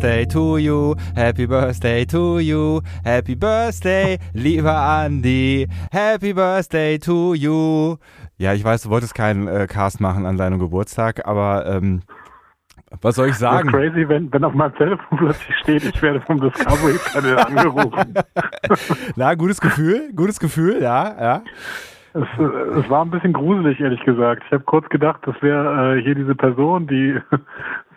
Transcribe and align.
Birthday 0.00 0.24
to 0.24 0.56
you, 0.56 0.96
Happy 1.14 1.46
Birthday 1.46 2.06
to 2.06 2.38
you, 2.38 2.80
Happy 3.04 3.34
Birthday, 3.34 4.18
lieber 4.32 4.72
Andy, 4.72 5.68
Happy 5.92 6.32
Birthday 6.32 6.98
to 7.00 7.34
you. 7.34 7.96
Ja, 8.38 8.54
ich 8.54 8.64
weiß, 8.64 8.84
du 8.84 8.88
wolltest 8.88 9.14
keinen 9.14 9.46
äh, 9.46 9.66
Cast 9.66 10.00
machen 10.00 10.24
an 10.24 10.38
deinem 10.38 10.58
Geburtstag, 10.58 11.26
aber 11.28 11.66
ähm, 11.66 12.00
was 13.02 13.16
soll 13.16 13.28
ich 13.28 13.34
sagen? 13.34 13.70
Das 13.70 13.78
ist 13.78 13.92
crazy, 13.92 14.08
wenn, 14.08 14.32
wenn 14.32 14.42
auf 14.42 14.54
meinem 14.54 14.74
Telefon 14.76 15.18
plötzlich 15.18 15.56
steht, 15.58 15.84
ich 15.84 16.00
werde 16.00 16.22
vom 16.22 16.40
Discovery 16.40 16.96
Panel 17.12 17.38
angerufen. 17.38 18.14
Na, 19.16 19.34
gutes 19.34 19.60
Gefühl, 19.60 20.14
gutes 20.16 20.40
Gefühl, 20.40 20.80
ja, 20.80 21.14
ja. 21.20 21.42
Es, 22.14 22.26
es 22.38 22.90
war 22.90 23.04
ein 23.04 23.10
bisschen 23.10 23.34
gruselig, 23.34 23.78
ehrlich 23.80 24.02
gesagt. 24.04 24.42
Ich 24.46 24.52
habe 24.52 24.64
kurz 24.64 24.88
gedacht, 24.88 25.20
das 25.26 25.36
wäre 25.42 25.98
äh, 25.98 26.02
hier 26.02 26.14
diese 26.14 26.34
Person, 26.34 26.86
die 26.86 27.20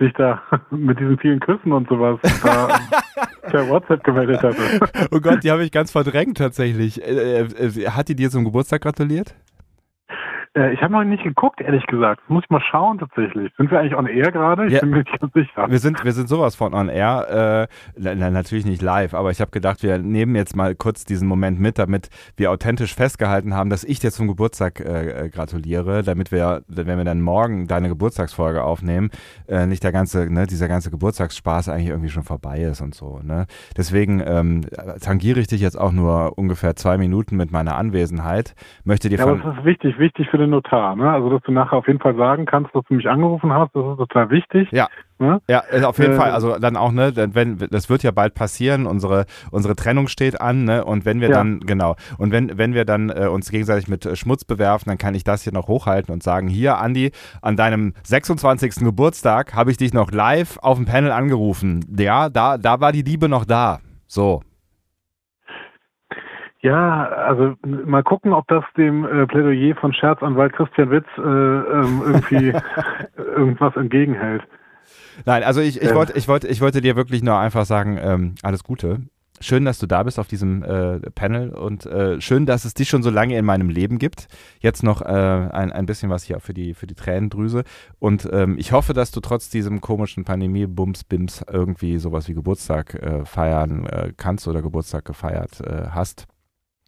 sich 0.04 0.14
da 0.14 0.42
mit 0.72 1.00
diesen 1.00 1.18
vielen 1.18 1.40
Küssen 1.40 1.72
und 1.72 1.88
sowas 1.88 2.20
per 3.42 3.68
WhatsApp 3.70 4.04
gemeldet 4.04 4.42
hatte. 4.44 5.08
Oh 5.12 5.20
Gott, 5.20 5.44
die 5.44 5.52
habe 5.52 5.64
ich 5.64 5.72
ganz 5.72 5.92
verdrängt 5.92 6.38
tatsächlich. 6.38 7.02
Äh, 7.02 7.42
äh, 7.42 7.90
hat 7.90 8.10
die 8.10 8.16
dir 8.16 8.30
zum 8.30 8.46
Geburtstag 8.46 8.82
gratuliert? 8.82 9.36
Äh, 10.56 10.74
ich 10.74 10.82
habe 10.82 10.94
noch 10.94 11.04
nicht 11.04 11.24
geguckt, 11.24 11.62
ehrlich 11.62 11.86
gesagt. 11.88 12.30
Muss 12.30 12.44
ich 12.44 12.50
mal 12.50 12.62
schauen 12.62 13.00
tatsächlich. 13.00 13.52
Sind 13.58 13.72
wir 13.72 13.80
eigentlich 13.80 13.96
on 13.96 14.06
air 14.06 14.32
gerade? 14.32 14.68
Ich 14.68 14.74
Ja. 14.74 14.82
bin 14.82 14.92
mir 14.92 14.98
nicht 15.00 15.20
ganz 15.20 15.34
sicher. 15.34 15.70
Wir 15.70 15.80
sind, 15.80 16.04
wir 16.04 16.12
sind 16.12 16.30
sowas 16.30 16.56
von 16.56 16.74
on 16.74 16.90
air. 16.90 17.68
Äh, 17.70 17.74
na, 17.98 18.14
na, 18.16 18.30
natürlich 18.30 18.66
nicht 18.66 18.82
live, 18.82 19.14
aber 19.16 19.32
ich 19.32 19.42
habe 19.42 19.52
gedacht, 19.52 19.82
wir 19.82 19.98
nehmen 19.98 20.36
jetzt 20.36 20.56
mal 20.56 20.76
kurz 20.76 21.06
diesen 21.06 21.28
Moment 21.28 21.60
mit, 21.60 21.80
damit 21.80 22.10
wir 22.38 22.52
authentisch 22.52 22.94
festgehalten 22.94 23.56
haben, 23.56 23.70
dass 23.72 23.84
ich 23.84 24.00
dir 24.00 24.12
zum 24.12 24.28
Geburtstag 24.28 24.80
äh, 24.80 25.26
äh, 25.26 25.30
gratuliere, 25.30 26.04
damit 26.04 26.32
wir, 26.32 26.62
wenn 26.68 26.98
wir 26.98 27.06
dann 27.06 27.22
morgen 27.22 27.68
deine 27.68 27.90
Geburtstagsfolge 27.90 28.64
aufnehmen, 28.64 29.10
äh, 29.48 29.66
nicht 29.66 29.84
der 29.84 29.92
ganze, 29.92 30.32
ne, 30.32 30.46
dieser 30.46 30.68
ganze 30.68 30.92
Geburtstagsspaß 30.92 31.70
eigentlich 31.70 31.90
irgendwie 31.90 32.10
schon 32.10 32.24
vorbei 32.24 32.60
ist 32.62 32.82
und 32.82 32.94
so. 32.94 33.20
Ne? 33.24 33.48
Deswegen 33.76 34.22
ähm, 34.26 34.62
tangiere 35.02 35.40
ich 35.40 35.48
dich 35.48 35.62
jetzt 35.62 35.80
auch 35.80 35.92
nur 35.92 36.38
ungefähr 36.38 36.76
zwei 36.76 36.98
Minuten 36.98 37.38
mit 37.38 37.52
meiner 37.52 37.76
Anwesenheit. 37.76 38.54
Möchte 38.84 39.10
dir 39.10 39.18
Ja, 39.18 39.24
von 39.26 39.42
aber 39.42 39.50
das 39.52 39.60
ist 39.60 39.66
wichtig, 39.66 39.98
wichtig 39.98 40.30
für 40.30 40.43
den 40.44 40.52
Notar. 40.52 40.96
Ne? 40.96 41.10
Also, 41.12 41.30
dass 41.30 41.42
du 41.44 41.52
nachher 41.52 41.78
auf 41.78 41.88
jeden 41.88 42.00
Fall 42.00 42.16
sagen 42.16 42.46
kannst, 42.46 42.74
dass 42.76 42.84
du 42.88 42.94
mich 42.94 43.08
angerufen 43.10 43.52
hast, 43.52 43.76
das 43.76 43.84
ist 43.84 43.98
total 43.98 44.30
wichtig. 44.30 44.70
Ja. 44.72 44.88
Ne? 45.20 45.42
Ja, 45.48 45.64
auf 45.86 46.00
jeden 46.00 46.14
Äh, 46.14 46.18
Fall. 46.18 46.32
Also 46.32 46.58
dann 46.60 46.76
auch, 46.76 46.92
ne, 46.92 47.14
denn 47.14 47.34
wenn 47.36 47.58
das 47.72 47.90
wird 47.90 48.04
ja 48.04 48.12
bald 48.12 48.34
passieren. 48.34 48.86
Unsere 48.88 49.26
unsere 49.52 49.76
Trennung 49.76 50.08
steht 50.08 50.42
an, 50.42 50.66
ne, 50.66 50.84
und 50.84 51.06
wenn 51.06 51.22
wir 51.22 51.30
Ja. 51.30 51.36
dann 51.36 51.60
genau 51.62 51.96
und 52.18 52.32
wenn 52.32 52.58
wenn 52.58 52.74
wir 52.74 52.84
dann 52.84 53.10
äh, 53.10 53.28
uns 53.28 53.50
gegenseitig 53.50 53.88
mit 53.88 54.06
äh, 54.06 54.16
Schmutz 54.16 54.44
bewerfen, 54.44 54.90
dann 54.90 54.98
kann 54.98 55.16
ich 55.16 55.24
das 55.24 55.44
hier 55.44 55.54
noch 55.54 55.68
hochhalten 55.68 56.14
und 56.14 56.24
sagen: 56.24 56.48
Hier, 56.48 56.78
Andi, 56.80 57.12
an 57.42 57.56
deinem 57.56 57.94
26. 58.04 58.84
Geburtstag 58.84 59.54
habe 59.54 59.72
ich 59.72 59.78
dich 59.78 59.94
noch 59.94 60.12
live 60.12 60.58
auf 60.62 60.78
dem 60.78 60.86
Panel 60.86 61.12
angerufen. 61.12 61.86
Ja, 61.98 62.30
da 62.30 62.58
da 62.58 62.82
war 62.82 62.92
die 62.92 63.04
Liebe 63.04 63.30
noch 63.30 63.46
da. 63.46 63.80
So. 64.08 64.42
Ja, 66.64 67.10
also 67.10 67.56
mal 67.66 68.04
gucken, 68.04 68.32
ob 68.32 68.48
das 68.48 68.64
dem 68.78 69.04
äh, 69.04 69.28
Plädoyer 69.28 69.76
von 69.76 69.94
Scherzanwalt 69.94 70.54
Christian 70.54 70.92
Witz 70.92 71.06
äh, 71.18 71.22
ähm, 71.22 72.02
irgendwie 72.06 72.54
irgendwas 73.18 73.76
entgegenhält. 73.76 74.44
Nein, 75.26 75.44
also 75.44 75.60
ich, 75.60 75.82
ich 75.82 75.90
Ja. 75.90 75.96
wollte 75.96 76.14
ich 76.18 76.30
wollte 76.30 76.48
ich 76.48 76.62
wollte 76.62 76.80
dir 76.80 76.96
wirklich 76.96 77.22
nur 77.22 77.38
einfach 77.38 77.66
sagen, 77.66 78.00
ähm, 78.02 78.36
alles 78.44 78.64
Gute. 78.64 79.02
Schön, 79.42 79.66
dass 79.66 79.78
du 79.78 79.88
da 79.88 80.04
bist 80.04 80.20
auf 80.20 80.28
diesem 80.28 80.64
äh, 80.64 81.00
Panel 81.12 81.50
und 81.50 81.86
äh, 81.86 82.22
schön, 82.22 82.46
dass 82.46 82.64
es 82.64 82.76
dich 82.76 82.88
schon 82.88 83.04
so 83.04 83.10
lange 83.10 83.38
in 83.38 83.44
meinem 83.44 83.68
Leben 83.68 84.00
gibt. 84.00 84.28
Jetzt 84.62 84.84
noch 84.84 85.02
äh, 85.02 85.06
ein, 85.06 85.74
ein 85.74 85.86
bisschen 85.86 86.10
was 86.10 86.24
hier 86.24 86.40
für 86.40 86.54
die, 86.54 86.74
für 86.74 86.88
die 86.88 86.96
Tränendrüse. 86.96 87.66
Und 88.00 88.30
ähm, 88.32 88.56
ich 88.58 88.72
hoffe, 88.72 88.94
dass 88.94 89.12
du 89.12 89.20
trotz 89.20 89.50
diesem 89.50 89.82
komischen 89.82 90.24
Pandemie-Bums-Bims 90.24 91.44
irgendwie 91.52 91.98
sowas 91.98 92.30
wie 92.30 92.36
Geburtstag 92.36 92.94
äh, 92.94 93.26
feiern 93.26 93.86
äh, 93.88 94.14
kannst 94.16 94.48
oder 94.48 94.62
Geburtstag 94.62 95.04
gefeiert 95.04 95.60
äh, 95.60 95.88
hast. 95.90 96.28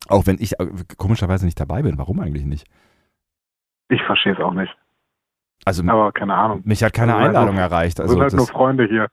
Auch 0.07 0.27
wenn 0.27 0.38
ich 0.39 0.59
äh, 0.59 0.67
komischerweise 0.97 1.45
nicht 1.45 1.59
dabei 1.59 1.81
bin. 1.81 1.97
Warum 1.97 2.19
eigentlich 2.19 2.45
nicht? 2.45 2.67
Ich 3.89 4.01
verstehe 4.03 4.33
es 4.33 4.39
auch 4.39 4.53
nicht. 4.53 4.75
Also 5.66 5.83
Aber 5.88 6.11
keine 6.11 6.35
Ahnung. 6.35 6.61
mich 6.66 6.83
hat 6.83 6.93
keine 6.93 7.13
halt 7.16 7.27
Einladung 7.29 7.55
nur- 7.55 7.63
erreicht. 7.63 7.97
Wir 7.97 8.03
Also 8.03 8.13
sind 8.16 8.23
halt 8.23 8.33
nur 8.33 8.47
Freunde 8.47 8.85
hier. 8.88 9.07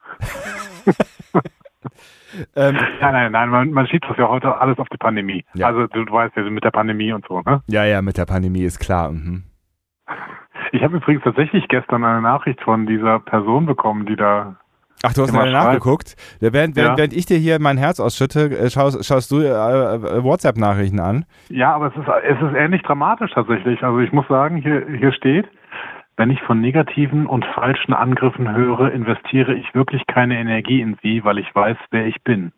ähm, 2.57 2.75
Nein, 3.01 3.13
nein, 3.13 3.33
nein, 3.33 3.49
man, 3.51 3.71
man 3.73 3.87
schiebt 3.87 4.05
das 4.09 4.17
ja 4.17 4.29
heute 4.29 4.57
alles 4.61 4.79
auf 4.79 4.89
die 4.89 4.97
Pandemie. 4.97 5.45
Ja. 5.55 5.67
Also 5.69 5.87
du, 5.87 6.05
du 6.05 6.13
weißt 6.13 6.37
ja 6.37 6.43
mit 6.45 6.65
der 6.65 6.71
Pandemie 6.71 7.13
und 7.13 7.27
so, 7.29 7.41
ne? 7.43 7.63
ja, 7.69 7.85
ja, 7.85 8.03
mit 8.03 8.17
der 8.17 8.27
Pandemie 8.27 8.63
ist 8.65 8.79
klar. 8.79 9.11
Mhm. 9.11 9.45
Ich 10.73 10.83
habe 10.83 10.97
übrigens 10.97 11.23
tatsächlich 11.23 11.69
gestern 11.69 12.03
eine 12.05 12.23
Nachricht 12.23 12.61
von 12.63 12.87
dieser 12.87 13.21
Person 13.21 13.67
bekommen, 13.67 14.07
die 14.07 14.17
da 14.17 14.57
Ach, 15.05 15.13
du 15.15 15.23
hast 15.23 15.31
schreiben. 15.31 15.51
nachgeguckt. 15.53 16.15
Während, 16.41 16.77
während, 16.77 16.77
Ja. 16.77 16.97
während 16.97 17.13
ich 17.13 17.27
dir 17.27 17.37
hier 17.39 17.59
mein 17.61 17.77
Herz 17.77 17.99
ausschütte, 17.99 18.57
äh, 18.57 18.71
schaust, 18.71 19.05
schaust 19.05 19.31
du 19.33 19.41
äh, 19.41 19.47
äh, 19.49 20.23
WhatsApp-Nachrichten 20.23 21.01
an. 21.01 21.25
Ja, 21.49 21.75
aber 21.75 21.89
es 21.89 21.97
ist, 21.97 22.07
es 22.25 22.39
ist 22.41 22.55
ähnlich 22.57 22.83
dramatisch 22.83 23.33
tatsächlich. 23.35 23.83
Also 23.83 23.99
ich 23.99 24.13
muss 24.13 24.27
sagen, 24.29 24.57
hier, 24.59 24.87
hier 24.97 25.13
steht, 25.13 25.47
wenn 26.17 26.31
ich 26.31 26.41
von 26.43 26.61
negativen 26.61 27.27
und 27.27 27.45
falschen 27.55 27.95
Angriffen 27.95 28.55
höre, 28.55 28.93
investiere 28.93 29.55
ich 29.55 29.75
wirklich 29.75 30.07
keine 30.07 30.39
Energie 30.39 30.81
in 30.81 30.97
sie, 31.03 31.25
weil 31.25 31.39
ich 31.39 31.53
weiß, 31.53 31.77
wer 31.91 32.07
ich 32.07 32.23
bin. 32.23 32.53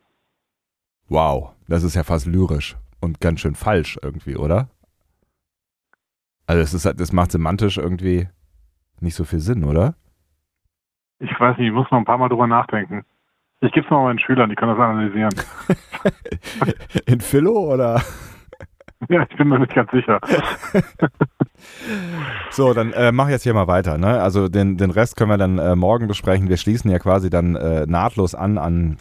Wow, 1.09 1.53
das 1.69 1.83
ist 1.83 1.95
ja 1.95 2.03
fast 2.03 2.27
lyrisch 2.27 2.77
und 3.01 3.21
ganz 3.21 3.41
schön 3.41 3.55
falsch 3.55 3.99
irgendwie, 4.03 4.37
oder? 4.37 4.69
Also 6.47 6.61
es 6.61 6.75
ist, 6.75 7.01
das 7.01 7.13
macht 7.13 7.33
semantisch 7.33 7.79
irgendwie 7.79 8.29
nicht 9.01 9.15
so 9.15 9.25
viel 9.25 9.39
Sinn, 9.39 9.65
oder? 9.65 9.95
Ich 11.19 11.39
weiß 11.39 11.59
nicht, 11.59 11.69
ich 11.69 11.73
muss 11.73 11.91
noch 11.91 11.99
ein 11.99 12.05
paar 12.05 12.19
Mal 12.19 12.29
drüber 12.29 12.47
nachdenken. 12.47 13.05
Ich 13.61 13.73
gebe 13.73 13.87
es 13.87 13.91
mal 13.91 14.03
meinen 14.03 14.19
Schülern, 14.19 14.51
die 14.51 14.57
können 14.57 14.77
das 14.77 14.81
analysieren. 14.81 15.35
In 17.07 17.21
Philo 17.21 17.73
oder? 17.73 18.03
ja, 19.09 19.27
ich 19.29 19.37
bin 19.37 19.49
mir 19.49 19.59
nicht 19.59 19.75
ganz 19.75 19.91
sicher. 19.91 20.21
So, 22.51 22.73
dann 22.75 22.93
äh, 22.93 23.11
mach 23.11 23.29
jetzt 23.29 23.43
hier 23.43 23.55
mal 23.55 23.67
weiter. 23.67 23.99
Ne? 23.99 24.21
Also 24.21 24.49
den, 24.49 24.77
den 24.77 24.91
Rest 24.91 25.17
können 25.17 25.31
wir 25.31 25.39
dann 25.39 25.59
äh, 25.59 25.75
morgen 25.75 26.07
besprechen. 26.07 26.49
Wir 26.49 26.57
schließen 26.57 26.91
ja 26.91 26.99
quasi 26.99 27.31
dann 27.31 27.57
äh, 27.57 27.87
nahtlos 27.87 28.35
an 28.35 28.59
an 28.59 28.99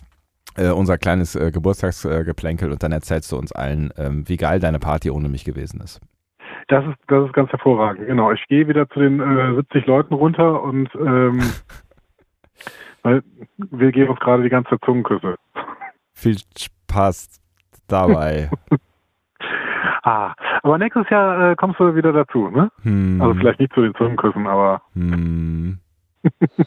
äh, 0.56 0.70
unser 0.70 0.98
kleines 0.98 1.36
äh, 1.36 1.52
Geburtstagsgeplänkel 1.52 2.72
und 2.72 2.82
dann 2.84 2.92
erzählst 2.92 3.32
du 3.32 3.38
uns 3.38 3.52
allen, 3.52 3.92
ähm, 3.98 4.28
wie 4.28 4.38
geil 4.38 4.60
deine 4.60 4.80
Party 4.80 5.12
ohne 5.12 5.30
mich 5.30 5.46
gewesen 5.46 5.82
ist. 5.82 6.00
Das 6.68 6.86
ist, 6.86 6.98
das 7.08 7.28
ist 7.28 7.34
ganz 7.34 7.52
hervorragend. 7.52 8.08
Genau, 8.08 8.32
ich 8.32 8.44
gehe 8.48 8.68
wieder 8.68 8.88
zu 8.90 9.00
den 9.00 9.20
äh, 9.20 9.56
70 9.56 9.86
Leuten 9.86 10.14
runter 10.14 10.64
und 10.64 10.90
ähm, 10.96 11.42
weil 13.04 13.24
wir 13.58 13.92
geben 13.92 14.10
uns 14.12 14.20
gerade 14.20 14.44
die 14.44 14.50
ganze 14.50 14.80
Zungenküsse. 14.84 15.36
Viel 16.14 16.38
Spaß 16.58 17.40
dabei. 17.88 18.50
Ah, 20.06 20.34
aber 20.64 20.78
nächstes 20.78 21.10
Jahr 21.10 21.52
äh, 21.52 21.56
kommst 21.56 21.80
du 21.80 21.96
wieder 21.96 22.12
dazu, 22.12 22.50
ne? 22.50 22.70
Hm, 22.82 23.22
Also 23.22 23.36
vielleicht 23.36 23.62
nicht 23.62 23.74
zu 23.74 23.82
den 23.82 23.96
Zungenküssen, 23.96 24.48
aber 24.48 24.82
hm. 24.96 25.80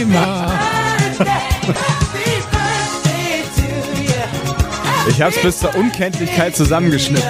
GEMA. 0.00 0.46
Ich 5.08 5.20
hab's 5.20 5.42
bis 5.42 5.58
zur 5.58 5.74
Unkenntlichkeit 5.74 6.56
zusammengeschnitten. 6.56 7.28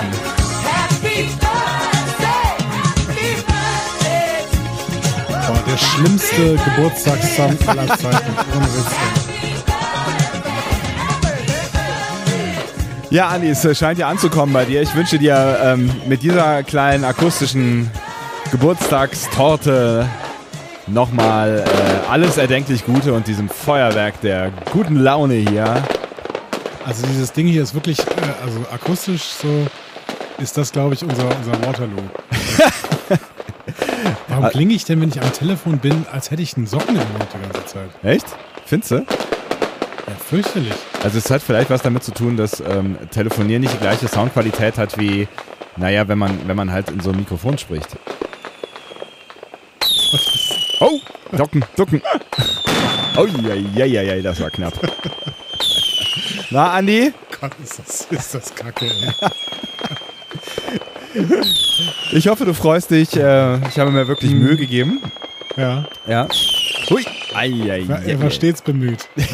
Boah, 5.29 5.59
der 5.67 5.77
schlimmste 5.77 6.57
Geburtstagssong 6.65 7.59
aller 7.67 7.89
Zeiten. 7.89 8.37
Ohne 8.55 8.67
Witz. 8.67 8.93
Ja, 13.11 13.29
Andi, 13.31 13.49
es 13.49 13.79
scheint 13.79 13.99
ja 13.99 14.09
anzukommen 14.09 14.53
bei 14.53 14.65
dir. 14.65 14.83
Ich 14.83 14.95
wünsche 14.95 15.19
dir 15.19 15.59
ähm, 15.61 15.91
mit 16.07 16.23
dieser 16.23 16.63
kleinen 16.63 17.05
akustischen 17.05 17.91
Geburtstagstorte 18.53 20.09
nochmal 20.93 21.65
äh, 21.67 22.11
alles 22.11 22.37
erdenklich 22.37 22.85
Gute 22.85 23.13
und 23.13 23.27
diesem 23.27 23.49
Feuerwerk 23.49 24.21
der 24.21 24.51
guten 24.73 24.97
Laune 24.97 25.35
hier. 25.35 25.83
Also 26.85 27.07
dieses 27.07 27.33
Ding 27.33 27.47
hier 27.47 27.63
ist 27.63 27.75
wirklich, 27.75 27.99
äh, 28.01 28.05
also 28.45 28.61
akustisch 28.73 29.23
so, 29.23 29.67
ist 30.39 30.57
das, 30.57 30.73
glaube 30.73 30.95
ich, 30.95 31.03
unser, 31.03 31.25
unser 31.25 31.67
Waterloo. 31.67 32.03
Warum 34.29 34.49
klinge 34.49 34.75
ich 34.75 34.85
denn, 34.85 35.01
wenn 35.01 35.11
ich 35.11 35.21
am 35.21 35.33
Telefon 35.33 35.79
bin, 35.79 36.07
als 36.13 36.31
hätte 36.31 36.43
ich 36.43 36.57
einen 36.57 36.67
Socken 36.67 36.97
im 36.97 37.13
Mund 37.13 37.27
die 37.35 37.43
ganze 37.43 37.67
Zeit? 37.67 37.91
Echt? 38.03 38.27
Findest 38.65 38.91
du? 38.93 38.97
Ja, 38.97 40.15
fürchterlich. 40.29 40.75
Also 41.05 41.19
es 41.19 41.31
hat 41.31 41.43
vielleicht 41.43 41.71
was 41.71 41.83
damit 41.83 42.03
zu 42.03 42.13
tun, 42.13 42.37
dass 42.37 42.61
ähm, 42.61 42.97
Telefonieren 43.11 43.63
nicht 43.63 43.75
die 43.75 43.79
gleiche 43.79 44.09
Soundqualität 44.09 44.79
hat 44.79 44.99
wie, 44.99 45.29
naja, 45.77 46.09
wenn 46.09 46.19
man, 46.19 46.39
wenn 46.47 46.57
man 46.57 46.73
halt 46.73 46.91
in 46.91 47.01
so 47.01 47.11
ein 47.11 47.17
Mikrofon 47.17 47.59
spricht. 47.59 47.97
Oh, 51.33 51.37
ducken, 51.37 51.65
ducken. 51.77 52.03
Oh, 53.17 53.27
ja, 53.27 53.55
ja, 53.55 53.85
ja, 53.87 54.03
ja, 54.03 54.23
das 54.23 54.41
war 54.41 54.51
knapp. 54.51 54.75
Na, 56.51 56.73
Andi? 56.73 57.13
Gott, 57.41 57.53
ist 57.63 57.79
das, 57.79 58.07
ist 58.11 58.35
das 58.35 58.55
kacke, 58.55 58.87
ey. 58.87 59.13
Ich 62.13 62.29
hoffe, 62.29 62.45
du 62.45 62.55
freust 62.55 62.91
dich. 62.91 63.17
Äh, 63.17 63.57
ich 63.69 63.79
habe 63.79 63.91
mir 63.91 64.07
wirklich 64.09 64.33
Mühe 64.33 64.57
gegeben. 64.57 65.01
Ja, 65.57 65.87
Ja. 66.07 66.29
Hui. 66.89 67.05
Ei, 67.35 67.51
ei, 67.71 67.85
er 67.89 67.99
ei, 68.15 68.19
war 68.19 68.27
ei. 68.27 68.31
stets 68.31 68.63
bemüht. 68.63 69.09
Ja. 69.17 69.27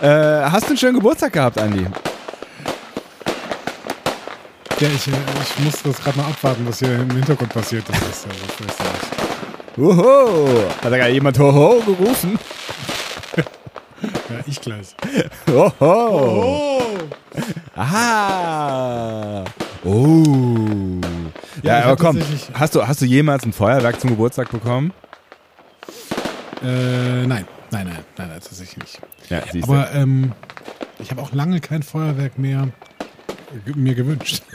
Äh, 0.00 0.44
hast 0.50 0.64
du 0.64 0.68
einen 0.68 0.76
schönen 0.76 0.94
Geburtstag 0.94 1.32
gehabt, 1.32 1.58
Andi? 1.58 1.84
Ja, 4.78 4.88
ich, 4.94 5.08
äh, 5.08 5.10
ich 5.42 5.58
muss 5.64 5.82
das 5.82 6.00
gerade 6.00 6.18
mal 6.18 6.28
abwarten, 6.28 6.64
was 6.68 6.78
hier 6.78 6.94
im 6.94 7.10
Hintergrund 7.10 7.52
passiert. 7.52 7.82
Das 7.88 7.96
ist 7.96 8.26
ja 8.26 8.30
so 8.32 8.64
fürchterlich. 8.64 9.17
Hoho. 9.78 10.68
Hat 10.82 10.92
da 10.92 10.96
gerade 10.96 11.12
jemand 11.12 11.38
Hoho 11.38 11.80
gerufen? 11.80 12.36
Ja, 13.36 13.44
ich 14.46 14.60
gleich. 14.60 14.96
Hoho. 15.48 15.72
Oh! 15.80 16.82
Aha. 17.76 19.44
Oh. 19.84 21.00
Ja, 21.62 21.78
ich 21.78 21.84
aber 21.84 21.96
komm, 21.96 22.20
hast 22.54 22.74
du, 22.74 22.86
hast 22.86 23.00
du 23.00 23.04
jemals 23.06 23.44
ein 23.44 23.52
Feuerwerk 23.52 24.00
zum 24.00 24.10
Geburtstag 24.10 24.50
bekommen? 24.50 24.92
Äh, 26.62 27.26
nein, 27.26 27.26
nein, 27.26 27.46
nein, 27.70 27.86
nein, 27.86 28.04
nein, 28.16 28.30
tatsächlich 28.30 28.78
nicht. 28.78 29.00
Ja, 29.30 29.42
siehst 29.50 29.68
du. 29.68 29.72
Aber 29.72 29.92
ähm, 29.92 30.32
ich 30.98 31.12
habe 31.12 31.22
auch 31.22 31.32
lange 31.32 31.60
kein 31.60 31.84
Feuerwerk 31.84 32.36
mehr 32.36 32.68
mir 33.76 33.94
gewünscht. 33.94 34.42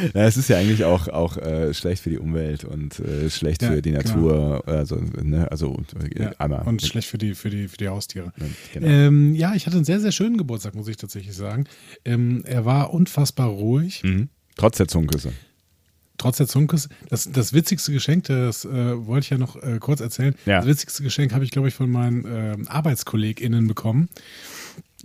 Ja, 0.14 0.24
es 0.26 0.36
ist 0.36 0.48
ja 0.48 0.58
eigentlich 0.58 0.84
auch, 0.84 1.08
auch 1.08 1.36
äh, 1.36 1.72
schlecht 1.74 2.02
für 2.02 2.10
die 2.10 2.18
Umwelt 2.18 2.64
und 2.64 2.98
äh, 3.00 3.28
schlecht 3.30 3.62
Ja, 3.62 3.68
für 3.70 3.82
die 3.82 3.90
genau. 3.92 4.02
Natur. 4.04 4.62
Also, 4.66 4.96
ne, 5.22 5.50
also 5.50 5.80
äh, 6.14 6.22
Ja, 6.22 6.32
einmal. 6.38 6.66
und 6.66 6.82
schlecht 6.82 7.08
für 7.08 7.18
die, 7.18 7.34
für 7.34 7.50
die, 7.50 7.68
für 7.68 7.76
die 7.76 7.88
Haustiere. 7.88 8.32
Genau. 8.72 8.86
Ähm, 8.86 9.34
ja, 9.34 9.54
ich 9.54 9.66
hatte 9.66 9.76
einen 9.76 9.84
sehr, 9.84 10.00
sehr 10.00 10.12
schönen 10.12 10.36
Geburtstag, 10.36 10.74
muss 10.74 10.88
ich 10.88 10.96
tatsächlich 10.96 11.34
sagen. 11.36 11.64
Ähm, 12.04 12.42
er 12.46 12.64
war 12.64 12.92
unfassbar 12.92 13.48
ruhig, 13.48 14.02
mhm. 14.04 14.28
Trotz 14.56 14.76
der 14.76 14.88
Zungenküsse. 14.88 15.32
trotz 16.18 16.36
der 16.36 16.46
Zunkus. 16.46 16.88
Das, 17.08 17.30
das 17.32 17.54
witzigste 17.54 17.92
Geschenk, 17.92 18.24
das 18.24 18.66
äh, 18.66 19.06
wollte 19.06 19.24
ich 19.24 19.30
ja 19.30 19.38
noch 19.38 19.56
äh, 19.62 19.78
kurz 19.80 20.00
erzählen. 20.00 20.34
Ja. 20.44 20.58
Das 20.58 20.66
witzigste 20.66 21.02
Geschenk 21.02 21.32
habe 21.32 21.44
ich, 21.44 21.50
glaube 21.50 21.68
ich, 21.68 21.74
von 21.74 21.90
meinen 21.90 22.26
ähm, 22.28 22.68
ArbeitskollegInnen 22.68 23.66
bekommen. 23.66 24.10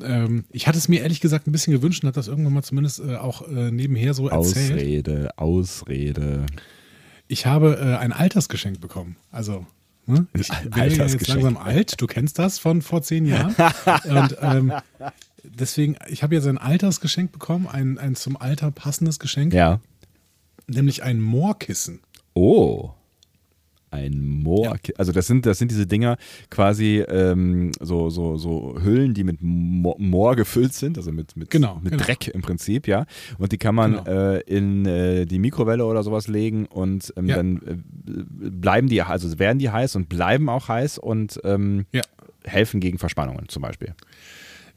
Ähm, 0.01 0.45
ich 0.51 0.68
hatte 0.68 0.77
es 0.77 0.88
mir 0.88 1.01
ehrlich 1.01 1.21
gesagt 1.21 1.47
ein 1.47 1.51
bisschen 1.51 1.74
gewünscht 1.74 2.03
und 2.03 2.07
hat 2.07 2.18
das 2.18 2.27
irgendwann 2.27 2.53
mal 2.53 2.63
zumindest 2.63 3.00
äh, 3.00 3.15
auch 3.15 3.47
äh, 3.47 3.71
nebenher 3.71 4.13
so 4.13 4.27
erzählt. 4.30 4.74
Ausrede, 4.74 5.30
Ausrede. 5.38 6.45
Ich 7.27 7.45
habe 7.45 7.77
äh, 7.80 7.97
ein 7.97 8.13
Altersgeschenk 8.13 8.80
bekommen. 8.81 9.15
Also, 9.31 9.65
ne? 10.06 10.27
ich 10.33 10.50
bin 10.50 10.71
ja 10.75 11.06
jetzt 11.06 11.27
langsam 11.27 11.57
alt. 11.57 12.00
Du 12.00 12.07
kennst 12.07 12.38
das 12.39 12.59
von 12.59 12.81
vor 12.81 13.01
zehn 13.01 13.25
Jahren. 13.25 13.56
Und 14.06 14.38
ähm, 14.42 14.74
deswegen, 15.44 15.95
ich 16.07 16.24
habe 16.24 16.36
jetzt 16.36 16.48
ein 16.48 16.57
Altersgeschenk 16.57 17.31
bekommen, 17.31 17.68
ein, 17.68 17.98
ein 17.98 18.15
zum 18.15 18.38
Alter 18.39 18.71
passendes 18.71 19.19
Geschenk, 19.19 19.53
Ja. 19.53 19.80
nämlich 20.68 21.03
ein 21.03 21.19
Moorkissen. 21.21 22.01
Oh. 22.33 22.91
Ein 23.95 24.19
Moor. 24.44 24.77
Also 24.97 25.12
das 25.12 25.27
sind, 25.27 25.45
das 25.45 25.57
sind 25.57 25.71
diese 25.71 25.88
Dinger 25.88 26.18
quasi 26.50 27.00
ähm, 27.07 27.71
so, 27.81 28.09
so, 28.09 28.38
so 28.38 28.77
Hüllen, 28.83 29.13
die 29.13 29.24
mit 29.24 29.38
Mo 29.42 29.95
Moor 30.00 30.36
gefüllt 30.36 30.74
sind, 30.74 30.97
also 30.97 31.12
mit, 31.12 31.36
mit, 31.38 31.50
Genau, 31.50 31.80
mit 31.81 31.92
genau. 31.94 32.03
Dreck 32.03 32.27
im 32.27 32.42
Prinzip, 32.42 32.88
ja. 32.88 33.06
Und 33.38 33.51
die 33.51 33.57
kann 33.57 33.75
man 33.75 33.92
Genau. 34.03 34.03
äh, 34.33 34.39
in 34.42 34.86
äh, 34.86 35.25
die 35.25 35.39
Mikrowelle 35.39 35.86
oder 35.86 36.03
sowas 36.03 36.27
legen 36.27 36.65
und 36.65 37.13
ähm, 37.18 37.27
Ja. 37.27 37.36
dann 37.38 37.57
äh, 37.57 37.77
bleiben 38.50 38.88
die, 38.89 39.01
also 39.01 39.39
werden 39.39 39.59
die 39.59 39.69
heiß 39.69 39.95
und 39.95 40.09
bleiben 40.09 40.50
auch 40.50 40.68
heiß 40.68 40.98
und 40.98 41.39
ähm, 41.44 41.86
Ja. 41.94 42.01
helfen 42.44 42.80
gegen 42.80 42.98
Verspannungen 42.98 43.48
zum 43.48 43.62
Beispiel. 43.62 43.94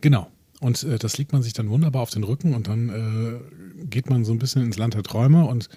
Genau. 0.01 0.29
Und 0.61 0.83
äh, 0.83 0.99
das 0.99 1.19
legt 1.19 1.33
man 1.33 1.43
sich 1.43 1.53
dann 1.53 1.69
wunderbar 1.71 2.03
auf 2.03 2.11
den 2.11 2.25
Rücken 2.25 2.55
und 2.55 2.69
dann 2.69 2.89
äh, 2.89 3.85
geht 3.87 4.11
man 4.11 4.25
so 4.25 4.33
ein 4.33 4.39
bisschen 4.39 4.63
ins 4.63 4.77
Land 4.79 4.95
der 4.95 5.03
Träume 5.03 5.45
und 5.47 5.69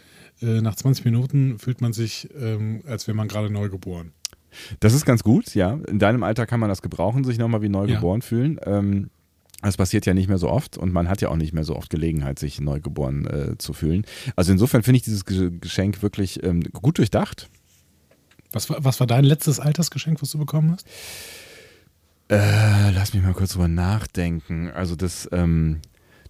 äh, 0.41 0.61
nach 0.61 0.75
20 0.75 1.05
Minuten 1.05 1.59
fühlt 1.59 1.81
man 1.81 1.93
sich, 1.93 2.29
ähm, 2.39 2.81
als 2.87 3.07
wäre 3.07 3.15
man 3.15 3.27
gerade 3.27 3.49
neu 3.51 3.69
geboren. 3.69 4.11
Das 4.81 4.93
ist 4.93 5.05
ganz 5.05 5.23
gut, 5.23 5.55
ja. 5.55 5.79
In 5.87 5.97
deinem 5.99 6.23
Alter 6.23 6.45
kann 6.45 6.59
man 6.59 6.69
das 6.69 6.81
gebrauchen, 6.81 7.23
sich 7.23 7.37
nochmal 7.37 7.61
wie 7.61 7.69
neu 7.69 7.85
Ja. 7.87 7.95
geboren 7.95 8.21
fühlen. 8.21 8.59
Ähm, 8.65 9.09
das 9.61 9.77
passiert 9.77 10.05
ja 10.07 10.13
nicht 10.13 10.27
mehr 10.27 10.39
so 10.39 10.49
oft 10.49 10.77
und 10.77 10.91
man 10.91 11.07
hat 11.07 11.21
ja 11.21 11.29
auch 11.29 11.35
nicht 11.35 11.53
mehr 11.53 11.63
so 11.63 11.75
oft 11.75 11.89
Gelegenheit, 11.91 12.39
sich 12.39 12.59
neugeboren 12.59 13.25
äh, 13.27 13.57
zu 13.59 13.73
fühlen. 13.73 14.05
Also 14.35 14.51
insofern 14.51 14.81
finde 14.83 14.97
ich 14.97 15.03
dieses 15.03 15.23
Ge- 15.25 15.51
Geschenk 15.61 16.01
wirklich 16.01 16.43
ähm, 16.43 16.61
gut 16.73 16.97
durchdacht. 16.97 17.47
Was 18.51 18.69
war, 18.69 18.83
was 18.83 18.99
war 18.99 19.07
dein 19.07 19.23
letztes 19.23 19.59
Altersgeschenk, 19.59 20.21
was 20.21 20.31
du 20.31 20.39
bekommen 20.39 20.71
hast? 20.71 20.85
Äh, 22.29 22.91
lass 22.91 23.13
mich 23.13 23.21
mal 23.23 23.33
kurz 23.33 23.53
drüber 23.53 23.67
nachdenken. 23.67 24.69
Also 24.71 24.95
das, 24.95 25.29
ähm, 25.31 25.79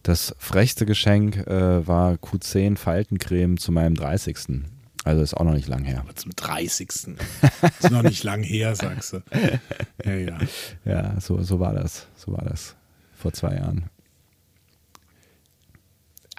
das 0.03 0.35
frechste 0.39 0.85
Geschenk 0.85 1.37
äh, 1.47 1.87
war 1.87 2.13
Q10 2.13 2.77
Faltencreme 2.77 3.57
zu 3.57 3.71
meinem 3.71 3.95
30. 3.95 4.37
Also 5.03 5.21
ist 5.21 5.35
auch 5.35 5.43
noch 5.43 5.53
nicht 5.53 5.67
lang 5.67 5.83
her. 5.83 6.01
Aber 6.01 6.15
zum 6.15 6.31
30. 6.35 6.89
ist 6.89 7.07
noch 7.89 8.03
nicht 8.03 8.23
lang 8.23 8.43
her, 8.43 8.75
sagst 8.75 9.13
du. 9.13 9.23
Ja, 10.05 10.13
ja. 10.13 10.39
Ja, 10.85 11.19
so, 11.19 11.41
so 11.43 11.59
war 11.59 11.73
das. 11.73 12.07
So 12.15 12.31
war 12.31 12.43
das 12.43 12.75
vor 13.15 13.33
zwei 13.33 13.55
Jahren. 13.55 13.85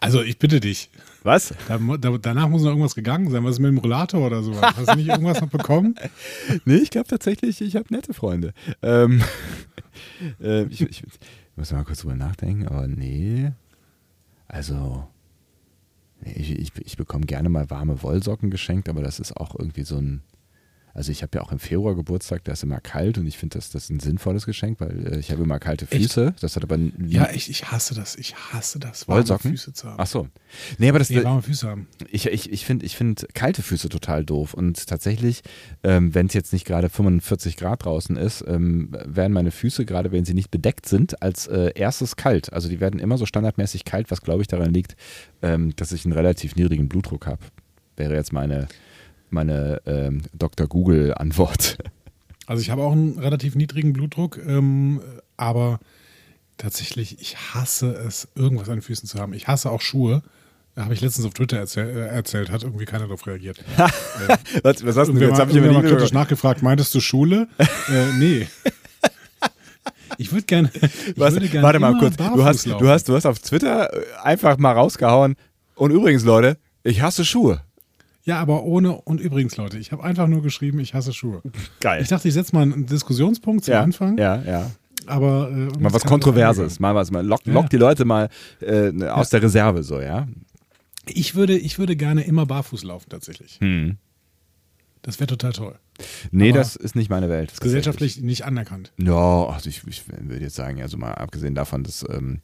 Also 0.03 0.23
ich 0.23 0.39
bitte 0.39 0.59
dich. 0.59 0.91
Was? 1.23 1.55
Da, 1.69 1.79
da, 1.79 2.19
danach 2.19 2.49
muss 2.49 2.63
noch 2.63 2.71
irgendwas 2.71 2.97
gegangen 2.97 3.31
sein. 3.31 3.45
Was 3.45 3.53
ist 3.53 3.59
mit 3.61 3.71
dem 3.71 3.79
Rollator 3.79 4.27
oder 4.27 4.43
sowas? 4.43 4.75
Hast 4.77 4.91
du 4.91 4.97
nicht 4.97 5.09
irgendwas 5.09 5.41
noch 5.41 5.49
bekommen? 5.49 5.95
Nee, 6.65 6.77
ich 6.77 6.91
glaube 6.91 7.07
tatsächlich, 7.07 7.61
ich 7.61 7.77
habe 7.77 7.87
nette 7.95 8.13
Freunde. 8.13 8.53
Ähm, 8.83 9.23
äh, 10.43 10.65
ich, 10.65 10.81
ich, 10.83 11.05
ich 11.53 11.57
muss 11.59 11.73
mal 11.73 11.85
kurz 11.85 12.01
drüber 12.01 12.17
nachdenken, 12.17 12.67
aber 12.67 12.89
nee. 12.89 13.53
Also, 14.49 15.07
nee, 16.21 16.33
ich, 16.33 16.59
ich, 16.59 16.73
ich 16.77 16.97
bekomme 16.97 17.27
gerne 17.27 17.51
mal 17.51 17.69
warme 17.69 18.03
Wollsocken 18.03 18.51
geschenkt, 18.51 18.89
aber 18.89 19.03
das 19.03 19.21
ist 19.21 19.37
auch 19.37 19.55
irgendwie 19.59 19.85
so 19.85 19.99
ein. 19.99 20.23
Also 20.95 21.11
ich 21.13 21.23
habe 21.23 21.39
ja 21.39 21.43
auch 21.43 21.53
im 21.53 21.59
Februar 21.59 21.95
Geburtstag, 21.95 22.45
da 22.45 22.53
ist 22.53 22.63
immer 22.63 22.81
kalt 22.81 23.19
und 23.19 23.27
ich 23.27 23.39
finde, 23.39 23.59
das, 23.59 23.71
das 23.71 23.85
ist 23.85 23.91
ein 23.91 24.01
sinnvolles 24.01 24.45
Geschenk, 24.47 24.81
weil 24.81 25.15
äh, 25.15 25.19
ich 25.19 25.31
habe 25.31 25.43
immer 25.43 25.59
kalte 25.59 25.87
Echt? 25.91 26.03
Füße. 26.03 26.35
Das 26.41 26.57
hat 26.57 26.63
aber 26.63 26.79
Ja, 27.07 27.31
ich, 27.33 27.49
ich 27.49 27.71
hasse 27.71 27.95
das. 27.95 28.17
Ich 28.17 28.35
hasse 28.35 28.79
das. 28.79 29.09
warme 29.09 29.21
Wollsocken? 29.21 29.51
Füße 29.53 29.73
zu 29.73 29.89
haben. 29.89 29.97
Ach 29.99 30.07
so. 30.07 30.29
Nee, 30.79 30.89
aber 30.89 30.99
das, 30.99 31.11
Nee, 31.11 31.25
warme 31.25 31.43
Füße 31.43 31.69
haben. 31.69 31.89
ich, 32.11 32.27
ich, 32.27 32.53
ich 32.53 32.65
finde 32.67 32.85
ich 32.85 32.97
find 32.97 33.27
kalte 33.35 33.63
Füße 33.63 33.89
total 33.89 34.25
doof. 34.25 34.55
Und 34.55 34.87
tatsächlich, 34.87 35.43
ähm, 35.83 36.15
wenn 36.15 36.27
es 36.27 36.35
jetzt 36.35 36.53
nicht 36.53 36.67
gerade 36.67 36.89
45 36.91 37.57
Grad 37.57 37.85
draußen 37.85 38.17
ist, 38.17 38.45
ähm, 38.47 38.91
werden 39.05 39.33
meine 39.33 39.51
Füße, 39.51 39.85
gerade 39.87 40.13
wenn 40.13 40.25
sie 40.25 40.35
nicht 40.35 40.51
bedeckt 40.51 40.87
sind, 40.87 41.23
als 41.23 41.47
äh, 41.47 41.73
erstes 41.75 42.17
kalt. 42.17 42.53
Also 42.53 42.69
die 42.69 42.81
werden 42.81 43.01
immer 43.01 43.19
so 43.19 43.27
standardmäßig 43.27 43.85
kalt, 43.85 44.11
was 44.11 44.21
glaube 44.21 44.43
ich 44.43 44.49
daran 44.49 44.73
liegt, 44.75 44.97
ähm, 45.41 45.75
dass 45.77 45.93
ich 45.93 46.05
einen 46.05 46.13
relativ 46.13 46.57
niedrigen 46.57 46.89
Blutdruck 46.89 47.27
habe. 47.27 47.41
Wäre 47.97 48.15
jetzt 48.15 48.33
meine, 48.33 48.69
meine 49.33 49.81
ähm, 49.87 50.23
Dr. 50.33 50.67
Google-Antwort. 50.67 51.79
Also 52.47 52.61
ich 52.61 52.71
habe 52.71 52.83
auch 52.83 52.93
einen 52.93 53.19
relativ 53.19 53.55
niedrigen 53.55 53.93
Blutdruck, 53.93 54.39
ähm, 54.45 55.01
aber 55.37 55.79
tatsächlich, 56.59 57.21
ich 57.21 57.37
hasse 57.55 57.93
es, 57.93 58.29
irgendwas 58.35 58.69
an 58.69 58.77
den 58.77 58.83
Füßen 58.83 59.09
zu 59.09 59.19
haben. 59.19 59.33
Ich 59.33 59.49
hasse 59.49 59.71
auch 59.71 59.81
Schuhe. 59.81 60.23
Da 60.75 60.85
habe 60.85 60.95
ich 60.95 61.01
letztens 61.01 61.27
auf 61.27 61.35
Twitter 61.35 61.59
erzähl, 61.59 61.89
äh, 61.89 62.07
erzählt, 62.09 62.51
hat 62.51 62.63
irgendwie 62.63 62.85
keiner 62.85 63.05
darauf 63.05 63.27
reagiert. 63.27 63.63
Was, 64.63 64.85
was 64.85 64.97
hast 64.97 65.09
du 65.09 65.13
denn 65.13 65.23
jetzt? 65.23 65.33
mal, 65.33 65.39
Hab 65.39 65.51
ich 65.51 65.61
mal 65.61 65.71
nie 65.71 65.89
kritisch 65.89 66.13
nachgefragt, 66.13 66.63
meintest 66.63 66.95
du 66.95 67.01
Schule? 67.01 67.49
äh, 67.59 68.13
nee. 68.19 68.49
Ich 70.19 70.33
würde 70.33 70.45
gerne. 70.45 70.69
Gerne 70.69 71.63
warte 71.63 71.79
mal 71.79 71.91
immer 71.91 71.99
kurz. 71.99 72.17
Du 72.17 72.45
hast, 72.45 72.67
du, 72.67 72.89
hast, 72.89 73.09
du 73.09 73.15
hast 73.15 73.27
auf 73.27 73.39
Twitter 73.39 73.91
einfach 74.23 74.59
mal 74.59 74.73
rausgehauen. 74.73 75.37
Und 75.75 75.91
übrigens, 75.91 76.25
Leute, 76.25 76.59
ich 76.85 77.03
hasse 77.03 77.25
Schuhe. 77.25 77.63
Ja, 78.25 78.41
aber 78.41 78.63
ohne. 78.65 78.93
Und 79.01 79.21
übrigens, 79.21 79.57
Leute, 79.57 79.79
ich 79.79 79.91
habe 79.93 80.05
einfach 80.05 80.29
nur 80.29 80.43
geschrieben, 80.43 80.79
ich 80.79 80.95
hasse 80.95 81.13
Schuhe. 81.13 81.43
Geil. 81.81 82.03
Ich 82.03 82.09
dachte, 82.09 82.29
ich 82.29 82.35
setze 82.35 82.55
mal 82.55 82.63
einen 82.63 82.87
Diskussionspunkt 82.87 83.65
zum 83.65 83.73
ja, 83.75 83.83
Anfang. 83.83 84.17
ja, 84.19 84.41
ja. 84.43 84.71
Aber. 85.07 85.51
Äh, 85.51 85.79
Mal 85.81 85.93
was 85.93 86.05
Kontroverses. 86.05 86.79
Mal 86.79 86.95
was. 86.95 87.11
Mal 87.11 87.27
lock, 87.27 87.41
Ja. 87.47 87.53
lock 87.53 87.69
die 87.71 87.77
Leute 87.79 88.05
mal 88.05 88.29
äh, 88.61 88.93
aus 89.09 89.31
der 89.31 89.43
Reserve, 89.43 89.83
so, 89.83 90.01
ja. 90.01 90.29
Ich 91.09 91.35
würde, 91.35 91.57
ich 91.59 91.81
würde 91.81 91.97
gerne 91.97 92.23
immer 92.23 92.47
barfuß 92.47 92.85
laufen, 92.85 93.09
tatsächlich. 93.11 93.59
Hm. 93.61 93.97
Das 95.03 95.19
wäre 95.19 95.27
total 95.27 95.53
toll. 95.53 95.79
Nee, 96.31 96.51
Aber 96.51 96.59
das 96.59 96.77
ist 96.77 96.97
nicht 96.97 97.11
meine 97.11 97.29
Welt. 97.29 97.53
Ist 97.53 97.61
gesellschaftlich 97.61 98.21
nicht 98.21 98.45
anerkannt. 98.45 98.93
Ja, 98.99 99.47
also 99.47 99.69
ich, 99.69 99.83
ich 99.87 100.05
würde 100.09 100.45
jetzt 100.45 100.57
sagen, 100.57 100.81
also 100.81 100.97
mal 100.97 101.13
abgesehen 101.13 101.55
davon, 101.55 101.85
dass, 101.85 102.05
ähm, 102.09 102.41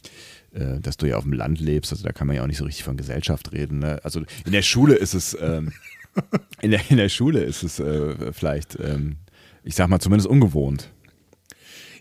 äh, 0.52 0.80
dass 0.80 0.96
du 0.96 1.06
ja 1.06 1.16
auf 1.16 1.24
dem 1.24 1.32
Land 1.32 1.60
lebst, 1.60 1.92
also 1.92 2.04
da 2.04 2.12
kann 2.12 2.26
man 2.26 2.36
ja 2.36 2.42
auch 2.42 2.46
nicht 2.46 2.58
so 2.58 2.64
richtig 2.64 2.84
von 2.84 2.96
Gesellschaft 2.96 3.52
reden. 3.52 3.80
Ne? 3.80 4.00
Also 4.04 4.20
in 4.44 4.52
der 4.52 4.62
Schule 4.62 4.94
ist 4.94 5.14
es, 5.14 5.36
ähm, 5.40 5.72
in, 6.60 6.70
der, 6.70 6.80
in 6.90 6.98
der 6.98 7.08
Schule 7.08 7.40
ist 7.40 7.62
es 7.62 7.80
äh, 7.80 8.32
vielleicht, 8.32 8.78
ähm, 8.80 9.16
ich 9.64 9.74
sag 9.74 9.88
mal, 9.88 10.00
zumindest 10.00 10.28
ungewohnt. 10.28 10.90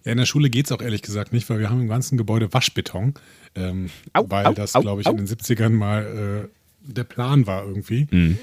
Ja, 0.03 0.11
in 0.11 0.17
der 0.17 0.25
Schule 0.25 0.49
geht 0.49 0.65
es 0.65 0.71
auch 0.71 0.81
ehrlich 0.81 1.01
gesagt 1.01 1.33
nicht, 1.33 1.49
weil 1.49 1.59
wir 1.59 1.69
haben 1.69 1.81
im 1.81 1.87
ganzen 1.89 2.17
Gebäude 2.17 2.53
Waschbeton. 2.53 3.13
Ähm, 3.55 3.89
Au, 4.13 4.25
weil 4.29 4.45
au, 4.45 4.53
das, 4.53 4.75
au, 4.75 4.81
glaube 4.81 5.01
ich, 5.01 5.07
au. 5.07 5.11
in 5.11 5.17
den 5.17 5.27
70ern 5.27 5.69
mal 5.69 6.47
äh, 6.47 6.91
der 6.93 7.03
Plan 7.03 7.47
war 7.47 7.65
irgendwie. 7.65 8.07
Mhm. 8.11 8.37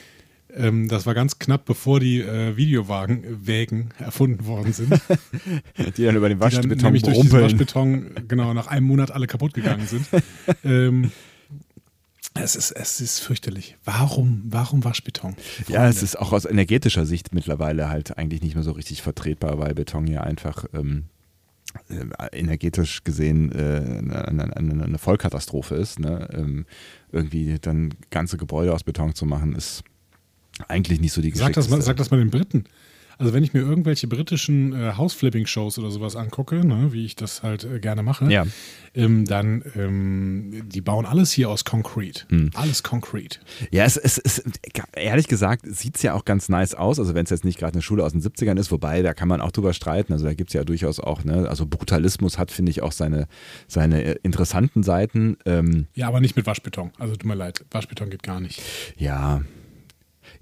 Ähm, 0.57 0.89
das 0.89 1.07
war 1.07 1.15
ganz 1.15 1.39
knapp, 1.39 1.65
bevor 1.65 2.01
die 2.01 2.21
äh, 2.21 2.57
Videowagen, 2.57 3.47
äh, 3.47 3.77
erfunden 3.99 4.47
worden 4.47 4.73
sind. 4.73 4.93
Die 5.97 6.05
dann 6.05 6.17
über 6.17 6.29
den 6.29 6.39
die 6.39 6.43
dann 6.43 6.53
Waschbeton 6.53 6.85
nämlich 6.85 7.03
durch 7.03 7.21
diesen. 7.21 7.41
Waschbeton 7.41 8.11
genau 8.29 8.55
nach 8.55 8.67
einem 8.69 8.87
Monat 8.87 9.11
alle 9.11 9.27
kaputt 9.27 9.55
gegangen 9.55 9.87
sind. 9.87 10.07
ähm, 10.65 11.11
es 12.35 12.57
ist, 12.57 12.73
es 12.73 13.01
ist 13.01 13.21
fürchterlich. 13.21 13.77
Warum, 13.85 14.43
warum 14.47 14.85
Waschbeton? 14.85 15.37
Ja, 15.69 15.89
es 15.89 16.03
ist 16.03 16.19
auch 16.19 16.33
aus 16.33 16.45
energetischer 16.45 17.07
Sicht 17.07 17.33
mittlerweile 17.33 17.89
halt 17.89 18.19
eigentlich 18.19 18.43
nicht 18.43 18.55
mehr 18.55 18.65
so 18.65 18.73
richtig 18.73 19.03
vertretbar, 19.03 19.59
weil 19.59 19.75
Beton 19.75 20.07
ja 20.09 20.23
einfach 20.23 20.65
ähm, 20.75 21.05
äh, 21.89 22.39
energetisch 22.39 23.05
gesehen 23.05 23.53
äh, 23.53 24.01
eine, 24.29 24.57
eine, 24.57 24.85
eine 24.85 24.99
Vollkatastrophe 24.99 25.77
ist. 25.77 26.01
Ne? 26.01 26.29
Ähm, 26.33 26.67
irgendwie 27.13 27.59
dann 27.61 27.95
ganze 28.11 28.37
Gebäude 28.37 28.75
aus 28.75 28.83
Beton 28.83 29.15
zu 29.15 29.27
machen, 29.27 29.55
ist 29.55 29.85
eigentlich 30.69 31.01
nicht 31.01 31.13
so 31.13 31.21
die 31.23 31.31
Sag 31.31 31.57
mal, 31.57 31.63
geschickteste- 31.63 31.83
sag 31.83 31.97
das 31.97 32.11
mal 32.11 32.19
den 32.19 32.31
Briten. 32.31 32.65
Also 33.17 33.33
wenn 33.33 33.45
ich 33.45 33.55
mir 33.55 33.61
irgendwelche 33.61 34.09
britischen 34.09 34.73
äh, 34.73 34.95
House-Flipping-Shows 34.97 35.79
oder 35.79 35.93
sowas 35.93 36.17
angucke, 36.17 36.67
ne, 36.67 36.89
wie 36.93 37.05
ich 37.05 37.15
das 37.15 37.45
halt 37.45 37.63
äh, 37.63 37.79
gerne 37.79 38.03
mache, 38.03 38.29
Ja. 38.29 38.45
ähm, 38.97 39.25
dann 39.25 39.63
ähm, 39.77 40.65
die 40.69 40.81
bauen 40.81 41.07
alles 41.07 41.31
hier 41.31 41.49
aus 41.49 41.65
Concrete. 41.65 42.25
Hm. 42.31 42.51
Alles 42.55 42.83
Concrete. 42.83 43.39
Ja, 43.71 43.85
es, 43.85 43.97
es, 43.97 44.19
es 44.19 44.43
ehrlich 44.97 45.29
gesagt 45.29 45.65
sieht 45.65 45.95
es 45.95 46.03
ja 46.03 46.15
auch 46.15 46.25
ganz 46.25 46.49
nice 46.49 46.75
aus. 46.75 46.99
Also 46.99 47.15
wenn 47.15 47.23
es 47.23 47.31
jetzt 47.31 47.45
nicht 47.45 47.57
gerade 47.61 47.75
eine 47.75 47.83
Schule 47.83 48.03
aus 48.05 48.11
den 48.11 48.21
70ern 48.21 48.59
ist, 48.59 48.73
wobei 48.73 49.01
da 49.03 49.15
kann 49.15 49.29
man 49.29 49.41
auch 49.41 49.53
drüber 49.53 49.75
streiten. 49.75 50.13
Also 50.13 50.25
da 50.25 50.35
gibt 50.35 50.51
es 50.51 50.55
ja 50.55 50.65
durchaus 50.65 50.99
auch, 50.99 51.23
ne, 51.23 51.49
also 51.49 51.67
Brutalismus 51.67 52.37
hat, 52.37 52.51
finde 52.51 52.71
ich, 52.71 52.83
auch 52.83 52.91
seine, 52.93 53.29
seine 53.69 54.03
äh, 54.03 54.17
interessanten 54.25 54.83
Seiten. 54.83 55.37
Ähm, 55.47 55.87
Ja, 55.95 56.09
aber 56.09 56.21
nicht 56.21 56.35
mit 56.35 56.47
Waschbeton. 56.47 56.91
Also 56.99 57.15
tut 57.15 57.27
mir 57.27 57.37
leid, 57.37 57.65
Waschbeton 57.71 58.11
geht 58.11 58.25
gar 58.25 58.41
nicht. 58.41 58.61
Ja. 58.97 59.43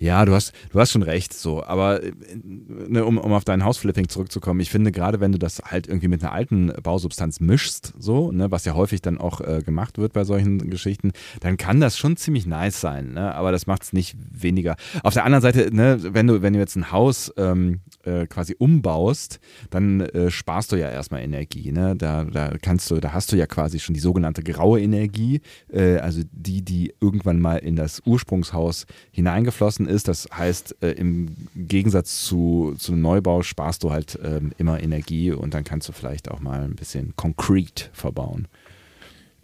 Ja, 0.02 0.24
du 0.24 0.34
hast, 0.34 0.52
du 0.72 0.80
hast 0.80 0.90
schon 0.90 1.04
recht, 1.04 1.32
so. 1.32 1.62
Aber 1.62 2.02
äh, 2.02 2.12
ne, 2.42 3.04
um, 3.04 3.18
um 3.18 3.32
auf 3.32 3.44
dein 3.44 3.64
Hausflipping 3.64 4.08
zurückzukommen, 4.08 4.58
ich 4.58 4.68
finde, 4.68 4.90
gerade 4.90 5.20
wenn 5.20 5.30
du 5.30 5.38
das 5.38 5.62
halt 5.64 5.86
irgendwie 5.86 6.08
mit 6.08 6.24
einer 6.24 6.32
alten 6.32 6.72
Bausubstanz 6.82 7.38
mischst, 7.38 7.94
so, 8.00 8.32
ne, 8.32 8.50
was 8.50 8.64
ja 8.64 8.74
häufig 8.74 9.00
dann 9.00 9.18
auch 9.18 9.40
äh, 9.40 9.62
gemacht 9.64 9.98
wird 9.98 10.12
bei 10.12 10.24
solchen 10.24 10.70
Geschichten, 10.70 11.12
dann 11.38 11.56
kann 11.56 11.78
das 11.78 11.96
schon 11.96 12.16
ziemlich 12.16 12.46
nice 12.46 12.80
sein, 12.80 13.12
ne? 13.12 13.32
Aber 13.32 13.52
das 13.52 13.68
macht 13.68 13.84
es 13.84 13.92
nicht 13.92 14.16
weniger. 14.28 14.74
Auf 15.04 15.14
der 15.14 15.24
anderen 15.24 15.42
Seite, 15.42 15.72
ne, 15.72 15.98
wenn 16.02 16.26
du, 16.26 16.42
wenn 16.42 16.54
du 16.54 16.58
jetzt 16.58 16.74
ein 16.74 16.90
Haus 16.90 17.32
ähm, 17.36 17.78
äh, 18.02 18.26
quasi 18.26 18.56
umbaust, 18.58 19.38
dann 19.70 20.00
äh, 20.00 20.32
sparst 20.32 20.72
du 20.72 20.76
ja 20.76 20.90
erstmal 20.90 21.22
Energie, 21.22 21.70
ne? 21.70 21.94
Da, 21.94 22.24
da 22.24 22.54
kannst 22.60 22.90
du, 22.90 22.98
da 22.98 23.12
hast 23.12 23.30
du 23.30 23.36
ja 23.36 23.46
quasi 23.46 23.78
schon 23.78 23.94
die 23.94 24.00
sogenannte 24.00 24.42
graue 24.42 24.80
Energie, 24.80 25.42
äh, 25.72 25.98
also 25.98 26.22
die, 26.32 26.62
die 26.62 26.92
irgendwann 27.00 27.40
mal 27.40 27.58
in 27.58 27.76
das 27.76 28.02
Ursprungshaus 28.04 28.86
hineingeflossen 29.12 29.86
ist. 29.86 29.91
Das 30.08 30.28
heißt, 30.32 30.82
äh, 30.82 30.92
im 30.92 31.28
Gegensatz 31.54 32.24
zu, 32.24 32.74
zu 32.78 32.92
einem 32.92 33.02
Neubau 33.02 33.42
sparst 33.42 33.82
du 33.82 33.90
halt 33.90 34.18
ähm, 34.22 34.52
immer 34.58 34.82
Energie 34.82 35.32
und 35.32 35.54
dann 35.54 35.64
kannst 35.64 35.88
du 35.88 35.92
vielleicht 35.92 36.30
auch 36.30 36.40
mal 36.40 36.62
ein 36.62 36.76
bisschen 36.76 37.14
Concrete 37.16 37.86
verbauen. 37.92 38.48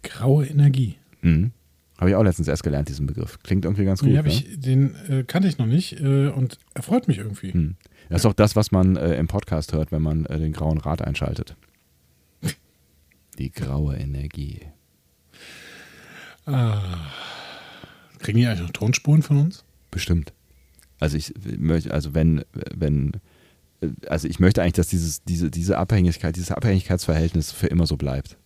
Graue 0.02 0.46
Energie. 0.46 0.96
Mhm. 1.22 1.52
Habe 1.98 2.10
ich 2.10 2.16
auch 2.16 2.22
letztens 2.22 2.46
erst 2.46 2.62
gelernt, 2.62 2.88
diesen 2.88 3.06
Begriff. 3.06 3.38
Klingt 3.42 3.64
irgendwie 3.64 3.84
ganz 3.84 4.00
gut. 4.00 4.10
Den, 4.10 4.18
hab 4.18 4.26
ne? 4.26 4.32
ich, 4.32 4.60
den 4.60 4.94
äh, 5.08 5.24
kannte 5.24 5.48
ich 5.48 5.58
noch 5.58 5.66
nicht 5.66 6.00
äh, 6.00 6.28
und 6.28 6.58
er 6.74 6.82
freut 6.82 7.08
mich 7.08 7.18
irgendwie. 7.18 7.52
Hm. 7.52 7.74
Das 8.08 8.22
ist 8.22 8.26
auch 8.26 8.34
das, 8.34 8.54
was 8.54 8.70
man 8.70 8.96
äh, 8.96 9.16
im 9.16 9.26
Podcast 9.26 9.72
hört, 9.72 9.90
wenn 9.90 10.02
man 10.02 10.24
äh, 10.26 10.38
den 10.38 10.52
grauen 10.52 10.78
Rad 10.78 11.02
einschaltet. 11.02 11.56
Die 13.38 13.50
graue 13.50 13.96
Energie. 13.96 14.60
Kriegen 18.20 18.38
die 18.38 18.46
eigentlich 18.46 18.60
noch 18.60 18.70
Tonspuren 18.70 19.22
von 19.22 19.38
uns? 19.38 19.64
Bestimmt. 19.90 20.32
Also 21.00 21.16
ich 21.16 21.32
möchte, 21.58 21.92
also 21.92 22.14
wenn, 22.14 22.44
wenn, 22.74 23.12
äh, 23.80 23.88
also 24.08 24.28
ich 24.28 24.40
möchte 24.40 24.62
eigentlich, 24.62 24.74
dass 24.74 24.88
dieses, 24.88 25.22
diese, 25.24 25.50
diese 25.50 25.78
Abhängigkeit, 25.78 26.36
dieses 26.36 26.50
Abhängigkeitsverhältnis 26.50 27.52
für 27.52 27.68
immer 27.68 27.86
so 27.86 27.96
bleibt. 27.96 28.36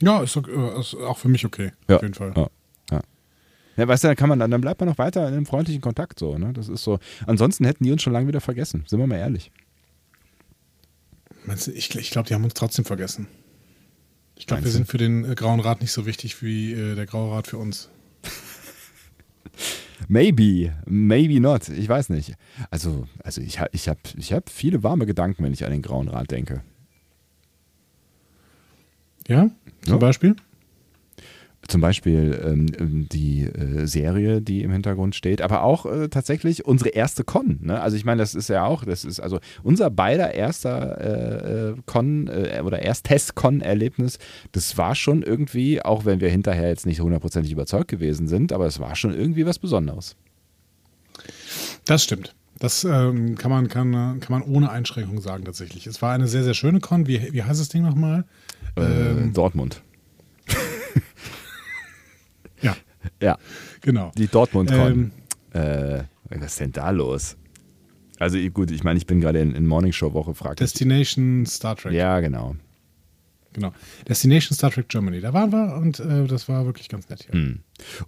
Ja, 0.00 0.22
ist, 0.22 0.36
äh, 0.36 0.80
ist 0.80 0.94
auch 0.94 1.18
für 1.18 1.28
mich 1.28 1.44
okay. 1.44 1.72
Ja. 1.88 1.96
Auf 1.96 2.02
jeden 2.02 2.14
Fall. 2.14 2.32
Ja. 2.36 2.48
Ja. 3.76 3.88
Weißt 3.88 4.04
du, 4.04 4.08
dann 4.08 4.16
kann 4.16 4.28
man 4.28 4.38
dann, 4.38 4.60
bleibt 4.60 4.80
man 4.80 4.88
noch 4.88 4.98
weiter 4.98 5.26
in 5.28 5.34
einem 5.34 5.46
freundlichen 5.46 5.80
Kontakt 5.80 6.18
so, 6.18 6.36
ne? 6.36 6.52
Das 6.52 6.68
ist 6.68 6.84
so. 6.84 6.98
Ansonsten 7.26 7.64
hätten 7.64 7.84
die 7.84 7.92
uns 7.92 8.02
schon 8.02 8.12
lange 8.12 8.28
wieder 8.28 8.40
vergessen, 8.40 8.84
sind 8.86 8.98
wir 8.98 9.06
mal 9.06 9.16
ehrlich. 9.16 9.50
Meinst 11.44 11.66
du, 11.66 11.72
ich, 11.72 11.94
ich 11.96 12.10
glaube, 12.10 12.28
die 12.28 12.34
haben 12.34 12.44
uns 12.44 12.54
trotzdem 12.54 12.84
vergessen. 12.84 13.28
Ich 14.36 14.46
glaube, 14.46 14.64
wir 14.64 14.70
sind 14.70 14.88
für 14.88 14.98
den 14.98 15.24
äh, 15.24 15.34
Grauen 15.34 15.60
Rat 15.60 15.80
nicht 15.80 15.92
so 15.92 16.06
wichtig 16.06 16.42
wie 16.42 16.72
äh, 16.72 16.94
der 16.94 17.06
Graue 17.06 17.34
Rat 17.34 17.46
für 17.46 17.58
uns. 17.58 17.88
Maybe, 20.08 20.72
maybe 20.86 21.40
not. 21.40 21.68
Ich 21.68 21.88
weiß 21.88 22.08
nicht. 22.10 22.34
Also, 22.70 23.06
also 23.22 23.40
ich 23.40 23.60
habe 23.60 23.70
ich 23.72 23.88
hab, 23.88 23.98
ich 24.16 24.32
hab 24.32 24.48
viele 24.50 24.82
warme 24.82 25.06
Gedanken, 25.06 25.44
wenn 25.44 25.52
ich 25.52 25.64
an 25.64 25.70
den 25.70 25.82
Grauen 25.82 26.08
Rat 26.08 26.30
denke. 26.30 26.62
Ja? 29.28 29.50
Zum 29.84 29.94
Ja. 29.94 29.98
Beispiel? 29.98 30.36
Zum 31.68 31.80
Beispiel 31.80 32.40
ähm, 32.44 32.66
ähm, 32.78 33.08
die 33.08 33.42
äh, 33.42 33.86
Serie, 33.86 34.42
die 34.42 34.62
im 34.62 34.72
Hintergrund 34.72 35.14
steht, 35.14 35.40
aber 35.40 35.62
auch 35.62 35.86
äh, 35.86 36.08
tatsächlich 36.08 36.64
unsere 36.64 36.90
erste 36.90 37.22
Con. 37.22 37.58
Ne? 37.62 37.80
Also 37.80 37.96
ich 37.96 38.04
meine, 38.04 38.20
das 38.20 38.34
ist 38.34 38.48
ja 38.48 38.64
auch, 38.64 38.84
das 38.84 39.04
ist 39.04 39.20
also 39.20 39.38
unser 39.62 39.88
beider 39.90 40.34
erster 40.34 41.00
äh, 41.00 41.70
äh, 41.70 41.76
Con 41.86 42.26
äh, 42.26 42.60
oder 42.64 42.80
Ersttest-Con-Erlebnis. 42.80 44.18
Das 44.50 44.76
war 44.76 44.96
schon 44.96 45.22
irgendwie, 45.22 45.80
auch 45.80 46.04
wenn 46.04 46.20
wir 46.20 46.30
hinterher 46.30 46.68
jetzt 46.68 46.84
nicht 46.84 47.00
hundertprozentig 47.00 47.52
überzeugt 47.52 47.88
gewesen 47.88 48.26
sind, 48.26 48.52
aber 48.52 48.66
es 48.66 48.80
war 48.80 48.96
schon 48.96 49.14
irgendwie 49.14 49.46
was 49.46 49.60
Besonderes. 49.60 50.16
Das 51.84 52.02
stimmt. 52.02 52.34
Das 52.58 52.84
ähm, 52.84 53.36
kann, 53.36 53.50
man, 53.50 53.68
kann, 53.68 53.92
kann 54.20 54.20
man 54.28 54.42
ohne 54.42 54.70
Einschränkung 54.70 55.20
sagen, 55.20 55.44
tatsächlich. 55.44 55.86
Es 55.86 56.02
war 56.02 56.12
eine 56.12 56.26
sehr, 56.26 56.42
sehr 56.42 56.54
schöne 56.54 56.80
Con. 56.80 57.06
Wie, 57.06 57.32
wie 57.32 57.42
heißt 57.42 57.60
das 57.60 57.68
Ding 57.68 57.82
nochmal? 57.82 58.24
Äh, 58.76 58.82
Ähm. 58.82 59.32
Dortmund. 59.32 59.82
Ja, 63.20 63.38
genau. 63.80 64.12
die 64.16 64.28
Dortmund-Con. 64.28 65.12
Ähm, 65.54 65.60
äh, 65.60 66.04
was 66.30 66.52
ist 66.52 66.60
denn 66.60 66.72
da 66.72 66.90
los? 66.90 67.36
Also 68.18 68.38
gut, 68.50 68.70
ich 68.70 68.84
meine, 68.84 68.98
ich 68.98 69.06
bin 69.06 69.20
gerade 69.20 69.40
in, 69.40 69.54
in 69.54 69.66
Morningshow-Woche, 69.66 70.34
fragt 70.34 70.60
mich. 70.60 70.70
Destination 70.70 71.44
Star 71.46 71.76
Trek. 71.76 71.92
Ja, 71.92 72.20
genau. 72.20 72.56
Genau. 73.52 73.72
Destination 74.08 74.56
Star 74.56 74.70
Trek 74.70 74.88
Germany. 74.88 75.20
Da 75.20 75.32
waren 75.34 75.52
wir 75.52 75.74
und 75.76 76.00
äh, 76.00 76.26
das 76.26 76.48
war 76.48 76.64
wirklich 76.64 76.88
ganz 76.88 77.08
nett 77.10 77.24
hier. 77.24 77.34
Hm. 77.34 77.58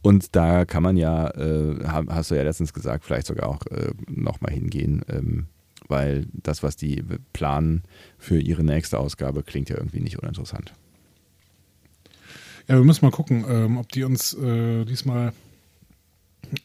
Und 0.01 0.35
da 0.37 0.65
kann 0.65 0.83
man 0.83 0.97
ja, 0.97 1.29
äh, 1.35 1.85
ha- 1.87 2.05
hast 2.09 2.31
du 2.31 2.35
ja 2.37 2.43
letztens 2.45 2.73
gesagt, 2.73 3.05
vielleicht 3.05 3.27
sogar 3.27 3.49
auch 3.49 3.67
äh, 3.67 3.91
nochmal 4.09 4.53
hingehen, 4.53 5.03
ähm, 5.09 5.47
weil 5.89 6.27
das, 6.33 6.63
was 6.63 6.77
die 6.77 7.05
planen 7.35 7.83
für 8.17 8.39
ihre 8.41 8.63
nächste 8.65 8.99
Ausgabe, 8.99 9.43
klingt 9.43 9.69
ja 9.69 9.77
irgendwie 9.77 10.01
nicht 10.01 10.19
uninteressant. 10.19 10.73
Ja, 12.68 12.76
wir 12.76 12.85
müssen 12.85 13.04
mal 13.04 13.11
gucken, 13.11 13.44
ähm, 13.49 13.76
ob 13.76 13.90
die 13.92 14.04
uns 14.04 14.35
äh, 14.35 14.85
diesmal 14.85 15.33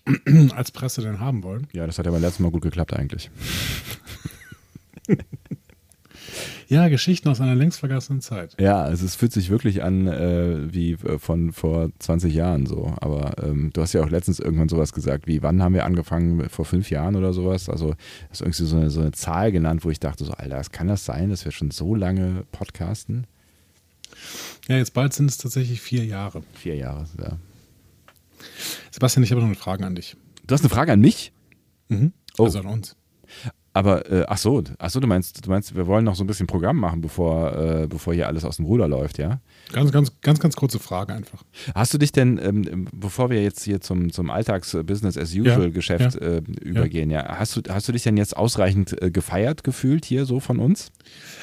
als 0.56 0.72
Presse 0.72 1.02
denn 1.02 1.20
haben 1.20 1.44
wollen. 1.44 1.68
Ja, 1.74 1.86
das 1.86 1.98
hat 1.98 2.06
ja 2.06 2.12
beim 2.12 2.22
letzten 2.22 2.44
Mal 2.44 2.52
gut 2.52 2.62
geklappt 2.62 2.94
eigentlich. 2.94 3.30
Ja, 6.70 6.88
Geschichten 6.88 7.28
aus 7.30 7.42
einer 7.42 7.56
längst 7.56 7.80
vergessenen 7.80 8.22
Zeit. 8.22 8.56
Ja, 8.60 8.84
also 8.84 9.04
es 9.04 9.16
fühlt 9.16 9.34
sich 9.34 9.50
wirklich 9.50 9.82
an 9.82 10.06
äh, 10.06 10.72
wie 10.72 10.92
äh, 10.92 11.18
von 11.18 11.52
vor 11.52 11.90
20 11.98 12.32
Jahren 12.32 12.68
so. 12.68 12.94
Aber 13.02 13.44
ähm, 13.44 13.72
du 13.74 13.82
hast 13.82 13.94
ja 13.94 14.04
auch 14.04 14.10
letztens 14.12 14.40
irgendwann 14.40 14.70
sowas 14.70 14.94
gesagt, 14.94 15.26
wie 15.26 15.42
wann 15.42 15.64
haben 15.64 15.74
wir 15.74 15.86
angefangen? 15.86 16.48
Vor 16.48 16.66
fünf 16.66 16.92
Jahren 16.92 17.16
oder 17.16 17.34
sowas? 17.34 17.70
Also 17.70 17.96
hast 18.30 18.42
irgendwie 18.42 18.64
so 18.66 18.78
eine, 18.78 18.92
so 18.92 19.02
eine 19.02 19.14
Zahl 19.14 19.52
genannt, 19.52 19.84
wo 19.84 19.90
ich 19.90 20.00
dachte 20.00 20.24
so, 20.24 20.34
Alter, 20.34 20.62
kann 20.72 20.88
das 20.88 21.06
sein, 21.06 21.32
dass 21.32 21.44
wir 21.44 21.52
schon 21.52 21.72
so 21.72 21.96
lange 21.96 22.44
podcasten? 22.52 23.26
Ja, 24.68 24.78
jetzt 24.78 24.94
bald 24.94 25.14
sind 25.14 25.30
es 25.30 25.38
tatsächlich 25.38 25.82
vier 25.82 26.06
Jahre. 26.06 26.44
Vier 26.54 26.76
Jahre, 26.76 27.06
ja. 27.20 27.38
Sebastian, 28.92 29.24
ich 29.24 29.32
habe 29.32 29.42
noch 29.42 29.48
eine 29.48 29.56
Frage 29.56 29.86
an 29.86 29.96
dich. 29.96 30.16
Du 30.46 30.54
hast 30.54 30.62
eine 30.62 30.70
Frage 30.70 30.94
an 30.94 31.00
mich? 31.00 31.32
Mhm. 31.90 32.14
Oh. 32.38 32.46
Also 32.46 32.60
an 32.60 32.68
uns. 32.68 32.96
Aber 33.74 34.10
äh, 34.12 34.26
ach 34.28 34.38
so, 34.38 34.64
ach 34.80 34.90
so, 34.90 35.00
du 35.00 35.08
meinst, 35.08 35.46
du 35.46 35.50
meinst, 35.50 35.76
wir 35.76 35.86
wollen 35.88 36.04
noch 36.06 36.16
so 36.16 36.24
ein 36.24 36.28
bisschen 36.28 36.48
Programm 36.48 36.78
machen, 36.78 37.02
bevor, 37.02 37.56
äh, 37.56 37.88
bevor 37.88 38.14
hier 38.14 38.28
alles 38.28 38.44
aus 38.44 38.56
dem 38.58 38.66
Ruder 38.66 38.88
läuft, 38.88 39.18
ja? 39.20 39.40
Ganz, 39.72 39.92
ganz, 39.92 40.12
ganz, 40.22 40.40
ganz 40.40 40.56
kurze 40.56 40.80
Frage 40.80 41.14
einfach. 41.14 41.44
Hast 41.76 41.94
du 41.94 41.98
dich 42.00 42.12
denn, 42.12 42.40
ähm, 42.44 42.88
bevor 42.92 43.30
wir 43.30 43.44
jetzt 43.44 43.64
hier 43.64 43.80
zum, 43.82 44.12
zum 44.12 44.32
Alltags-Business-as-usual-Geschäft 44.32 46.16
Ja, 46.16 46.28
äh, 46.28 46.42
übergehen, 46.62 47.10
ja, 47.12 47.38
hast 47.38 47.56
du, 47.56 47.62
hast 47.70 47.88
du 47.88 47.92
dich 47.92 48.04
denn 48.04 48.18
jetzt 48.18 48.36
ausreichend 48.36 49.02
äh, 49.02 49.12
gefeiert 49.12 49.64
gefühlt 49.64 50.06
hier 50.06 50.26
so 50.26 50.40
von 50.40 50.60
uns? 50.60 50.92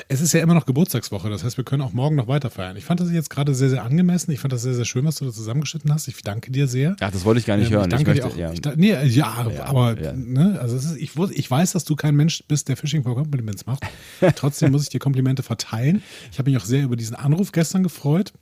Es 0.09 0.21
ist 0.21 0.33
ja 0.33 0.41
immer 0.41 0.55
noch 0.55 0.67
Geburtstagswoche, 0.67 1.31
das 1.31 1.45
heißt, 1.45 1.57
wir 1.57 1.65
können 1.65 1.83
auch 1.83 1.93
morgen 1.93 2.17
noch 2.17 2.29
weiter 2.29 2.51
feiern. 2.51 2.77
Ich 2.77 2.85
fand 2.85 3.01
das 3.01 3.11
jetzt 3.11 3.31
gerade 3.31 3.55
sehr, 3.55 3.71
sehr 3.71 3.85
angemessen. 3.85 4.31
Ich 4.33 4.41
fand 4.41 4.53
das 4.53 4.63
sehr, 4.63 4.75
sehr 4.75 4.85
schön, 4.85 5.05
was 5.05 5.17
du 5.17 5.25
da 5.25 5.33
zusammengeschnitten 5.33 5.93
hast. 5.93 6.09
Ich 6.09 6.21
danke 6.23 6.51
dir 6.51 6.67
sehr. 6.67 6.97
Ach, 7.01 7.11
das 7.11 7.25
wollte 7.25 7.41
ich 7.41 7.47
gar 7.47 7.57
nicht 7.57 7.71
Ähm, 7.71 7.79
hören. 7.79 7.91
Ich 7.91 7.97
danke 8.05 8.11
möchte, 8.11 8.29
dir 8.29 8.33
auch. 8.33 8.37
ja. 8.37 8.53
Ich, 8.53 8.77
nee, 8.77 8.91
ja, 8.91 9.47
Ja, 9.49 9.65
aber 9.65 10.01
ja. 10.01 10.13
Ne, 10.13 10.59
also 10.61 10.77
ist, 10.77 10.97
ich, 10.97 11.13
ich 11.17 11.51
weiß, 11.51 11.73
dass 11.73 11.85
du 11.85 11.97
kein 11.97 12.17
Mensch 12.17 12.26
bist, 12.49 12.69
der 12.69 12.77
Phishing 12.77 13.03
for 13.03 13.15
Compliments 13.15 13.67
macht. 13.67 13.83
Trotzdem 14.37 14.73
muss 14.73 14.83
ich 14.85 14.89
dir 14.91 14.99
Komplimente 15.01 15.43
verteilen. 15.43 16.03
Ich 16.33 16.39
habe 16.39 16.51
mich 16.51 16.61
auch 16.61 16.65
sehr 16.67 16.83
über 16.85 16.97
diesen 16.97 17.17
Anruf 17.17 17.53
gestern 17.53 17.83
gefreut. 17.83 18.33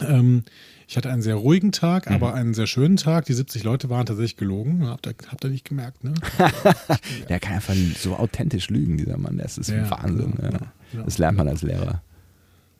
Ähm, 0.00 0.44
ich 0.88 0.96
hatte 0.96 1.10
einen 1.10 1.22
sehr 1.22 1.36
ruhigen 1.36 1.70
Tag, 1.72 2.08
Mhm. 2.08 2.16
aber 2.16 2.34
einen 2.34 2.52
sehr 2.54 2.66
schönen 2.66 2.96
Tag. 2.96 3.24
Die 3.26 3.32
70 3.34 3.62
Leute 3.64 3.90
waren 3.90 4.06
tatsächlich 4.06 4.36
gelogen. 4.36 4.86
Habt 4.88 5.06
ihr, 5.06 5.14
habt 5.30 5.44
ihr 5.44 5.50
nicht 5.50 5.64
gemerkt, 5.68 6.02
ne? 6.02 6.14
Der 7.28 7.38
kann 7.38 7.54
einfach 7.54 7.74
so 7.98 8.16
authentisch 8.16 8.70
lügen, 8.70 8.96
dieser 8.96 9.16
Mann. 9.18 9.38
Das 9.38 9.56
ist 9.58 9.68
Ja, 9.70 9.88
Wahnsinn. 9.90 10.32
genau, 10.36 10.42
ja. 10.52 10.58
genau. 10.92 11.04
Das 11.04 11.18
lernt 11.18 11.38
man 11.38 11.46
als 11.48 11.62
Lehrer. 11.62 12.02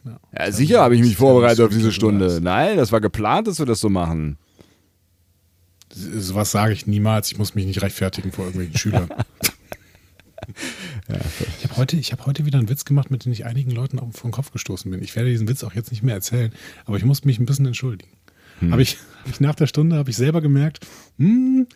Ja. 0.05 0.19
Ja, 0.37 0.51
sicher 0.51 0.81
habe 0.81 0.97
ich 0.97 1.03
mich 1.03 1.17
vorbereitet 1.17 1.61
auf 1.61 1.71
diese 1.71 1.93
Stunde. 1.93 2.41
Nein, 2.43 2.79
das 2.79 2.91
war 2.91 3.01
geplant, 3.03 3.47
dass 3.47 3.59
wir 3.59 3.67
das 3.67 3.81
so 3.81 3.91
machen. 3.91 4.39
Sowas 5.93 6.51
sage 6.53 6.73
ich 6.73 6.87
niemals. 6.87 7.31
Ich 7.33 7.39
muss 7.39 7.55
mich 7.55 7.67
nicht 7.67 7.83
rechtfertigen 7.83 8.33
vor 8.33 8.45
irgendwelchen 8.47 8.79
Schülern. 8.79 9.09
ich 11.59 11.65
habe 11.65 11.77
heute, 11.77 11.97
ich 11.97 12.13
hab 12.13 12.27
heute 12.27 12.47
wieder 12.47 12.59
einen 12.59 12.69
Witz 12.69 12.85
gemacht, 12.85 13.11
mit 13.11 13.25
dem 13.25 13.33
ich 13.33 13.45
einigen 13.47 13.71
Leuten 13.71 13.99
auf 13.99 14.15
vor 14.15 14.29
den 14.29 14.33
Kopf 14.33 14.51
gestoßen 14.53 14.91
bin. 14.91 15.03
Ich 15.03 15.17
werde 15.17 15.31
diesen 15.31 15.49
Witz 15.49 15.65
auch 15.65 15.75
jetzt 15.75 15.91
nicht 15.91 16.03
mehr 16.03 16.15
erzählen, 16.15 16.53
aber 16.85 16.97
ich 16.97 17.05
muss 17.05 17.25
mich 17.25 17.39
ein 17.39 17.47
bisschen 17.47 17.67
entschuldigen. 17.67 18.11
Habe 18.71 18.83
ich, 18.83 18.99
hab 19.25 19.31
ich 19.31 19.41
nach 19.41 19.55
der 19.55 19.67
Stunde 19.67 19.97
habe 19.97 20.11
ich 20.11 20.17
selber 20.17 20.43
gemerkt, 20.43 20.87
hm, 21.19 21.67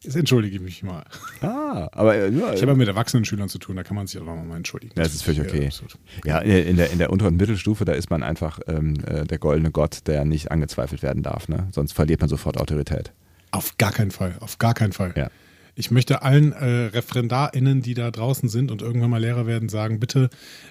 jetzt 0.00 0.16
entschuldige 0.16 0.56
ich 0.56 0.62
mich 0.62 0.82
mal. 0.82 1.04
Ah, 1.42 1.88
aber 1.92 2.14
äh, 2.14 2.30
ja, 2.30 2.54
Ich 2.54 2.62
habe 2.62 2.72
ja 2.72 2.74
mit 2.76 2.88
erwachsenen 2.88 3.24
Schülern 3.26 3.48
zu 3.48 3.58
tun, 3.58 3.76
da 3.76 3.82
kann 3.82 3.94
man 3.94 4.06
sich 4.06 4.18
auch 4.20 4.24
mal 4.24 4.56
entschuldigen. 4.56 4.94
Ja, 4.96 5.02
das 5.02 5.14
ist 5.14 5.22
völlig 5.22 5.40
okay. 5.40 5.68
Ja, 6.24 6.38
in 6.38 6.76
der, 6.76 6.90
in 6.90 6.98
der 6.98 7.10
unteren 7.10 7.36
Mittelstufe, 7.36 7.84
da 7.84 7.92
ist 7.92 8.08
man 8.08 8.22
einfach 8.22 8.58
ähm, 8.66 8.94
äh, 9.06 9.24
der 9.24 9.38
goldene 9.38 9.70
Gott, 9.70 10.06
der 10.06 10.24
nicht 10.24 10.50
angezweifelt 10.50 11.02
werden 11.02 11.22
darf. 11.22 11.48
Ne? 11.48 11.68
Sonst 11.72 11.92
verliert 11.92 12.20
man 12.20 12.30
sofort 12.30 12.56
Autorität. 12.58 13.12
Auf 13.50 13.76
gar 13.76 13.92
keinen 13.92 14.10
Fall, 14.10 14.36
auf 14.40 14.58
gar 14.58 14.74
keinen 14.74 14.92
Fall. 14.92 15.12
Ja. 15.16 15.30
Ich 15.80 15.90
möchte 15.90 16.20
allen 16.20 16.52
äh, 16.52 16.66
ReferendarInnen, 16.66 17.80
die 17.80 17.94
da 17.94 18.10
draußen 18.10 18.50
sind 18.50 18.70
und 18.70 18.82
irgendwann 18.82 19.08
mal 19.08 19.20
Lehrer 19.20 19.46
werden, 19.46 19.70
sagen, 19.70 19.98
bitte 19.98 20.28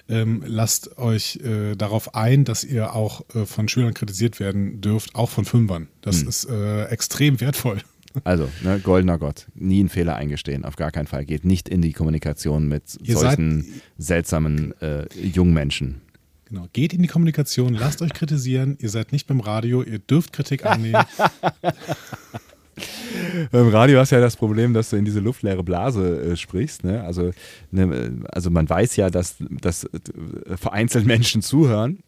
ähm, 0.08 0.44
lasst 0.46 0.98
euch 0.98 1.40
äh, 1.44 1.74
darauf 1.74 2.14
ein, 2.14 2.44
dass 2.44 2.62
ihr 2.62 2.94
auch 2.94 3.22
äh, 3.34 3.44
von 3.44 3.66
Schülern 3.66 3.92
kritisiert 3.92 4.38
werden 4.38 4.80
dürft, 4.80 5.16
auch 5.16 5.28
von 5.28 5.44
Fünfern. 5.44 5.88
Das 6.00 6.20
Hm. 6.20 6.28
ist 6.28 6.44
äh, 6.48 6.84
extrem 6.86 7.40
wertvoll. 7.40 7.78
Also, 8.24 8.48
ne, 8.64 8.80
goldener 8.80 9.18
Gott, 9.18 9.46
nie 9.54 9.78
einen 9.78 9.88
Fehler 9.88 10.16
eingestehen, 10.16 10.64
auf 10.64 10.74
gar 10.74 10.90
keinen 10.90 11.06
Fall. 11.06 11.24
Geht 11.24 11.44
nicht 11.44 11.68
in 11.68 11.80
die 11.80 11.92
Kommunikation 11.92 12.66
mit 12.66 12.98
Ihr 13.04 13.16
solchen 13.16 13.80
seltsamen 13.98 14.74
äh, 14.80 15.06
jungen 15.16 15.54
Menschen. 15.54 16.00
Genau. 16.46 16.66
Geht 16.72 16.92
in 16.92 17.02
die 17.02 17.08
Kommunikation, 17.08 17.72
lasst 17.72 18.02
euch 18.02 18.12
kritisieren, 18.12 18.76
ihr 18.80 18.88
seid 18.90 19.12
nicht 19.12 19.28
beim 19.28 19.38
Radio, 19.38 19.84
ihr 19.84 20.00
dürft 20.00 20.32
Kritik 20.32 20.66
annehmen. 20.66 21.04
Beim 23.50 23.68
Radio 23.68 23.98
hast 23.98 24.12
du 24.12 24.16
ja 24.16 24.20
das 24.20 24.36
Problem, 24.36 24.74
dass 24.74 24.90
du 24.90 24.96
in 24.96 25.04
diese 25.04 25.20
luftleere 25.20 25.62
Blase 25.62 26.32
äh, 26.32 26.36
sprichst. 26.36 26.84
Ne? 26.84 27.02
Also, 27.02 27.32
ne, 27.70 28.12
also 28.30 28.50
man 28.50 28.68
weiß 28.68 28.96
ja, 28.96 29.10
dass, 29.10 29.36
dass 29.38 29.84
äh, 29.84 30.56
vereinzelt 30.56 31.06
Menschen 31.06 31.42
zuhören. 31.42 31.98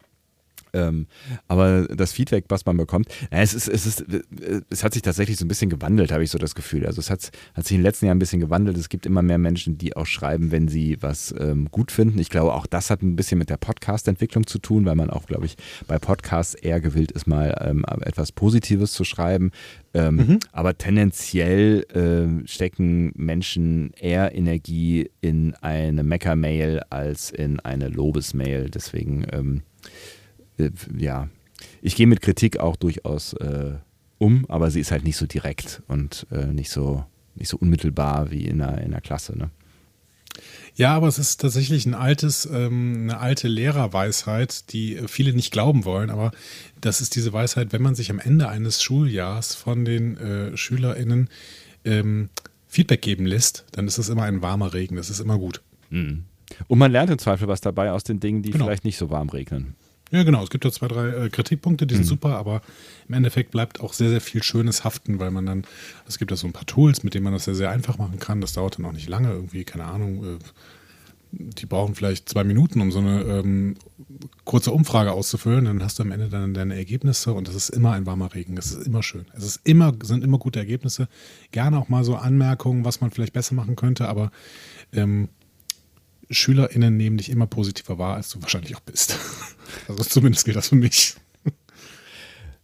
Ähm, 0.73 1.07
aber 1.47 1.87
das 1.87 2.13
Feedback, 2.13 2.45
was 2.49 2.65
man 2.65 2.77
bekommt, 2.77 3.07
es, 3.29 3.53
ist, 3.53 3.67
es, 3.67 3.85
ist, 3.85 4.01
äh, 4.01 4.61
es 4.69 4.83
hat 4.83 4.93
sich 4.93 5.01
tatsächlich 5.01 5.37
so 5.37 5.45
ein 5.45 5.47
bisschen 5.47 5.69
gewandelt, 5.69 6.11
habe 6.11 6.23
ich 6.23 6.31
so 6.31 6.37
das 6.37 6.55
Gefühl. 6.55 6.85
Also 6.85 6.99
es 6.99 7.09
hat, 7.09 7.31
hat 7.53 7.65
sich 7.65 7.75
in 7.75 7.79
den 7.79 7.83
letzten 7.83 8.05
Jahren 8.05 8.17
ein 8.17 8.19
bisschen 8.19 8.39
gewandelt. 8.39 8.77
Es 8.77 8.89
gibt 8.89 9.05
immer 9.05 9.21
mehr 9.21 9.37
Menschen, 9.37 9.77
die 9.77 9.95
auch 9.95 10.05
schreiben, 10.05 10.51
wenn 10.51 10.67
sie 10.67 10.97
was 11.01 11.33
ähm, 11.39 11.69
gut 11.71 11.91
finden. 11.91 12.19
Ich 12.19 12.29
glaube, 12.29 12.53
auch 12.53 12.65
das 12.65 12.89
hat 12.89 13.01
ein 13.01 13.15
bisschen 13.15 13.37
mit 13.37 13.49
der 13.49 13.57
Podcast-Entwicklung 13.57 14.47
zu 14.47 14.59
tun, 14.59 14.85
weil 14.85 14.95
man 14.95 15.09
auch, 15.09 15.25
glaube 15.25 15.45
ich, 15.45 15.55
bei 15.87 15.99
Podcasts 15.99 16.55
eher 16.55 16.81
gewillt 16.81 17.11
ist, 17.11 17.27
mal 17.27 17.55
ähm, 17.61 17.85
etwas 18.01 18.31
Positives 18.31 18.93
zu 18.93 19.03
schreiben. 19.03 19.51
Ähm, 19.93 20.39
Aber 20.51 20.77
tendenziell 20.77 21.85
ähm, 21.93 22.43
stecken 22.47 23.11
Menschen 23.15 23.91
eher 23.93 24.33
Energie 24.35 25.11
in 25.21 25.53
eine 25.61 26.03
Mecker-Mail 26.03 26.81
als 26.89 27.29
in 27.29 27.59
eine 27.59 27.89
Lobesmail. 27.89 28.69
Deswegen, 28.69 29.25
ähm, 29.31 29.61
äh, 30.57 30.69
ja, 30.97 31.29
ich 31.81 31.95
gehe 31.95 32.07
mit 32.07 32.21
Kritik 32.21 32.59
auch 32.59 32.75
durchaus 32.75 33.33
äh, 33.33 33.73
um, 34.17 34.45
aber 34.47 34.71
sie 34.71 34.79
ist 34.79 34.91
halt 34.91 35.03
nicht 35.03 35.17
so 35.17 35.25
direkt 35.25 35.81
und 35.87 36.27
äh, 36.31 36.45
nicht 36.45 36.69
so 36.69 37.05
nicht 37.35 37.49
so 37.49 37.57
unmittelbar 37.57 38.29
wie 38.31 38.45
in 38.45 38.61
einer, 38.61 38.77
in 38.79 38.85
einer 38.85 39.01
Klasse. 39.01 39.37
Ne? 39.37 39.49
Ja, 40.75 40.95
aber 40.95 41.07
es 41.07 41.19
ist 41.19 41.41
tatsächlich 41.41 41.85
ein 41.85 41.93
altes, 41.93 42.47
ähm, 42.51 42.93
eine 43.03 43.19
alte 43.19 43.47
Lehrerweisheit, 43.47 44.71
die 44.73 44.99
viele 45.07 45.33
nicht 45.33 45.51
glauben 45.51 45.85
wollen. 45.85 46.09
Aber 46.09 46.31
das 46.79 47.01
ist 47.01 47.15
diese 47.15 47.33
Weisheit, 47.33 47.73
wenn 47.73 47.81
man 47.81 47.95
sich 47.95 48.09
am 48.09 48.19
Ende 48.19 48.49
eines 48.49 48.81
Schuljahrs 48.81 49.55
von 49.55 49.85
den 49.85 50.17
äh, 50.17 50.57
SchülerInnen 50.57 51.29
ähm, 51.85 52.29
Feedback 52.67 53.01
geben 53.01 53.25
lässt, 53.25 53.65
dann 53.71 53.87
ist 53.87 53.99
es 53.99 54.09
immer 54.09 54.23
ein 54.23 54.41
warmer 54.41 54.73
Regen. 54.73 54.95
Das 54.95 55.09
ist 55.09 55.19
immer 55.19 55.37
gut. 55.37 55.61
Mhm. 55.89 56.25
Und 56.67 56.79
man 56.79 56.91
lernt 56.91 57.11
im 57.11 57.19
Zweifel 57.19 57.47
was 57.47 57.61
dabei 57.61 57.91
aus 57.91 58.03
den 58.03 58.19
Dingen, 58.19 58.41
die 58.41 58.51
Genau. 58.51 58.65
vielleicht 58.65 58.85
nicht 58.85 58.97
so 58.97 59.09
warm 59.09 59.29
regnen. 59.29 59.75
Ja, 60.13 60.21
genau. 60.21 60.43
Es 60.43 60.51
gibt 60.51 60.63
ja 60.63 60.71
zwei, 60.71 60.87
drei 60.87 61.07
äh, 61.07 61.29
Kritikpunkte, 61.29 61.87
die 61.87 61.95
sind 61.95 62.05
super, 62.05 62.37
aber 62.37 62.61
im 63.07 63.15
Endeffekt 63.15 63.49
bleibt 63.49 63.81
auch 63.81 63.93
sehr, 63.93 64.09
sehr 64.09 64.21
viel 64.21 64.43
Schönes 64.43 64.83
haften, 64.83 65.17
weil 65.17 65.31
man 65.31 65.47
dann, 65.47 65.63
es 66.07 66.19
gibt 66.19 66.29
ja 66.29 66.37
so 66.37 66.45
ein 66.45 66.53
paar 66.53 66.67
Tools, 66.67 67.03
mit 67.03 67.15
denen 67.15 67.23
man 67.23 67.33
das 67.33 67.45
sehr, 67.45 67.55
sehr 67.55 67.71
einfach 67.71 67.97
machen 67.97 68.19
kann. 68.19 68.39
Das 68.39 68.53
dauert 68.53 68.77
dann 68.77 68.85
auch 68.85 68.91
nicht 68.91 69.09
lange, 69.09 69.31
irgendwie, 69.31 69.63
keine 69.63 69.85
Ahnung. 69.85 70.23
Äh, 70.23 70.37
die 71.31 71.65
brauchen 71.65 71.95
vielleicht 71.95 72.29
zwei 72.29 72.43
Minuten, 72.43 72.79
um 72.79 72.91
so 72.91 72.99
eine 72.99 73.23
ähm, 73.23 73.75
kurze 74.45 74.71
Umfrage 74.71 75.13
auszufüllen. 75.13 75.65
Dann 75.65 75.81
hast 75.81 75.97
du 75.97 76.03
am 76.03 76.11
Ende 76.11 76.29
dann 76.29 76.53
deine 76.53 76.75
Ergebnisse 76.75 77.33
und 77.33 77.47
das 77.47 77.55
ist 77.55 77.69
immer 77.69 77.93
ein 77.93 78.05
warmer 78.05 78.35
Regen. 78.35 78.55
Das 78.55 78.67
ist 78.67 78.85
immer 78.85 79.01
schön. 79.01 79.25
Es 79.33 79.43
ist 79.43 79.61
immer, 79.63 79.93
sind 80.03 80.23
immer 80.23 80.37
gute 80.37 80.59
Ergebnisse. 80.59 81.07
Gerne 81.49 81.79
auch 81.79 81.89
mal 81.89 82.03
so 82.03 82.17
Anmerkungen, 82.17 82.85
was 82.85 83.01
man 83.01 83.09
vielleicht 83.09 83.33
besser 83.33 83.55
machen 83.55 83.75
könnte, 83.75 84.07
aber 84.07 84.31
ähm, 84.91 85.29
SchülerInnen 86.33 86.97
nehmen 86.97 87.17
dich 87.17 87.29
immer 87.29 87.47
positiver 87.47 87.97
wahr, 87.97 88.15
als 88.15 88.29
du 88.29 88.41
wahrscheinlich 88.41 88.75
auch 88.75 88.81
bist. 88.81 89.17
Also 89.87 90.03
zumindest 90.03 90.45
gilt 90.45 90.55
das 90.55 90.69
für 90.69 90.75
mich. 90.75 91.15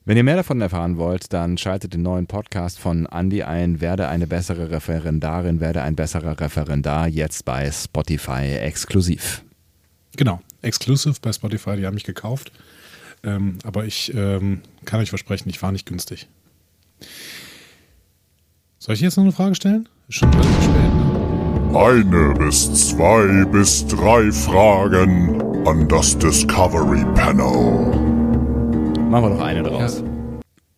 Wenn 0.05 0.17
ihr 0.17 0.23
mehr 0.23 0.37
davon 0.37 0.61
erfahren 0.61 0.97
wollt, 0.97 1.33
dann 1.33 1.57
schaltet 1.57 1.93
den 1.93 2.01
neuen 2.01 2.27
Podcast 2.27 2.79
von 2.79 3.05
Andy 3.07 3.43
ein. 3.43 3.81
Werde 3.81 4.07
eine 4.07 4.25
bessere 4.25 4.71
Referendarin, 4.71 5.59
werde 5.59 5.81
ein 5.81 5.95
besserer 5.95 6.39
Referendar 6.39 7.07
jetzt 7.07 7.45
bei 7.45 7.71
Spotify 7.71 8.57
exklusiv. 8.59 9.43
Genau, 10.15 10.41
exclusive 10.61 11.15
bei 11.21 11.31
Spotify, 11.31 11.75
die 11.75 11.85
haben 11.85 11.93
mich 11.93 12.05
gekauft. 12.05 12.51
Ähm, 13.23 13.59
aber 13.63 13.85
ich 13.85 14.13
ähm, 14.13 14.61
kann 14.85 14.99
euch 14.99 15.09
versprechen, 15.09 15.49
ich 15.49 15.61
war 15.61 15.71
nicht 15.71 15.85
günstig. 15.85 16.27
Soll 18.79 18.95
ich 18.95 19.01
jetzt 19.01 19.17
noch 19.17 19.23
eine 19.23 19.33
Frage 19.33 19.55
stellen? 19.55 19.87
Schon 20.09 20.33
relativ 20.33 20.63
spät. 20.63 20.93
Ne? 20.93 21.18
Eine 21.73 22.33
bis 22.33 22.89
zwei 22.89 23.45
bis 23.45 23.85
drei 23.85 24.31
Fragen 24.31 25.67
an 25.67 25.87
das 25.87 26.17
Discovery 26.17 27.05
Panel. 27.13 27.93
Machen 29.09 29.23
wir 29.25 29.29
doch 29.29 29.41
eine 29.41 29.61
draus. 29.61 30.03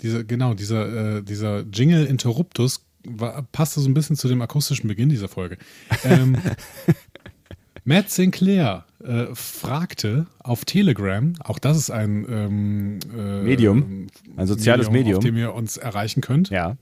Diese, 0.01 0.25
genau, 0.25 0.53
dieser, 0.53 1.17
äh, 1.17 1.23
dieser 1.23 1.61
Jingle 1.61 2.05
Interruptus 2.05 2.85
war, 3.07 3.41
passte 3.53 3.79
so 3.79 3.89
ein 3.89 3.93
bisschen 3.93 4.17
zu 4.17 4.27
dem 4.27 4.41
akustischen 4.41 4.89
Beginn 4.89 5.07
dieser 5.07 5.29
Folge. 5.29 5.57
Ähm, 6.03 6.37
Matt 7.85 8.09
Sinclair 8.09 8.83
äh, 9.01 9.27
fragte 9.33 10.27
auf 10.39 10.65
Telegram, 10.65 11.33
auch 11.39 11.59
das 11.59 11.77
ist 11.77 11.89
ein 11.89 12.25
ähm, 12.29 12.99
äh, 13.17 13.41
Medium, 13.43 14.07
ein 14.35 14.47
soziales 14.47 14.91
Medium. 14.91 15.19
auf 15.19 15.23
dem 15.23 15.37
ihr 15.37 15.53
uns 15.53 15.77
erreichen 15.77 16.19
könnt. 16.19 16.49
Ja. 16.49 16.75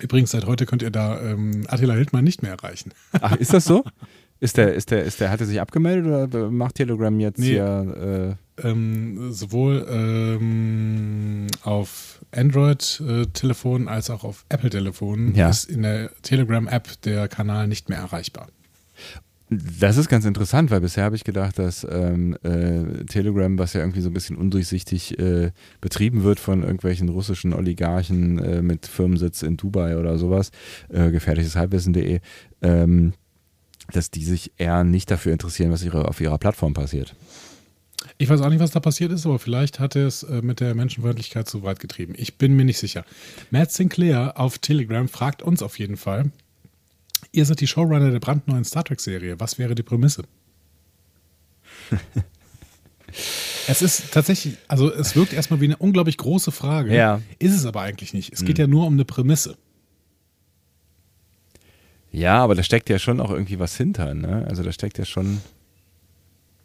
Übrigens, 0.00 0.30
seit 0.32 0.46
heute 0.46 0.66
könnt 0.66 0.82
ihr 0.82 0.90
da 0.90 1.20
ähm, 1.20 1.64
Attila 1.68 1.94
Hildmann 1.94 2.24
nicht 2.24 2.42
mehr 2.42 2.52
erreichen. 2.52 2.92
Ach, 3.20 3.36
ist 3.36 3.52
das 3.52 3.64
so? 3.64 3.84
Ist 4.40 4.56
der, 4.58 4.74
ist 4.74 4.90
der, 4.90 5.04
ist 5.04 5.20
der, 5.20 5.30
hat 5.30 5.40
er 5.40 5.46
sich 5.46 5.58
abgemeldet 5.60 6.06
oder 6.34 6.50
macht 6.50 6.74
Telegram 6.74 7.18
jetzt 7.20 7.38
Nee. 7.38 7.46
hier? 7.52 8.36
Ähm, 8.62 9.32
sowohl 9.32 9.86
ähm, 9.88 11.46
auf 11.62 12.20
Android-Telefonen 12.32 13.88
als 13.88 14.10
auch 14.10 14.22
auf 14.24 14.44
Apple-Telefonen 14.50 15.34
Ja. 15.34 15.48
ist 15.48 15.64
in 15.70 15.82
der 15.82 16.10
Telegram-App 16.22 17.00
der 17.02 17.28
Kanal 17.28 17.68
nicht 17.68 17.88
mehr 17.88 17.98
erreichbar. 17.98 18.48
Das 19.80 19.96
ist 19.96 20.08
ganz 20.08 20.24
interessant, 20.24 20.70
weil 20.70 20.80
bisher 20.80 21.04
habe 21.04 21.16
ich 21.16 21.24
gedacht, 21.24 21.58
dass 21.58 21.86
ähm, 21.90 22.36
äh, 22.42 23.04
Telegram, 23.04 23.58
was 23.58 23.72
ja 23.72 23.80
irgendwie 23.80 24.00
so 24.00 24.10
ein 24.10 24.14
bisschen 24.14 24.36
undurchsichtig 24.36 25.18
äh, 25.18 25.52
betrieben 25.80 26.22
wird 26.22 26.40
von 26.40 26.62
irgendwelchen 26.62 27.08
russischen 27.08 27.52
Oligarchen 27.52 28.38
äh, 28.38 28.62
mit 28.62 28.86
Firmensitz 28.86 29.42
in 29.42 29.56
Dubai 29.56 29.96
oder 29.98 30.18
sowas, 30.18 30.50
äh, 30.88 31.10
gefährliches 31.10 31.56
Halbwissen.de, 31.56 32.20
ähm, 32.62 33.12
dass 33.92 34.10
die 34.10 34.24
sich 34.24 34.52
eher 34.56 34.84
nicht 34.84 35.10
dafür 35.10 35.32
interessieren, 35.32 35.70
was 35.70 35.84
ihre, 35.84 36.08
auf 36.08 36.20
ihrer 36.20 36.38
Plattform 36.38 36.74
passiert. 36.74 37.14
Ich 38.18 38.28
weiß 38.28 38.40
auch 38.42 38.50
nicht, 38.50 38.60
was 38.60 38.70
da 38.70 38.80
passiert 38.80 39.12
ist, 39.12 39.26
aber 39.26 39.38
vielleicht 39.38 39.80
hat 39.80 39.96
er 39.96 40.06
es 40.06 40.22
äh, 40.22 40.42
mit 40.42 40.60
der 40.60 40.74
Menschenfreundlichkeit 40.74 41.48
zu 41.48 41.62
weit 41.62 41.80
getrieben. 41.80 42.14
Ich 42.16 42.38
bin 42.38 42.54
mir 42.54 42.64
nicht 42.64 42.78
sicher. 42.78 43.04
Matt 43.50 43.72
Sinclair 43.72 44.34
auf 44.36 44.58
Telegram 44.58 45.08
fragt 45.08 45.42
uns 45.42 45.62
auf 45.62 45.78
jeden 45.78 45.96
Fall, 45.96 46.30
ihr 47.34 47.44
seid 47.44 47.60
die 47.60 47.66
Showrunner 47.66 48.10
der 48.10 48.20
brandneuen 48.20 48.64
Star 48.64 48.84
Trek-Serie. 48.84 49.40
Was 49.40 49.58
wäre 49.58 49.74
die 49.74 49.82
Prämisse? 49.82 50.24
es 53.68 53.82
ist 53.82 54.12
tatsächlich, 54.12 54.56
also 54.68 54.92
es 54.92 55.16
wirkt 55.16 55.32
erstmal 55.32 55.60
wie 55.60 55.66
eine 55.66 55.76
unglaublich 55.76 56.16
große 56.16 56.52
Frage. 56.52 56.94
Ja. 56.94 57.20
Ist 57.38 57.54
es 57.54 57.66
aber 57.66 57.82
eigentlich 57.82 58.14
nicht. 58.14 58.32
Es 58.32 58.44
geht 58.44 58.58
ja 58.58 58.66
nur 58.66 58.86
um 58.86 58.94
eine 58.94 59.04
Prämisse. 59.04 59.56
Ja, 62.12 62.42
aber 62.44 62.54
da 62.54 62.62
steckt 62.62 62.88
ja 62.90 62.98
schon 63.00 63.20
auch 63.20 63.30
irgendwie 63.30 63.58
was 63.58 63.76
hinter, 63.76 64.14
ne? 64.14 64.46
Also 64.48 64.62
da 64.62 64.70
steckt 64.70 64.98
ja 64.98 65.04
schon. 65.04 65.40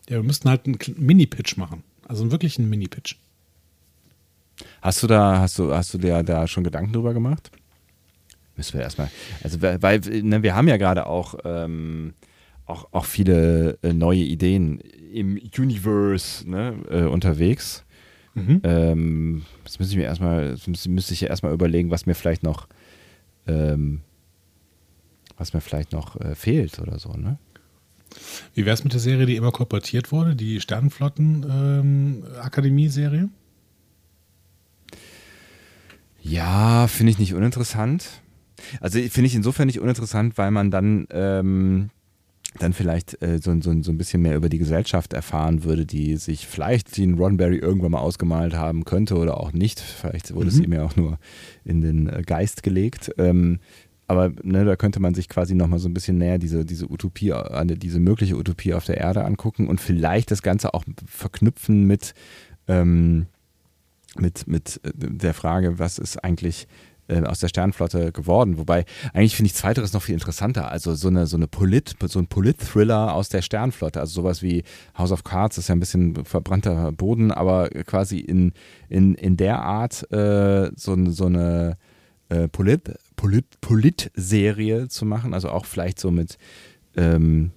Ja, 0.07 0.17
wir 0.17 0.23
müssten 0.23 0.47
halt 0.47 0.67
einen 0.67 0.77
Mini-Pitch 0.97 1.57
machen. 1.57 1.83
Also 2.07 2.21
einen 2.21 2.31
wirklichen 2.31 2.69
Mini-Pitch. 2.69 3.15
Hast 4.81 5.01
du 5.01 5.07
da, 5.07 5.39
hast 5.39 5.57
du, 5.57 5.73
hast 5.73 5.93
du 5.93 5.97
dir 5.97 6.21
da 6.21 6.47
schon 6.47 6.63
Gedanken 6.63 6.93
drüber 6.93 7.13
gemacht? 7.13 7.51
Müssen 8.59 8.73
wir 8.73 8.81
erstmal. 8.81 9.09
Also, 9.41 9.61
weil, 9.61 10.01
ne, 10.01 10.43
wir 10.43 10.53
haben 10.53 10.67
ja 10.67 10.75
gerade 10.75 11.05
auch, 11.05 11.35
ähm, 11.45 12.13
auch, 12.65 12.89
auch 12.91 13.05
viele 13.05 13.79
äh, 13.83 13.93
neue 13.93 14.19
Ideen 14.19 14.81
im 15.13 15.39
Universe 15.57 16.45
ne, 16.45 16.75
äh, 16.89 17.03
unterwegs. 17.03 17.85
Mhm. 18.33 18.59
Ähm, 18.65 19.45
das 19.63 19.79
müsste 19.79 19.93
ich 19.93 19.97
mir 19.97 20.03
erstmal, 20.03 20.57
müsste, 20.65 21.13
ich 21.13 21.21
ja 21.21 21.29
erstmal 21.29 21.53
überlegen, 21.53 21.89
was 21.89 22.05
mir 22.05 22.15
vielleicht 22.15 22.43
noch, 22.43 22.67
ähm, 23.47 24.01
was 25.37 25.53
mir 25.53 25.61
vielleicht 25.61 25.93
noch 25.93 26.19
äh, 26.19 26.35
fehlt 26.35 26.79
oder 26.79 26.99
so, 26.99 27.13
ne? 27.13 27.37
Wie 28.55 28.65
wäre 28.65 28.73
es 28.73 28.83
mit 28.83 28.91
der 28.91 28.99
Serie, 28.99 29.25
die 29.25 29.37
immer 29.37 29.53
kolportiert 29.53 30.11
wurde, 30.11 30.35
die 30.35 30.59
Sternenflotten-Akademie-Serie? 30.59 33.29
Ja, 36.21 36.87
finde 36.87 37.11
ich 37.11 37.19
nicht 37.19 37.33
uninteressant. 37.33 38.21
Also 38.81 38.99
finde 38.99 39.27
ich 39.27 39.35
insofern 39.35 39.67
nicht 39.67 39.79
uninteressant, 39.79 40.37
weil 40.37 40.51
man 40.51 40.71
dann, 40.71 41.07
ähm, 41.11 41.89
dann 42.57 42.73
vielleicht 42.73 43.21
äh, 43.21 43.39
so, 43.39 43.53
so, 43.61 43.81
so 43.83 43.91
ein 43.91 43.97
bisschen 43.97 44.21
mehr 44.21 44.35
über 44.35 44.49
die 44.49 44.57
Gesellschaft 44.57 45.13
erfahren 45.13 45.63
würde, 45.63 45.85
die 45.85 46.15
sich 46.17 46.47
vielleicht 46.47 46.91
Gene 46.93 47.15
Roddenberry 47.15 47.57
irgendwann 47.57 47.91
mal 47.91 47.99
ausgemalt 47.99 48.55
haben 48.55 48.85
könnte 48.85 49.17
oder 49.17 49.39
auch 49.39 49.53
nicht. 49.53 49.79
Vielleicht 49.79 50.33
wurde 50.33 50.47
es 50.49 50.55
Mhm. 50.57 50.63
ihm 50.63 50.73
ja 50.73 50.83
auch 50.83 50.95
nur 50.95 51.19
in 51.63 51.81
den 51.81 52.07
äh, 52.07 52.23
Geist 52.25 52.63
gelegt. 52.63 53.11
Ähm, 53.17 53.59
aber 54.07 54.31
ne, 54.41 54.65
da 54.65 54.75
könnte 54.75 54.99
man 54.99 55.13
sich 55.13 55.29
quasi 55.29 55.53
nochmal 55.53 55.77
so 55.77 55.87
ein 55.87 55.93
bisschen 55.93 56.17
näher 56.17 56.39
diese, 56.39 56.65
diese 56.65 56.89
Utopie, 56.91 57.31
diese 57.77 57.99
mögliche 57.99 58.37
Utopie 58.37 58.73
auf 58.73 58.85
der 58.85 58.97
Erde 58.97 59.23
angucken 59.23 59.67
und 59.67 59.79
vielleicht 59.79 60.31
das 60.31 60.41
Ganze 60.41 60.73
auch 60.73 60.83
verknüpfen 61.05 61.85
mit, 61.85 62.15
ähm, 62.67 63.27
mit, 64.17 64.47
mit 64.47 64.81
äh, 64.83 64.91
der 64.95 65.35
Frage, 65.35 65.77
was 65.77 65.99
ist 65.99 66.23
eigentlich 66.23 66.67
äh, 67.09 67.21
aus 67.23 67.39
der 67.39 67.49
Sternflotte 67.49 68.11
geworden. 68.11 68.57
Wobei, 68.57 68.85
eigentlich 69.13 69.35
finde 69.35 69.47
ich 69.47 69.55
Zweiteres 69.55 69.91
noch 69.93 70.03
viel 70.03 70.13
interessanter. 70.13 70.71
Also 70.71 70.95
so 70.95 71.09
eine, 71.09 71.27
so 71.27 71.35
eine 71.35 71.47
Polit, 71.47 71.95
so 72.07 72.19
ein 72.19 72.27
Polit-Thriller 72.27 73.13
aus 73.13 73.29
der 73.29 73.41
Sternflotte. 73.41 73.99
Also 73.99 74.21
sowas 74.21 74.41
wie 74.41 74.63
House 74.97 75.11
of 75.11 75.23
Cards 75.23 75.57
ist 75.57 75.67
ja 75.69 75.75
ein 75.75 75.79
bisschen 75.79 76.23
verbrannter 76.25 76.91
Boden, 76.91 77.31
aber 77.31 77.69
quasi 77.69 78.19
in, 78.19 78.53
in, 78.87 79.15
in 79.15 79.35
der 79.37 79.61
Art 79.61 80.09
äh, 80.11 80.71
so, 80.75 80.93
eine- 80.93 81.11
so 81.11 81.25
eine 81.25 81.77
äh, 82.29 82.47
Polit, 82.47 82.93
Polit, 83.15 83.59
Polit-Serie 83.61 84.87
zu 84.87 85.05
machen. 85.05 85.33
Also 85.33 85.49
auch 85.49 85.65
vielleicht 85.65 85.99
so 85.99 86.11
mit 86.11 86.37
ähm, 86.95 87.51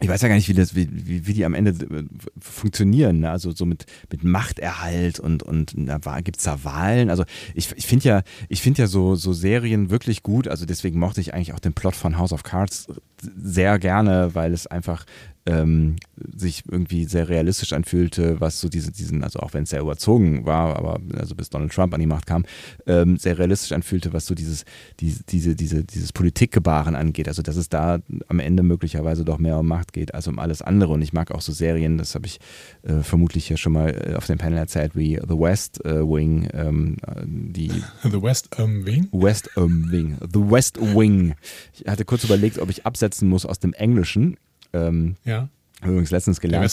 ich 0.00 0.08
weiß 0.08 0.22
ja 0.22 0.28
gar 0.28 0.36
nicht, 0.36 0.48
wie, 0.48 0.54
das, 0.54 0.74
wie, 0.76 0.88
wie, 0.90 1.32
die 1.32 1.44
am 1.44 1.54
Ende 1.54 1.70
äh, 1.70 2.04
funktionieren. 2.40 3.20
Ne? 3.20 3.30
Also 3.30 3.50
so 3.50 3.66
mit, 3.66 3.86
mit 4.10 4.22
Machterhalt 4.22 5.18
und, 5.18 5.42
und 5.42 5.74
gibt 6.22 6.38
es 6.38 6.44
da 6.44 6.62
Wahlen? 6.64 7.10
Also 7.10 7.24
ich, 7.54 7.72
ich 7.76 7.86
finde 7.86 8.08
ja, 8.08 8.22
ich 8.48 8.62
finde 8.62 8.82
ja 8.82 8.86
so, 8.86 9.16
so 9.16 9.32
Serien 9.32 9.90
wirklich 9.90 10.22
gut. 10.22 10.46
Also 10.46 10.66
deswegen 10.66 10.98
mochte 10.98 11.20
ich 11.20 11.34
eigentlich 11.34 11.52
auch 11.52 11.60
den 11.60 11.72
Plot 11.72 11.96
von 11.96 12.16
House 12.16 12.32
of 12.32 12.44
Cards 12.44 12.86
sehr 13.20 13.78
gerne, 13.78 14.34
weil 14.34 14.52
es 14.52 14.66
einfach 14.66 15.04
ähm, 15.48 15.96
sich 16.36 16.64
irgendwie 16.70 17.04
sehr 17.04 17.28
realistisch 17.28 17.72
anfühlte, 17.72 18.40
was 18.40 18.60
so 18.60 18.68
diese, 18.68 18.92
diesen, 18.92 19.24
also 19.24 19.40
auch 19.40 19.54
wenn 19.54 19.62
es 19.62 19.70
sehr 19.70 19.80
überzogen 19.80 20.44
war, 20.44 20.76
aber 20.76 21.00
also 21.16 21.34
bis 21.34 21.48
Donald 21.48 21.72
Trump 21.72 21.94
an 21.94 22.00
die 22.00 22.06
Macht 22.06 22.26
kam, 22.26 22.44
ähm, 22.86 23.16
sehr 23.16 23.38
realistisch 23.38 23.72
anfühlte, 23.72 24.12
was 24.12 24.26
so 24.26 24.34
dieses, 24.34 24.64
diese, 25.00 25.22
diese, 25.24 25.54
diese, 25.54 25.84
dieses 25.84 26.12
Politikgebaren 26.12 26.94
angeht. 26.94 27.28
Also 27.28 27.42
dass 27.42 27.56
es 27.56 27.68
da 27.68 27.98
am 28.28 28.40
Ende 28.40 28.62
möglicherweise 28.62 29.24
doch 29.24 29.38
mehr 29.38 29.58
um 29.58 29.66
Macht 29.66 29.92
geht 29.92 30.14
als 30.14 30.28
um 30.28 30.38
alles 30.38 30.60
andere. 30.60 30.92
Und 30.92 31.02
ich 31.02 31.12
mag 31.12 31.30
auch 31.30 31.40
so 31.40 31.52
Serien, 31.52 31.96
das 31.96 32.14
habe 32.14 32.26
ich 32.26 32.40
äh, 32.82 33.02
vermutlich 33.02 33.48
ja 33.48 33.56
schon 33.56 33.72
mal 33.72 33.88
äh, 33.90 34.14
auf 34.16 34.26
dem 34.26 34.38
Panel 34.38 34.58
erzählt, 34.58 34.94
wie 34.94 35.16
The 35.16 35.38
West 35.38 35.84
äh, 35.84 36.00
Wing, 36.00 36.48
ähm, 36.52 36.96
äh, 37.06 37.22
die 37.26 37.68
The 38.02 38.22
West 38.22 38.50
ähm, 38.58 38.84
Wing? 38.84 39.08
West 39.12 39.50
ähm, 39.56 39.90
Wing. 39.90 40.18
The 40.20 40.50
West 40.50 40.78
Wing. 40.78 41.34
Ich 41.72 41.88
hatte 41.88 42.04
kurz 42.04 42.24
überlegt, 42.24 42.58
ob 42.58 42.68
ich 42.68 42.84
absetzen 42.84 43.28
muss 43.28 43.46
aus 43.46 43.58
dem 43.58 43.72
Englischen. 43.72 44.36
Ähm, 44.72 45.16
Ja. 45.24 45.48
übrigens 45.82 46.10
letztens 46.10 46.40
gelernt, 46.40 46.64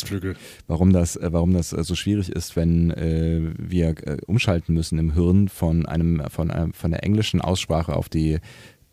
warum 0.67 0.91
das, 0.93 1.15
äh, 1.15 1.29
warum 1.31 1.53
das 1.53 1.73
äh, 1.73 1.84
so 1.84 1.95
schwierig 1.95 2.29
ist, 2.29 2.55
wenn 2.55 2.91
äh, 2.91 3.53
wir 3.58 3.89
äh, 4.08 4.17
umschalten 4.25 4.73
müssen 4.73 4.97
im 4.99 5.13
Hirn 5.13 5.47
von 5.47 5.86
einem, 5.86 6.21
von 6.29 6.51
einem, 6.51 6.73
von 6.73 6.91
der 6.91 7.03
englischen 7.03 7.41
Aussprache 7.41 7.95
auf 7.95 8.10
die 8.10 8.39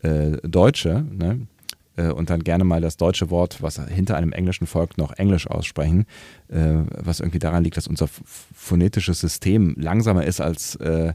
äh, 0.01 0.31
deutsche, 0.47 1.05
ne? 1.11 1.47
Äh, 1.95 2.09
und 2.09 2.31
dann 2.31 2.43
gerne 2.43 2.63
mal 2.63 2.81
das 2.81 2.97
deutsche 2.97 3.29
Wort, 3.29 3.61
was 3.61 3.79
hinter 3.87 4.15
einem 4.17 4.31
englischen 4.31 4.65
folgt, 4.65 4.97
noch 4.97 5.11
Englisch 5.11 5.45
aussprechen, 5.47 6.05
äh, 6.47 6.77
was 7.03 7.19
irgendwie 7.19 7.37
daran 7.39 7.63
liegt, 7.63 7.77
dass 7.77 7.85
unser 7.87 8.05
ph- 8.07 8.21
phonetisches 8.55 9.19
System 9.19 9.75
langsamer 9.77 10.23
ist 10.25 10.41
als 10.41 10.75
äh, 10.77 11.13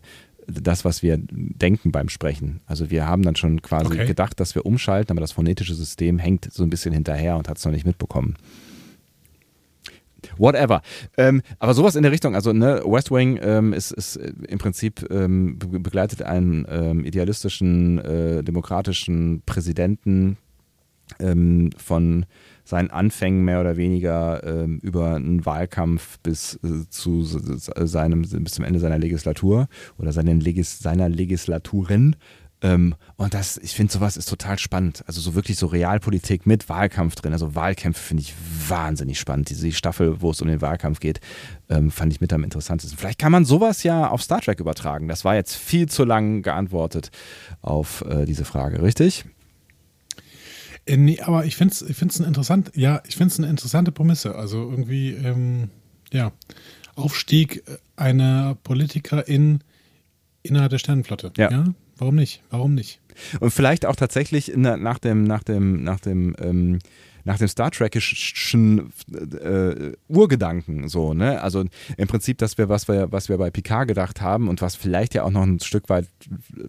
das, 0.49 0.85
was 0.85 1.03
wir 1.03 1.19
denken 1.21 1.93
beim 1.93 2.09
Sprechen. 2.09 2.61
Also 2.67 2.91
wir 2.91 3.07
haben 3.07 3.23
dann 3.23 3.37
schon 3.37 3.61
quasi 3.63 3.87
Okay. 3.87 4.07
gedacht, 4.07 4.41
dass 4.41 4.55
wir 4.55 4.65
umschalten, 4.65 5.13
aber 5.13 5.21
das 5.21 5.33
phonetische 5.33 5.75
System 5.75 6.19
hängt 6.19 6.51
so 6.53 6.63
ein 6.63 6.71
bisschen 6.71 6.93
hinterher 6.95 7.37
und 7.37 7.49
hat 7.49 7.59
es 7.59 7.65
noch 7.65 7.73
nicht 7.73 7.87
mitbekommen. 7.87 8.37
Whatever. 10.37 10.83
Ähm, 11.17 11.43
aber 11.59 11.75
sowas 11.75 11.95
in 11.95 12.03
der 12.03 12.13
Richtung, 12.13 12.35
also 12.35 12.53
ne, 12.53 12.83
West 12.85 13.11
Wing 13.11 13.39
ähm, 13.41 13.73
ist, 13.73 13.93
ist 13.93 14.17
äh, 14.17 14.33
im 14.49 14.59
Prinzip 14.59 15.07
ähm, 15.11 15.59
be 15.59 15.79
begleitet 15.79 16.23
einen 16.23 16.67
ähm, 16.69 17.05
idealistischen, 17.05 17.99
äh, 17.99 18.43
demokratischen 18.43 19.43
Präsidenten 19.47 20.37
ähm, 21.21 21.71
von 21.77 22.27
seinen 22.69 22.91
Anfängen 22.91 23.47
mehr 23.47 23.61
oder 23.61 23.79
weniger 23.79 24.45
ähm, 24.45 24.79
über 24.83 25.15
einen 25.15 25.47
Wahlkampf 25.47 26.19
bis 26.19 26.61
äh, 26.63 26.87
zu 26.91 27.23
seinem 27.25 28.23
bis 28.23 28.53
zum 28.53 28.65
Ende 28.65 28.79
seiner 28.79 28.99
Legislatur 28.99 29.69
oder 29.97 30.13
seinen 30.13 30.41
Legis, 30.41 30.79
seiner 30.79 31.09
Legislaturen. 31.09 32.17
Ähm, 32.61 32.95
und 33.17 33.33
das, 33.33 33.57
ich 33.57 33.73
finde 33.73 33.91
sowas 33.91 34.19
ist 34.19 34.29
total 34.29 34.59
spannend. 34.59 35.03
Also 35.07 35.23
so 35.23 35.35
wirklich 35.35 35.57
so 35.57 35.67
Realpolitik 35.67 36.45
mit 36.45 36.69
Wahlkampf 36.69 37.15
drin. 37.15 37.33
Also 37.33 37.55
Wahlkämpfe 37.55 38.03
finde 38.03 38.23
ich 38.23 38.35
wahnsinnig 38.69 39.19
spannend. 39.19 39.49
Diese 39.49 39.73
Staffel, 39.73 40.21
wo 40.21 40.33
es 40.33 40.43
um 40.43 40.49
den 40.49 40.61
Wahlkampf 40.61 41.01
geht, 41.01 41.21
ähm, 41.71 41.91
fand 41.91 42.13
ich 42.13 42.21
mit 42.21 42.35
am 42.35 42.45
interessantesten. 42.45 42.99
Vielleicht 42.99 43.19
kann 43.19 43.33
man 43.33 43.47
sowas 43.47 43.83
ja 43.83 44.11
auf 44.11 44.23
Star 44.23 44.43
Trek 44.43 44.61
übertragen. 44.61 45.09
Das 45.09 45.25
war 45.25 45.37
jetzt 45.37 45.57
viel 45.57 45.89
zu 45.89 46.05
lang 46.05 46.43
geantwortet 46.43 47.11
auf 47.63 48.05
äh, 48.07 48.27
diese 48.27 48.45
Frage, 48.45 48.83
richtig? 48.83 49.25
Äh, 50.89 50.97
nee, 50.97 51.21
aber 51.21 51.45
ich 51.45 51.57
finde 51.57 51.75
es 51.75 51.83
ich 51.83 51.97
find's 51.97 52.19
interessant, 52.19 52.73
ja, 52.75 53.03
ich 53.07 53.17
finde 53.17 53.33
es 53.33 53.39
eine 53.39 53.49
interessante 53.49 53.93
Prämisse. 53.93 54.35
Also 54.35 54.71
irgendwie, 54.71 55.11
ähm, 55.11 55.71
ja, 56.13 56.33
Aufstieg 56.95 57.63
einer 57.97 58.57
Politikerin 58.65 59.61
innerhalb 60.43 60.71
der 60.71 60.79
Sternenflotte. 60.79 61.33
Ja. 61.37 61.65
Warum 61.97 62.15
nicht? 62.15 62.43
Warum 62.51 62.75
nicht? 62.75 63.01
Und 63.41 63.51
vielleicht 63.51 63.85
auch 63.85 63.97
tatsächlich 63.97 64.53
nach 64.57 64.99
dem, 64.99 65.25
nach 65.25 65.43
dem, 65.43 65.83
nach 65.83 66.01
dem, 66.01 66.35
ähm, 66.41 66.79
nach 67.29 67.37
dem 67.37 67.49
Star 67.49 67.71
Trekischen 67.71 68.91
äh, 69.13 69.93
Urgedanken 70.09 70.89
so, 70.89 71.13
ne? 71.13 71.43
Also 71.43 71.65
im 71.99 72.09
Prinzip, 72.09 72.39
dass 72.39 72.57
wir 72.57 72.71
was 72.71 72.89
wir 72.89 73.13
was 73.13 73.29
wir 73.29 73.37
bei 73.37 73.51
Picard 73.51 73.87
gedacht 73.89 74.23
haben 74.23 74.49
und 74.49 74.63
was 74.63 74.77
vielleicht 74.77 75.13
ja 75.13 75.25
auch 75.25 75.31
noch 75.31 75.43
ein 75.43 75.61
Stück 75.61 75.91
weit 75.91 76.09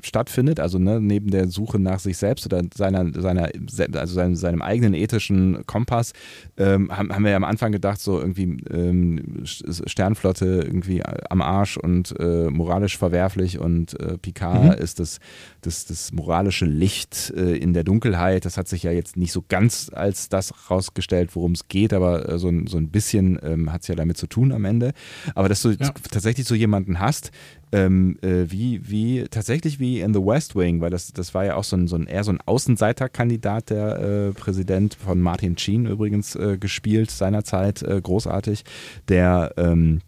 stattfindet, 0.03 0.59
also 0.59 0.77
ne, 0.77 0.99
neben 0.99 1.31
der 1.31 1.47
Suche 1.47 1.79
nach 1.79 1.99
sich 1.99 2.17
selbst 2.17 2.45
oder 2.45 2.61
seiner 2.75 3.09
seiner 3.13 3.49
also 3.93 4.13
seinem, 4.13 4.35
seinem 4.35 4.61
eigenen 4.61 4.93
ethischen 4.93 5.65
Kompass 5.65 6.11
ähm, 6.57 6.91
haben, 6.95 7.13
haben 7.13 7.23
wir 7.23 7.31
ja 7.31 7.37
am 7.37 7.45
Anfang 7.45 7.71
gedacht 7.71 8.01
so 8.01 8.19
irgendwie 8.19 8.57
ähm, 8.69 9.45
Sternflotte 9.45 10.61
irgendwie 10.65 11.03
am 11.05 11.41
Arsch 11.41 11.77
und 11.77 12.13
äh, 12.19 12.49
moralisch 12.49 12.97
verwerflich 12.97 13.59
und 13.59 13.97
äh, 13.97 14.17
Picard 14.17 14.77
mhm. 14.77 14.83
ist 14.83 14.99
das, 14.99 15.19
das, 15.61 15.85
das 15.85 16.11
moralische 16.11 16.65
Licht 16.65 17.31
äh, 17.35 17.55
in 17.55 17.73
der 17.73 17.85
Dunkelheit. 17.85 18.43
Das 18.43 18.57
hat 18.57 18.67
sich 18.67 18.83
ja 18.83 18.91
jetzt 18.91 19.15
nicht 19.15 19.31
so 19.31 19.43
ganz 19.47 19.89
als 19.93 20.27
das 20.27 20.48
rausgestellt, 20.69 21.35
worum 21.35 21.53
es 21.53 21.67
geht, 21.67 21.93
aber 21.93 22.27
äh, 22.27 22.39
so, 22.39 22.49
ein, 22.49 22.67
so 22.67 22.77
ein 22.77 22.89
bisschen 22.89 23.39
ähm, 23.43 23.71
hat 23.71 23.81
es 23.81 23.88
ja 23.88 23.95
damit 23.95 24.17
zu 24.17 24.27
tun 24.27 24.51
am 24.51 24.65
Ende. 24.65 24.93
Aber 25.35 25.49
dass 25.49 25.62
du 25.62 25.71
ja. 25.71 25.91
tatsächlich 26.12 26.47
so 26.47 26.55
jemanden 26.55 26.99
hast, 26.99 27.31
ähm, 27.71 28.17
äh, 28.21 28.45
wie, 28.47 28.89
wie, 28.89 29.25
tatsächlich 29.29 29.79
wie 29.79 30.01
in 30.01 30.13
The 30.13 30.21
West 30.21 30.55
Wing, 30.55 30.81
weil 30.81 30.89
das, 30.89 31.13
das 31.13 31.33
war 31.33 31.45
ja 31.45 31.55
auch 31.55 31.63
so 31.63 31.75
ein, 31.77 31.88
so 31.88 31.95
ein 31.95 32.07
eher 32.07 32.23
so 32.23 32.31
ein 32.31 32.39
Außenseiterkandidat, 32.45 33.69
der 33.69 33.99
äh, 33.99 34.31
Präsident 34.31 34.95
von 34.95 35.21
Martin 35.21 35.57
Sheen 35.57 35.85
übrigens 35.85 36.35
äh, 36.35 36.57
gespielt, 36.57 37.12
seinerzeit 37.12 37.83
äh, 37.83 38.01
großartig, 38.01 38.63
der 39.07 39.53
ähm, 39.57 40.01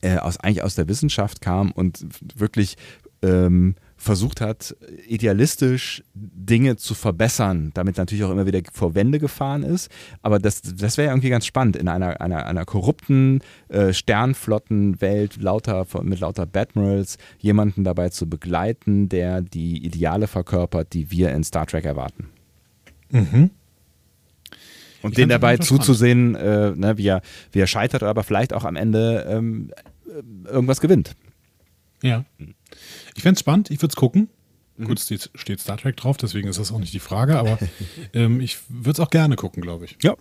äh, 0.00 0.16
aus, 0.16 0.38
eigentlich 0.38 0.62
aus 0.62 0.74
der 0.74 0.88
Wissenschaft 0.88 1.40
kam 1.40 1.70
und 1.72 2.06
wirklich 2.34 2.76
ähm, 3.22 3.74
versucht 3.96 4.40
hat, 4.40 4.76
idealistisch 5.08 6.04
Dinge 6.14 6.76
zu 6.76 6.94
verbessern, 6.94 7.70
damit 7.74 7.96
natürlich 7.96 8.24
auch 8.24 8.30
immer 8.30 8.46
wieder 8.46 8.60
vor 8.72 8.94
Wände 8.94 9.18
gefahren 9.18 9.62
ist. 9.62 9.90
Aber 10.22 10.38
das, 10.38 10.62
das 10.62 10.98
wäre 10.98 11.10
irgendwie 11.10 11.30
ganz 11.30 11.46
spannend, 11.46 11.76
in 11.76 11.88
einer, 11.88 12.20
einer, 12.20 12.46
einer 12.46 12.64
korrupten 12.64 13.40
äh, 13.68 13.92
Sternflottenwelt 13.92 15.40
lauter, 15.40 15.86
mit 16.02 16.20
lauter 16.20 16.46
Badmirals 16.46 17.16
jemanden 17.38 17.84
dabei 17.84 18.10
zu 18.10 18.28
begleiten, 18.28 19.08
der 19.08 19.40
die 19.40 19.84
Ideale 19.84 20.26
verkörpert, 20.26 20.92
die 20.92 21.10
wir 21.10 21.30
in 21.32 21.42
Star 21.42 21.66
Trek 21.66 21.84
erwarten. 21.86 22.28
Mhm. 23.10 23.50
Und 25.02 25.12
ich 25.12 25.16
den 25.16 25.28
dabei 25.28 25.56
zuzusehen, 25.56 26.34
äh, 26.34 26.72
ne, 26.72 26.98
wie, 26.98 27.06
er, 27.06 27.22
wie 27.52 27.60
er 27.60 27.66
scheitert, 27.66 28.02
aber 28.02 28.24
vielleicht 28.24 28.52
auch 28.52 28.64
am 28.64 28.76
Ende 28.76 29.26
ähm, 29.28 29.70
äh, 30.06 30.48
irgendwas 30.50 30.80
gewinnt. 30.80 31.14
Ja. 32.02 32.24
Ich 33.16 33.22
fände 33.22 33.34
es 33.34 33.40
spannend, 33.40 33.70
ich 33.70 33.80
würde 33.82 33.92
es 33.92 33.96
gucken. 33.96 34.28
Mhm. 34.76 34.84
Gut, 34.84 34.98
es 34.98 35.04
steht, 35.04 35.30
steht, 35.34 35.60
Star 35.60 35.78
Trek 35.78 35.96
drauf, 35.96 36.16
deswegen 36.16 36.48
ist 36.48 36.58
das 36.58 36.70
auch 36.70 36.78
nicht 36.78 36.92
die 36.92 37.00
Frage, 37.00 37.38
aber 37.38 37.58
ähm, 38.12 38.40
ich 38.40 38.58
würde 38.68 38.92
es 38.92 39.00
auch 39.00 39.10
gerne 39.10 39.36
gucken, 39.36 39.62
glaube 39.62 39.86
ich. 39.86 39.96
Ja. 40.02 40.14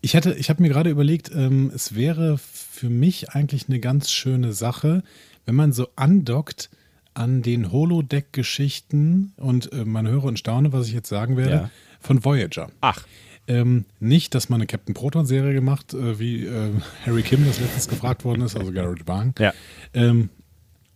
Ich 0.00 0.14
hätte, 0.14 0.34
ich 0.34 0.50
habe 0.50 0.62
mir 0.62 0.68
gerade 0.68 0.90
überlegt, 0.90 1.30
ähm, 1.34 1.70
es 1.74 1.94
wäre 1.94 2.38
für 2.38 2.90
mich 2.90 3.30
eigentlich 3.30 3.68
eine 3.68 3.80
ganz 3.80 4.10
schöne 4.10 4.52
Sache, 4.52 5.02
wenn 5.46 5.54
man 5.54 5.72
so 5.72 5.88
andockt 5.96 6.70
an 7.14 7.42
den 7.42 7.72
Holodeck-Geschichten 7.72 9.32
und 9.36 9.72
äh, 9.72 9.84
man 9.84 10.06
höre 10.06 10.24
und 10.24 10.38
staune, 10.38 10.72
was 10.72 10.86
ich 10.88 10.92
jetzt 10.92 11.08
sagen 11.08 11.36
werde, 11.36 11.50
ja. 11.50 11.70
von 12.00 12.24
Voyager. 12.24 12.70
Ach. 12.80 13.06
Ähm, 13.48 13.84
nicht, 14.00 14.34
dass 14.34 14.48
man 14.48 14.60
eine 14.60 14.66
Captain 14.66 14.92
Proton-Serie 14.92 15.54
gemacht, 15.54 15.94
äh, 15.94 16.18
wie 16.18 16.44
äh, 16.44 16.72
Harry 17.06 17.22
Kim 17.22 17.46
das 17.46 17.60
letztens 17.60 17.88
gefragt 17.88 18.24
worden 18.24 18.42
ist, 18.42 18.56
also 18.56 18.72
Garrett 18.72 19.06
Bang. 19.06 19.34
Ja. 19.38 19.54
Ähm, 19.94 20.30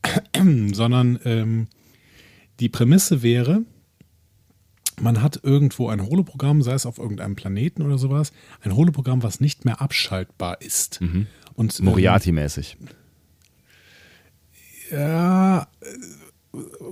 sondern 0.72 1.18
ähm, 1.24 1.68
die 2.60 2.68
Prämisse 2.68 3.22
wäre, 3.22 3.62
man 5.00 5.22
hat 5.22 5.40
irgendwo 5.42 5.88
ein 5.88 6.06
Holoprogramm, 6.06 6.62
sei 6.62 6.74
es 6.74 6.86
auf 6.86 6.98
irgendeinem 6.98 7.36
Planeten 7.36 7.82
oder 7.82 7.98
sowas, 7.98 8.32
ein 8.60 8.74
Holoprogramm, 8.74 9.22
was 9.22 9.40
nicht 9.40 9.64
mehr 9.64 9.80
abschaltbar 9.80 10.60
ist. 10.60 11.00
Mhm. 11.00 11.26
Und, 11.54 11.78
ähm, 11.78 11.86
Moriarty-mäßig. 11.86 12.76
Ja, 14.90 15.68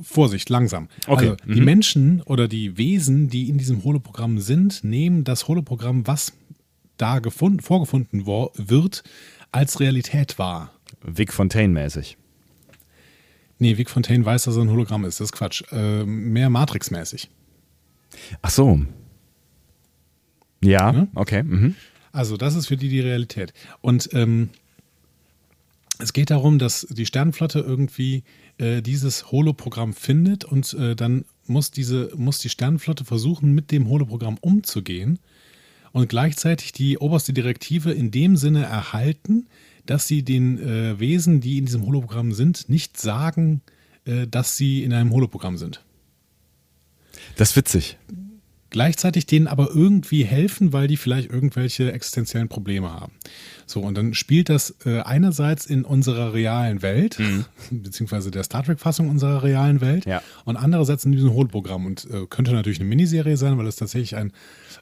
Vorsicht, 0.03 0.49
langsam. 0.51 0.89
Okay. 1.07 1.31
Also, 1.31 1.37
mhm. 1.45 1.55
Die 1.55 1.61
Menschen 1.61 2.23
oder 2.23 2.49
die 2.49 2.79
Wesen, 2.79 3.29
die 3.29 3.49
in 3.49 3.59
diesem 3.59 3.83
Holoprogramm 3.85 4.39
sind, 4.39 4.85
nehmen 4.85 5.25
das 5.25 5.49
Holoprogramm, 5.49 6.07
was 6.07 6.33
da 6.97 7.19
gefunden, 7.19 7.61
vorgefunden 7.61 8.27
wird, 8.27 9.03
als 9.51 9.81
Realität 9.81 10.39
wahr. 10.39 10.73
Vic 11.03 11.33
Fontaine-mäßig. 11.33 12.17
Nee, 13.59 13.77
Vic 13.77 13.91
Fontaine 13.91 14.25
weiß, 14.25 14.45
dass 14.45 14.57
er 14.57 14.63
ein 14.63 14.71
Hologramm 14.71 15.05
ist. 15.05 15.21
Das 15.21 15.27
ist 15.27 15.33
Quatsch. 15.33 15.63
Äh, 15.73 16.05
mehr 16.05 16.51
Matrix-mäßig. 16.51 17.29
Ach 18.43 18.51
so. 18.51 18.81
Ja, 20.63 20.93
ja? 20.93 21.09
okay. 21.15 21.43
Mhm. 21.43 21.75
Also, 22.13 22.37
das 22.37 22.55
ist 22.55 22.67
für 22.67 22.77
die 22.77 22.89
die 22.89 23.01
Realität. 23.01 23.53
Und 23.81 24.11
ähm, 24.13 24.51
es 25.99 26.13
geht 26.13 26.31
darum, 26.31 26.59
dass 26.59 26.87
die 26.89 27.07
Sternenflotte 27.07 27.59
irgendwie 27.61 28.23
äh, 28.59 28.83
dieses 28.83 29.31
Holoprogramm 29.33 29.93
findet 29.93 30.45
und 30.45 30.73
äh, 30.75 30.95
dann 30.95 31.25
muss, 31.47 31.71
diese, 31.71 32.13
muss 32.17 32.39
die 32.39 32.49
Sternenflotte 32.49 33.05
versuchen, 33.05 33.53
mit 33.53 33.73
dem 33.73 33.89
Holoprogramm 33.89 34.39
umzugehen 34.41 35.19
und 35.93 36.09
gleichzeitig 36.09 36.73
die 36.73 36.99
oberste 36.99 37.33
Direktive 37.33 37.93
in 37.93 38.11
dem 38.11 38.37
Sinne 38.37 38.65
erhalten, 38.65 39.49
dass 39.91 40.07
sie 40.07 40.23
den 40.23 40.59
äh, 40.59 40.99
Wesen, 40.99 41.41
die 41.41 41.59
in 41.59 41.67
diesem 41.67 41.85
Holoprogramm 41.85 42.33
sind, 42.33 42.69
nicht 42.69 42.99
sagen, 42.99 43.63
äh, 44.05 44.27
dass 44.27 44.57
sie 44.57 44.83
in 44.83 44.93
einem 44.93 45.13
Holoprogramm 45.13 45.57
sind. 45.57 45.85
Das 47.37 47.51
ist 47.51 47.57
witzig 47.57 47.99
gleichzeitig 48.71 49.27
denen 49.27 49.47
aber 49.47 49.71
irgendwie 49.75 50.25
helfen, 50.25 50.73
weil 50.73 50.89
die 50.89 50.97
vielleicht 50.97 51.31
irgendwelche 51.31 51.93
existenziellen 51.93 52.49
Probleme 52.49 52.93
haben. 52.93 53.13
So, 53.67 53.81
und 53.81 53.97
dann 53.97 54.15
spielt 54.15 54.49
das 54.49 54.75
äh, 54.85 55.01
einerseits 55.01 55.67
in 55.67 55.85
unserer 55.85 56.35
realen 56.35 56.83
Welt, 56.83 57.19
mhm. 57.19 57.45
beziehungsweise 57.71 58.31
der 58.31 58.45
Star 58.45 58.63
Trek-Fassung 58.63 59.09
unserer 59.09 59.43
realen 59.43 59.81
Welt, 59.81 60.07
ja. 60.07 60.23
und 60.45 60.57
andererseits 60.57 61.05
in 61.05 61.13
diesem 61.13 61.33
Holoprogramm. 61.33 61.87
Und 61.87 62.07
äh, 62.11 62.27
könnte 62.29 62.53
natürlich 62.53 62.81
eine 62.81 62.89
Miniserie 62.89 63.37
sein, 63.37 63.57
weil 63.59 63.67
es 63.67 63.77
tatsächlich 63.77 64.17
ein, 64.17 64.33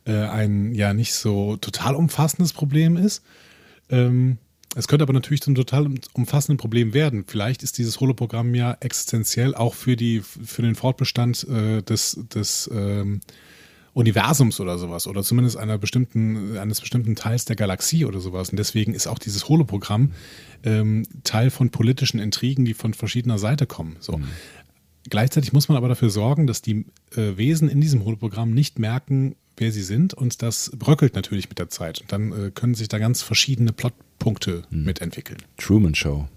äh, 0.04 0.12
ein 0.12 0.72
ja 0.72 0.92
nicht 0.92 1.14
so 1.14 1.56
total 1.56 1.94
umfassendes 1.94 2.52
Problem 2.52 2.96
ist. 2.96 3.22
Ähm, 3.88 4.38
es 4.78 4.88
könnte 4.88 5.04
aber 5.04 5.14
natürlich 5.14 5.40
zum 5.40 5.54
total 5.54 5.88
umfassenden 6.12 6.58
Problem 6.58 6.92
werden. 6.92 7.24
Vielleicht 7.26 7.62
ist 7.62 7.78
dieses 7.78 7.98
Holoprogramm 7.98 8.54
ja 8.54 8.76
existenziell 8.80 9.54
auch 9.54 9.72
für, 9.72 9.96
die, 9.96 10.20
für 10.20 10.60
den 10.60 10.74
Fortbestand 10.74 11.48
äh, 11.48 11.82
des, 11.82 12.20
des 12.34 12.70
ähm, 12.72 13.20
Universums 13.94 14.60
oder 14.60 14.76
sowas 14.76 15.06
oder 15.06 15.22
zumindest 15.22 15.56
einer 15.56 15.78
bestimmten, 15.78 16.58
eines 16.58 16.82
bestimmten 16.82 17.16
Teils 17.16 17.46
der 17.46 17.56
Galaxie 17.56 18.04
oder 18.04 18.20
sowas. 18.20 18.50
Und 18.50 18.58
deswegen 18.58 18.92
ist 18.92 19.06
auch 19.06 19.18
dieses 19.18 19.48
Holoprogramm 19.48 20.12
ähm, 20.62 21.04
Teil 21.24 21.48
von 21.48 21.70
politischen 21.70 22.20
Intrigen, 22.20 22.66
die 22.66 22.74
von 22.74 22.92
verschiedener 22.92 23.38
Seite 23.38 23.66
kommen. 23.66 23.96
So. 24.00 24.18
Mhm. 24.18 24.24
Gleichzeitig 25.08 25.54
muss 25.54 25.70
man 25.70 25.78
aber 25.78 25.88
dafür 25.88 26.10
sorgen, 26.10 26.46
dass 26.46 26.60
die 26.60 26.84
äh, 27.12 27.38
Wesen 27.38 27.70
in 27.70 27.80
diesem 27.80 28.04
Holoprogramm 28.04 28.50
nicht 28.50 28.78
merken, 28.78 29.36
wer 29.56 29.72
sie 29.72 29.82
sind 29.82 30.14
und 30.14 30.42
das 30.42 30.70
bröckelt 30.74 31.14
natürlich 31.14 31.48
mit 31.48 31.58
der 31.58 31.68
Zeit. 31.68 32.00
Und 32.00 32.12
dann 32.12 32.32
äh, 32.32 32.50
können 32.50 32.74
sich 32.74 32.88
da 32.88 32.98
ganz 32.98 33.22
verschiedene 33.22 33.72
Plotpunkte 33.72 34.62
mhm. 34.70 34.84
mitentwickeln. 34.84 35.42
Truman 35.56 35.94
Show. 35.94 36.28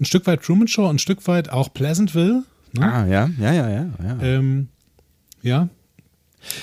Ein 0.00 0.04
Stück 0.04 0.26
weit 0.26 0.42
Truman 0.42 0.68
Show, 0.68 0.86
ein 0.86 0.98
Stück 0.98 1.26
weit 1.26 1.50
auch 1.50 1.72
Pleasantville. 1.72 2.44
Ne? 2.72 2.92
Ah, 2.92 3.06
ja, 3.06 3.30
ja, 3.38 3.52
ja, 3.52 3.70
ja. 3.70 3.86
Ja, 4.02 4.18
ähm, 4.22 4.68
ja 5.42 5.68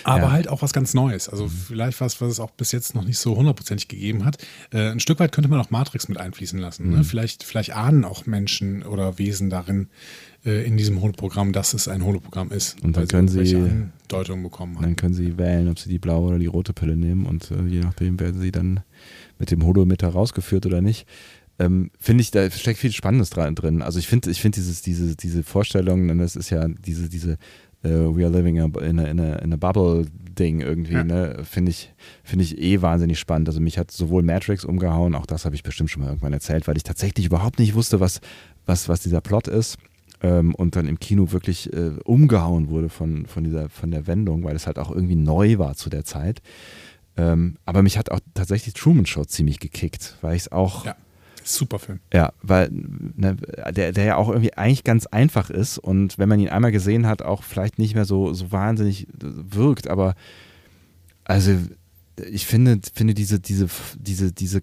aber 0.04 0.24
ja. 0.24 0.32
halt 0.32 0.48
auch 0.48 0.62
was 0.62 0.74
ganz 0.74 0.94
Neues. 0.94 1.30
Also 1.30 1.48
vielleicht 1.48 2.02
was, 2.02 2.22
was 2.22 2.32
es 2.32 2.40
auch 2.40 2.52
bis 2.52 2.72
jetzt 2.72 2.96
noch 2.96 3.04
nicht 3.04 3.20
so 3.20 3.36
hundertprozentig 3.36 3.88
gegeben 3.88 4.26
hat. 4.26 4.38
Äh, 4.72 4.92
ein 4.92 5.00
Stück 5.00 5.20
weit 5.20 5.32
könnte 5.32 5.50
man 5.50 5.60
auch 5.60 5.70
Matrix 5.70 6.08
mit 6.08 6.18
einfließen 6.18 6.60
lassen. 6.60 6.90
Ne? 6.90 6.98
Mhm. 6.98 7.04
Vielleicht, 7.04 7.44
vielleicht 7.44 7.76
ahnen 7.76 8.06
auch 8.06 8.26
Menschen 8.26 8.84
oder 8.84 9.18
Wesen 9.18 9.50
darin 9.50 9.90
in 10.46 10.78
diesem 10.78 11.02
Holoprogramm, 11.02 11.54
dass 11.54 11.74
es 11.74 11.88
ein 11.88 12.06
Holoprogramm 12.06 12.52
ist. 12.52 12.82
Und 12.84 12.96
dann 12.96 13.08
können 13.08 13.28
sie, 13.28 13.90
Deutung 14.08 14.44
bekommen 14.44 14.76
haben. 14.76 14.84
Dann 14.84 14.96
können 14.96 15.14
sie 15.14 15.38
wählen, 15.38 15.68
ob 15.70 15.80
sie 15.80 15.90
die 15.90 16.00
blaue 16.00 16.30
oder 16.30 16.40
die 16.40 16.46
rote 16.46 16.74
Pille 16.74 16.96
nehmen 16.96 17.26
und 17.26 17.50
äh, 17.52 17.64
je 17.68 17.80
nachdem 17.80 18.20
werden 18.20 18.40
sie 18.40 18.52
dann 18.52 18.82
mit 19.40 19.52
dem 19.52 19.66
Holometer 19.66 20.10
rausgeführt 20.10 20.66
oder 20.66 20.82
nicht. 20.82 21.08
Ähm, 21.58 21.90
finde 22.00 22.22
ich, 22.22 22.32
da 22.32 22.50
steckt 22.52 22.80
viel 22.80 22.92
Spannendes 22.92 23.30
drin. 23.30 23.82
Also 23.82 23.98
ich 24.00 24.08
finde, 24.08 24.30
ich 24.30 24.42
finde 24.42 24.58
dieses, 24.58 24.82
diese, 24.82 25.16
diese 25.16 25.44
Vorstellung, 25.44 26.16
das 26.18 26.36
ist 26.36 26.50
ja 26.50 26.68
diese, 26.68 27.10
diese 27.10 27.38
uh, 27.86 28.16
We 28.16 28.26
are 28.26 28.32
living 28.32 28.58
in 28.58 29.00
a, 29.00 29.04
in 29.04 29.20
a, 29.20 29.36
in 29.38 29.54
a 29.54 29.56
Bubble-Ding 29.56 30.60
irgendwie, 30.60 30.94
ja. 30.94 31.04
ne? 31.04 31.44
Finde 31.44 31.72
ich, 31.72 31.94
find 32.24 32.42
ich 32.42 32.58
eh 32.58 32.82
wahnsinnig 32.82 33.20
spannend. 33.20 33.48
Also 33.48 33.62
mich 33.62 33.78
hat 33.78 33.92
sowohl 33.92 34.22
Matrix 34.22 34.66
umgehauen, 34.66 35.16
auch 35.16 35.26
das 35.26 35.46
habe 35.46 35.56
ich 35.56 35.64
bestimmt 35.64 35.90
schon 35.90 36.02
mal 36.02 36.10
irgendwann 36.10 36.34
erzählt, 36.34 36.68
weil 36.68 36.78
ich 36.78 36.84
tatsächlich 36.84 37.28
überhaupt 37.28 37.60
nicht 37.60 37.74
wusste, 37.74 38.02
was, 38.02 38.20
was, 38.66 38.90
was 38.90 39.02
dieser 39.02 39.22
Plot 39.22 39.48
ist. 39.48 39.78
Ähm, 40.22 40.56
und 40.56 40.76
dann 40.76 40.88
im 40.88 41.00
Kino 41.00 41.32
wirklich 41.32 41.72
äh, 41.74 41.92
umgehauen 42.04 42.70
wurde 42.70 42.90
von, 42.90 43.26
von, 43.26 43.44
dieser, 43.44 43.70
von 43.70 43.92
der 43.92 44.08
Wendung, 44.08 44.44
weil 44.44 44.56
es 44.56 44.68
halt 44.68 44.80
auch 44.80 44.92
irgendwie 44.92 45.16
neu 45.16 45.58
war 45.58 45.76
zu 45.76 45.90
der 45.90 46.06
Zeit. 46.06 46.42
Ähm, 47.18 47.58
aber 47.66 47.84
mich 47.84 47.98
hat 47.98 48.12
auch 48.12 48.20
tatsächlich 48.34 48.74
Truman 48.74 49.06
Show 49.06 49.26
ziemlich 49.26 49.60
gekickt, 49.60 50.18
weil 50.22 50.36
ich 50.36 50.44
es 50.44 50.52
auch 50.52 50.86
ja 50.86 50.96
Super 51.46 51.78
Film. 51.78 52.00
Ja, 52.12 52.34
weil 52.42 52.70
ne, 52.72 53.38
der, 53.72 53.92
der 53.92 54.04
ja 54.04 54.16
auch 54.16 54.30
irgendwie 54.30 54.54
eigentlich 54.56 54.84
ganz 54.84 55.06
einfach 55.06 55.52
ist 55.52 55.78
und 55.78 56.18
wenn 56.18 56.28
man 56.28 56.40
ihn 56.40 56.50
einmal 56.50 56.72
gesehen 56.72 57.06
hat, 57.06 57.22
auch 57.22 57.44
vielleicht 57.44 57.78
nicht 57.78 57.94
mehr 57.94 58.06
so, 58.06 58.34
so 58.34 58.52
wahnsinnig 58.52 59.08
wirkt, 59.14 59.88
aber 59.88 60.16
also 61.24 61.56
ich 62.32 62.46
finde, 62.46 62.80
finde 62.94 63.14
diese, 63.14 63.40
diese, 63.40 63.68
diese, 64.00 64.32
diese, 64.32 64.62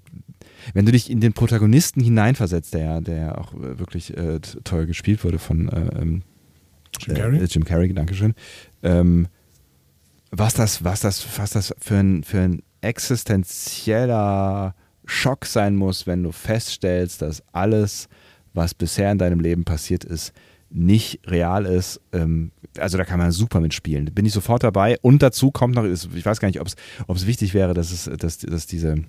wenn 0.74 0.86
du 0.86 0.92
dich 0.92 1.10
in 1.10 1.20
den 1.20 1.32
Protagonisten 1.32 2.00
hineinversetzt, 2.00 2.74
der 2.74 2.84
ja, 2.84 3.00
der 3.00 3.16
ja 3.16 3.38
auch 3.38 3.52
wirklich 3.54 4.16
äh, 4.16 4.40
toll 4.64 4.86
gespielt 4.86 5.24
wurde 5.24 5.38
von 5.38 5.68
äh, 5.68 6.00
ähm, 6.00 6.22
Jim 7.00 7.16
Carrey? 7.16 7.38
Äh, 7.38 7.44
Jim 7.44 7.64
Carrey, 7.64 7.92
Dankeschön. 7.92 8.34
Ähm, 8.82 9.28
was 10.30 10.54
das, 10.54 10.82
was 10.84 11.00
das, 11.00 11.26
was 11.38 11.50
das 11.50 11.74
für 11.78 11.96
ein, 11.96 12.24
für 12.24 12.40
ein 12.40 12.62
existenzieller 12.80 14.74
Schock 15.04 15.46
sein 15.46 15.76
muss, 15.76 16.06
wenn 16.06 16.22
du 16.22 16.32
feststellst, 16.32 17.22
dass 17.22 17.42
alles, 17.52 18.08
was 18.54 18.74
bisher 18.74 19.12
in 19.12 19.18
deinem 19.18 19.40
Leben 19.40 19.64
passiert 19.64 20.04
ist, 20.04 20.32
nicht 20.72 21.20
real 21.26 21.66
ist. 21.66 22.00
Ähm, 22.12 22.52
also 22.78 22.98
da 22.98 23.04
kann 23.04 23.18
man 23.18 23.32
super 23.32 23.60
mitspielen. 23.60 24.06
Bin 24.06 24.26
ich 24.26 24.32
sofort 24.32 24.62
dabei. 24.62 24.98
Und 25.02 25.22
dazu 25.22 25.50
kommt 25.50 25.74
noch, 25.74 25.84
ich 25.84 26.26
weiß 26.26 26.40
gar 26.40 26.48
nicht, 26.48 26.60
ob 26.60 26.68
es 27.16 27.26
wichtig 27.26 27.54
wäre, 27.54 27.74
dass 27.74 27.92
es, 27.92 28.10
dass, 28.18 28.38
dass 28.38 28.66
diese 28.66 29.04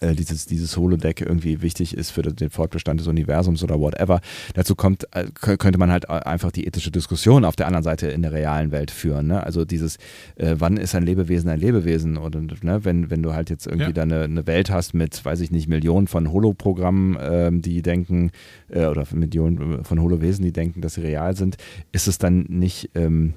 äh, 0.00 0.14
dieses, 0.14 0.46
dieses 0.46 0.76
Holodeck 0.76 1.20
irgendwie 1.20 1.62
wichtig 1.62 1.96
ist 1.96 2.10
für 2.10 2.22
den 2.22 2.50
Fortbestand 2.50 3.00
des 3.00 3.06
Universums 3.06 3.62
oder 3.62 3.78
whatever. 3.78 4.20
Dazu 4.54 4.74
kommt, 4.74 5.06
äh, 5.12 5.26
könnte 5.34 5.78
man 5.78 5.90
halt 5.90 6.08
einfach 6.08 6.50
die 6.50 6.66
ethische 6.66 6.90
Diskussion 6.90 7.44
auf 7.44 7.56
der 7.56 7.66
anderen 7.66 7.84
Seite 7.84 8.08
in 8.08 8.22
der 8.22 8.32
realen 8.32 8.70
Welt 8.72 8.90
führen. 8.90 9.26
Ne? 9.26 9.42
Also 9.42 9.64
dieses, 9.64 9.96
äh, 10.36 10.56
wann 10.58 10.76
ist 10.76 10.94
ein 10.94 11.04
Lebewesen 11.04 11.50
ein 11.50 11.60
Lebewesen? 11.60 12.16
Oder 12.16 12.40
ne, 12.40 12.84
wenn, 12.84 13.10
wenn 13.10 13.22
du 13.22 13.34
halt 13.34 13.50
jetzt 13.50 13.66
irgendwie 13.66 13.86
ja. 13.86 13.92
da 13.92 14.02
eine, 14.02 14.22
eine, 14.22 14.46
Welt 14.46 14.70
hast 14.70 14.94
mit, 14.94 15.24
weiß 15.24 15.40
ich 15.40 15.50
nicht, 15.50 15.68
Millionen 15.68 16.06
von 16.06 16.32
Holoprogrammen, 16.32 17.18
ähm, 17.20 17.62
die 17.62 17.82
denken, 17.82 18.30
äh, 18.68 18.86
oder 18.86 19.06
Millionen 19.12 19.84
von 19.84 20.00
Holowesen, 20.00 20.44
die 20.44 20.52
denken, 20.52 20.80
dass 20.80 20.94
sie 20.94 21.02
real 21.02 21.36
sind, 21.36 21.56
ist 21.92 22.08
es 22.08 22.18
dann 22.18 22.46
nicht 22.48 22.90
ähm, 22.94 23.34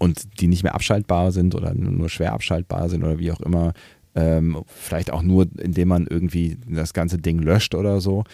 und 0.00 0.40
die 0.40 0.48
nicht 0.48 0.62
mehr 0.62 0.74
abschaltbar 0.74 1.32
sind 1.32 1.54
oder 1.54 1.72
nur 1.74 2.08
schwer 2.08 2.32
abschaltbar 2.32 2.88
sind 2.88 3.04
oder 3.04 3.18
wie 3.18 3.30
auch 3.30 3.40
immer, 3.40 3.72
ähm, 4.14 4.64
vielleicht 4.66 5.10
auch 5.10 5.22
nur, 5.22 5.46
indem 5.58 5.88
man 5.88 6.06
irgendwie 6.06 6.56
das 6.68 6.94
ganze 6.94 7.18
Ding 7.18 7.40
löscht 7.40 7.74
oder 7.74 8.00
so, 8.00 8.24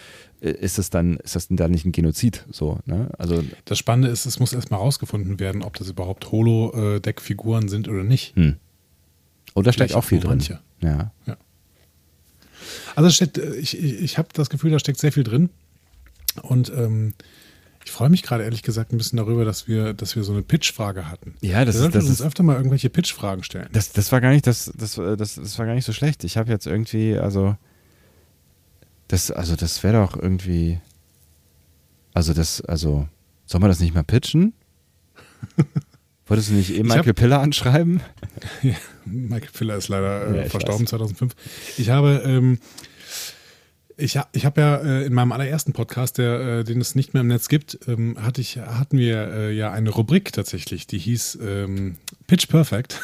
äh, 0.41 0.51
ist 0.51 0.77
es 0.77 0.89
dann, 0.89 1.17
ist 1.17 1.35
das 1.35 1.47
dann 1.49 1.71
nicht 1.71 1.85
ein 1.85 1.91
Genozid? 1.91 2.45
So, 2.51 2.79
ne? 2.85 3.09
Also 3.17 3.43
das 3.65 3.79
Spannende 3.79 4.09
ist, 4.09 4.25
es 4.25 4.39
muss 4.39 4.53
erstmal 4.53 4.79
rausgefunden 4.79 5.39
werden, 5.39 5.63
ob 5.63 5.75
das 5.77 5.89
überhaupt 5.89 6.31
Holo-Deck-Figuren 6.31 7.67
sind 7.67 7.87
oder 7.87 8.03
nicht. 8.03 8.35
Hm. 8.35 8.57
Oh, 9.53 9.61
da 9.61 9.73
steckt 9.73 9.95
auch 9.95 10.03
viel 10.03 10.19
drin. 10.19 10.29
Manche. 10.29 10.59
Ja. 10.81 11.11
ja. 11.25 11.37
Also 12.95 13.09
steckt, 13.09 13.37
äh, 13.37 13.55
ich, 13.55 13.77
ich, 13.77 14.01
ich 14.01 14.17
habe 14.17 14.29
das 14.33 14.49
Gefühl, 14.49 14.71
da 14.71 14.79
steckt 14.79 14.99
sehr 14.99 15.11
viel 15.11 15.23
drin. 15.23 15.49
Und 16.43 16.71
ähm, 16.75 17.13
ich 17.83 17.91
freue 17.91 18.09
mich 18.09 18.23
gerade 18.23 18.43
ehrlich 18.43 18.63
gesagt 18.63 18.93
ein 18.93 18.97
bisschen 18.97 19.17
darüber, 19.17 19.45
dass 19.45 19.67
wir, 19.67 19.93
dass 19.93 20.15
wir 20.15 20.23
so 20.23 20.33
eine 20.33 20.41
Pitch-Frage 20.41 21.09
hatten. 21.09 21.35
Ja, 21.41 21.65
das, 21.65 21.79
wir 21.79 21.87
ist, 21.87 21.95
das 21.95 22.05
uns 22.05 22.19
ist 22.19 22.25
öfter 22.25 22.43
mal 22.43 22.55
irgendwelche 22.55 22.89
Pitch-Fragen 22.89 23.43
stellen. 23.43 23.69
Das, 23.71 23.91
das 23.91 24.11
war 24.11 24.21
gar 24.21 24.31
nicht, 24.31 24.45
das, 24.45 24.71
das, 24.77 24.95
das, 24.95 25.35
das 25.35 25.59
war 25.59 25.65
gar 25.65 25.73
nicht 25.75 25.85
so 25.85 25.93
schlecht. 25.93 26.23
Ich 26.23 26.37
habe 26.37 26.51
jetzt 26.51 26.67
irgendwie, 26.67 27.17
also 27.17 27.55
das, 29.07 29.31
also 29.31 29.55
das 29.55 29.83
wäre 29.83 30.05
doch 30.05 30.15
irgendwie, 30.15 30.79
also 32.13 32.33
das, 32.33 32.61
also 32.61 33.07
soll 33.45 33.59
man 33.59 33.69
das 33.69 33.79
nicht 33.79 33.93
mal 33.93 34.03
pitchen? 34.03 34.53
Wolltest 36.27 36.49
du 36.49 36.53
nicht 36.53 36.73
eh 36.73 36.83
Michael 36.83 37.07
hab, 37.07 37.15
Piller 37.15 37.39
anschreiben? 37.41 38.01
Ja, 38.61 38.75
Michael 39.05 39.51
Piller 39.51 39.75
ist 39.75 39.89
leider 39.89 40.27
äh, 40.27 40.43
ja, 40.43 40.49
verstorben 40.49 40.83
weiß. 40.83 40.89
2005. 40.91 41.35
Ich 41.77 41.89
habe 41.89 42.21
ähm, 42.25 42.59
ich, 43.97 44.19
ich 44.33 44.45
habe 44.45 44.61
ja 44.61 44.75
äh, 44.77 45.05
in 45.05 45.13
meinem 45.13 45.31
allerersten 45.31 45.73
Podcast, 45.73 46.17
der, 46.17 46.39
äh, 46.39 46.63
den 46.63 46.81
es 46.81 46.95
nicht 46.95 47.13
mehr 47.13 47.21
im 47.21 47.27
Netz 47.27 47.47
gibt, 47.47 47.79
ähm, 47.87 48.17
hatte 48.21 48.41
ich, 48.41 48.57
hatten 48.57 48.97
wir 48.97 49.31
äh, 49.31 49.53
ja 49.53 49.71
eine 49.71 49.89
Rubrik 49.89 50.31
tatsächlich, 50.33 50.87
die 50.87 50.97
hieß 50.97 51.39
ähm, 51.41 51.97
Pitch 52.27 52.47
Perfect. 52.47 52.99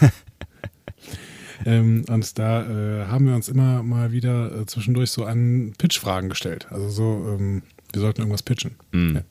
ähm, 1.66 2.04
und 2.08 2.38
da 2.38 3.06
haben 3.08 3.26
wir 3.26 3.34
uns 3.34 3.48
immer 3.48 3.82
mal 3.82 4.12
wieder 4.12 4.66
zwischendurch 4.66 5.10
so 5.10 5.24
an 5.24 5.74
Pitch-Fragen 5.78 6.28
gestellt. 6.28 6.66
Also 6.70 6.88
so, 6.88 7.36
ähm, 7.38 7.62
wir 7.92 8.00
sollten 8.00 8.20
irgendwas 8.20 8.42
pitchen. 8.42 8.76
Mm. 8.92 9.16
Ja. 9.16 9.22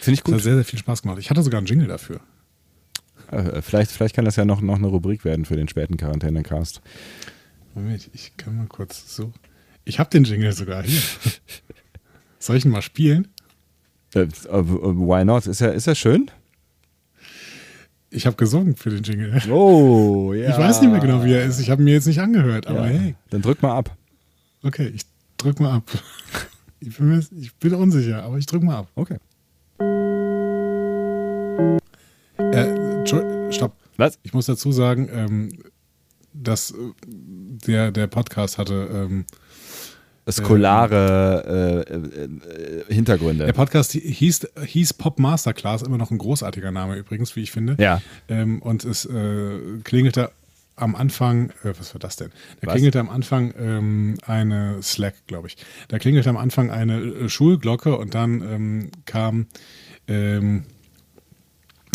Finde 0.00 0.14
ich 0.14 0.24
gut. 0.24 0.34
Das 0.34 0.40
hat 0.40 0.44
sehr, 0.44 0.54
sehr 0.56 0.64
viel 0.64 0.78
Spaß 0.78 1.02
gemacht. 1.02 1.18
Ich 1.18 1.30
hatte 1.30 1.42
sogar 1.42 1.58
einen 1.58 1.66
Jingle 1.66 1.88
dafür. 1.88 2.20
Vielleicht, 3.62 3.90
vielleicht 3.90 4.14
kann 4.14 4.26
das 4.26 4.36
ja 4.36 4.44
noch, 4.44 4.60
noch 4.60 4.76
eine 4.76 4.88
Rubrik 4.88 5.24
werden 5.24 5.46
für 5.46 5.56
den 5.56 5.66
späten 5.66 5.96
Quarantäne-Cast. 5.96 6.82
Moment, 7.74 8.10
ich 8.12 8.36
kann 8.36 8.56
mal 8.56 8.66
kurz 8.66 9.16
so. 9.16 9.32
Ich 9.84 9.98
habe 9.98 10.10
den 10.10 10.24
Jingle 10.24 10.52
sogar 10.52 10.82
hier. 10.82 11.00
Soll 12.38 12.56
ich 12.56 12.64
ihn 12.64 12.70
mal 12.70 12.82
spielen? 12.82 13.28
Äh, 14.14 14.26
why 14.26 15.24
not? 15.24 15.46
Ist 15.46 15.60
er, 15.60 15.72
ist 15.72 15.86
er 15.86 15.94
schön? 15.94 16.30
Ich 18.10 18.26
habe 18.26 18.36
gesungen 18.36 18.76
für 18.76 18.90
den 18.90 19.02
Jingle. 19.02 19.40
Oh, 19.50 20.32
ja. 20.36 20.50
Ich 20.50 20.58
weiß 20.58 20.82
nicht 20.82 20.90
mehr 20.90 21.00
genau, 21.00 21.24
wie 21.24 21.32
er 21.32 21.44
ist. 21.44 21.58
Ich 21.60 21.70
habe 21.70 21.82
ihn 21.82 21.86
mir 21.86 21.94
jetzt 21.94 22.06
nicht 22.06 22.20
angehört, 22.20 22.66
aber 22.66 22.90
ja. 22.90 22.98
hey. 22.98 23.14
Dann 23.30 23.42
drück 23.42 23.62
mal 23.62 23.76
ab. 23.76 23.96
Okay, 24.62 24.92
ich 24.94 25.02
drück 25.38 25.60
mal 25.60 25.76
ab. 25.76 25.90
Ich 26.84 26.96
bin, 26.96 27.10
mir, 27.10 27.24
ich 27.38 27.54
bin 27.54 27.74
unsicher, 27.74 28.24
aber 28.24 28.38
ich 28.38 28.46
drück 28.46 28.64
mal 28.64 28.78
ab. 28.78 28.88
Okay. 28.96 29.18
Äh, 32.38 33.06
stopp. 33.06 33.76
Was? 33.96 34.18
Ich 34.24 34.32
muss 34.32 34.46
dazu 34.46 34.72
sagen, 34.72 35.08
ähm, 35.12 35.50
dass 36.32 36.72
äh, 36.72 36.74
der, 37.06 37.92
der 37.92 38.08
Podcast 38.08 38.58
hatte 38.58 38.90
ähm, 38.92 39.26
skolare 40.30 41.84
äh, 41.88 41.94
äh, 41.94 42.94
Hintergründe. 42.94 43.46
Der 43.46 43.52
Podcast 43.52 43.92
hieß, 43.92 44.48
hieß 44.64 44.94
Pop 44.94 45.18
Masterclass, 45.18 45.82
immer 45.82 45.98
noch 45.98 46.10
ein 46.10 46.18
großartiger 46.18 46.70
Name 46.70 46.96
übrigens, 46.96 47.34
wie 47.34 47.42
ich 47.42 47.50
finde. 47.50 47.76
Ja. 47.78 48.00
Ähm, 48.28 48.62
und 48.62 48.84
es 48.84 49.04
äh, 49.04 49.58
klingelte 49.82 50.30
am 50.76 50.94
Anfang, 50.94 51.50
äh, 51.64 51.72
was 51.78 51.94
war 51.94 51.98
das 51.98 52.16
denn? 52.16 52.30
Da 52.60 52.68
was? 52.68 52.74
klingelte 52.74 53.00
am 53.00 53.10
Anfang 53.10 53.52
ähm, 53.58 54.18
eine 54.24 54.82
Slack, 54.82 55.14
glaube 55.26 55.48
ich. 55.48 55.56
Da 55.88 55.98
klingelte 55.98 56.30
am 56.30 56.36
Anfang 56.36 56.70
eine 56.70 57.00
äh, 57.00 57.28
Schulglocke 57.28 57.96
und 57.96 58.14
dann 58.14 58.42
ähm, 58.42 58.90
kam 59.06 59.46
ähm, 60.06 60.64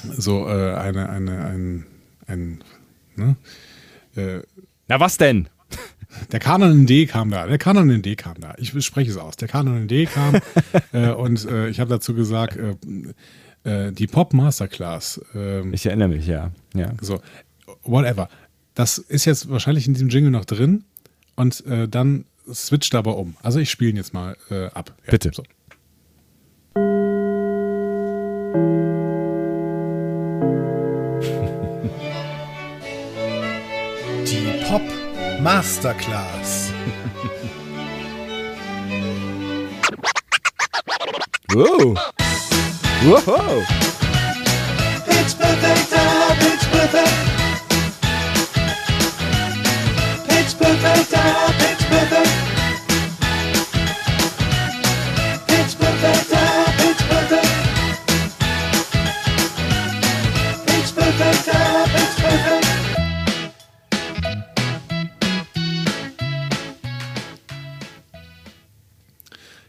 so 0.04 0.48
äh, 0.48 0.76
eine, 0.76 1.10
eine, 1.10 1.46
ein, 1.46 1.86
ein, 2.28 2.64
ne? 3.16 3.36
Na 4.88 5.00
was 5.00 5.18
denn? 5.18 5.48
Der 6.32 6.40
Kanon 6.40 6.72
in 6.72 6.86
D 6.86 7.06
kam 7.06 7.32
da. 7.32 7.46
Der 7.48 7.58
Kanon 7.58 7.90
in 7.90 8.02
D 8.02 8.16
kam 8.16 8.36
da. 8.40 8.56
Ich 8.58 8.74
spreche 8.84 9.12
es 9.12 9.18
aus. 9.18 9.36
Der 9.36 9.48
Kanon 9.48 9.78
in 9.78 9.88
D 9.88 10.06
kam 10.06 10.40
äh, 10.94 11.12
und 11.12 11.46
äh, 11.46 11.70
ich 11.70 11.80
habe 11.80 11.90
dazu 11.90 12.14
gesagt, 12.14 12.58
äh, 12.58 12.76
äh 13.88 13.92
die 13.92 14.08
Pop 14.08 14.34
Masterclass. 14.34 15.22
Ähm, 15.36 15.74
ich 15.74 15.86
erinnere 15.86 16.10
mich, 16.10 16.28
ja. 16.28 16.52
ja. 16.74 16.94
So, 17.02 17.22
whatever. 17.84 18.30
Das 18.74 18.98
ist 18.98 19.26
jetzt 19.26 19.50
wahrscheinlich 19.50 19.88
in 19.88 19.94
diesem 19.94 20.10
Jingle 20.10 20.32
noch 20.32 20.46
drin 20.46 20.84
und 21.36 21.66
äh, 21.66 21.88
dann 21.88 22.26
switcht 22.52 22.96
aber 22.96 23.18
um. 23.18 23.36
Also 23.42 23.60
ich 23.60 23.70
spiele 23.70 23.92
ihn 23.92 23.98
jetzt 23.98 24.14
mal 24.14 24.38
äh, 24.50 24.66
ab. 24.68 24.96
Ja, 25.06 25.12
Bitte. 25.12 25.32
So. 25.34 25.44
Masterclass. 35.48 36.74
Whoa. 41.54 41.96
Whoa. 43.06 43.97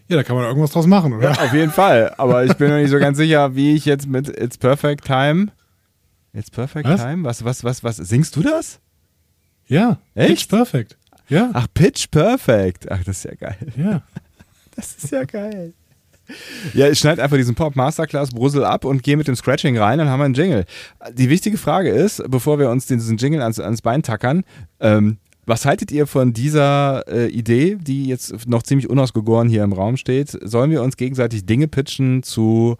Ja, 0.08 0.16
da 0.16 0.22
kann 0.22 0.36
man 0.36 0.46
irgendwas 0.46 0.70
draus 0.70 0.86
machen, 0.86 1.12
oder? 1.12 1.32
Ja, 1.32 1.44
auf 1.44 1.52
jeden 1.52 1.70
Fall. 1.70 2.14
Aber 2.16 2.44
ich 2.44 2.54
bin 2.54 2.70
noch 2.70 2.76
nicht 2.76 2.90
so 2.90 2.98
ganz 2.98 3.18
sicher, 3.18 3.54
wie 3.54 3.74
ich 3.74 3.84
jetzt 3.84 4.06
mit 4.06 4.28
It's 4.28 4.56
Perfect 4.56 5.04
Time. 5.04 5.48
It's 6.32 6.50
Perfect 6.50 6.88
was? 6.88 7.00
Time? 7.02 7.24
Was, 7.24 7.44
was, 7.44 7.62
was, 7.62 7.84
was? 7.84 7.96
Singst 7.96 8.34
du 8.36 8.42
das? 8.42 8.80
Ja. 9.66 9.98
Echt? 10.14 10.28
Pitch 10.28 10.48
Perfect. 10.48 10.96
Ja. 11.28 11.50
Ach, 11.52 11.66
Pitch 11.74 12.10
Perfect. 12.10 12.90
Ach, 12.90 13.04
das 13.04 13.18
ist 13.18 13.24
ja 13.24 13.34
geil. 13.34 13.56
Ja. 13.76 14.02
Das 14.76 14.94
ist 14.94 15.10
ja 15.10 15.24
geil. 15.24 15.72
Ja, 16.72 16.88
ich 16.88 17.00
schneide 17.00 17.20
einfach 17.20 17.36
diesen 17.36 17.56
Pop 17.56 17.74
Masterclass 17.74 18.30
Brüssel 18.30 18.64
ab 18.64 18.84
und 18.84 19.02
gehe 19.02 19.16
mit 19.16 19.26
dem 19.26 19.34
Scratching 19.34 19.76
rein, 19.76 19.98
dann 19.98 20.08
haben 20.08 20.20
wir 20.20 20.24
einen 20.26 20.34
Jingle. 20.34 20.66
Die 21.12 21.30
wichtige 21.30 21.58
Frage 21.58 21.90
ist, 21.90 22.22
bevor 22.28 22.60
wir 22.60 22.70
uns 22.70 22.86
diesen 22.86 23.16
Jingle 23.16 23.42
ans, 23.42 23.58
ans 23.58 23.82
Bein 23.82 24.04
tackern, 24.04 24.44
ähm, 24.78 25.18
Was 25.48 25.64
haltet 25.64 25.90
ihr 25.90 26.06
von 26.06 26.34
dieser 26.34 27.08
äh, 27.08 27.28
Idee, 27.28 27.78
die 27.80 28.04
jetzt 28.04 28.46
noch 28.46 28.62
ziemlich 28.62 28.90
unausgegoren 28.90 29.48
hier 29.48 29.64
im 29.64 29.72
Raum 29.72 29.96
steht? 29.96 30.38
Sollen 30.42 30.70
wir 30.70 30.82
uns 30.82 30.98
gegenseitig 30.98 31.46
Dinge 31.46 31.68
pitchen 31.68 32.22
zu 32.22 32.76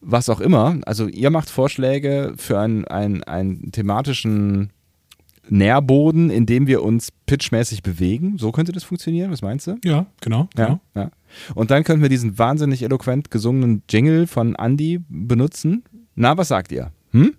was 0.00 0.30
auch 0.30 0.40
immer? 0.40 0.78
Also 0.86 1.08
ihr 1.08 1.28
macht 1.28 1.50
Vorschläge 1.50 2.32
für 2.38 2.58
einen, 2.58 2.86
einen, 2.86 3.22
einen 3.24 3.70
thematischen 3.70 4.70
Nährboden, 5.50 6.30
in 6.30 6.46
dem 6.46 6.66
wir 6.66 6.82
uns 6.82 7.12
pitchmäßig 7.26 7.82
bewegen. 7.82 8.38
So 8.38 8.50
könnte 8.50 8.72
das 8.72 8.84
funktionieren. 8.84 9.30
Was 9.30 9.42
meinst 9.42 9.66
du? 9.66 9.76
Ja, 9.84 10.06
genau. 10.22 10.48
Ja, 10.56 10.66
genau. 10.66 10.80
ja. 10.94 11.10
Und 11.54 11.70
dann 11.70 11.84
könnten 11.84 12.00
wir 12.00 12.08
diesen 12.08 12.38
wahnsinnig 12.38 12.82
eloquent 12.82 13.30
gesungenen 13.30 13.82
Jingle 13.90 14.26
von 14.26 14.54
Andy 14.54 15.00
benutzen. 15.10 15.84
Na, 16.14 16.38
was 16.38 16.48
sagt 16.48 16.72
ihr? 16.72 16.92
Hm? 17.10 17.34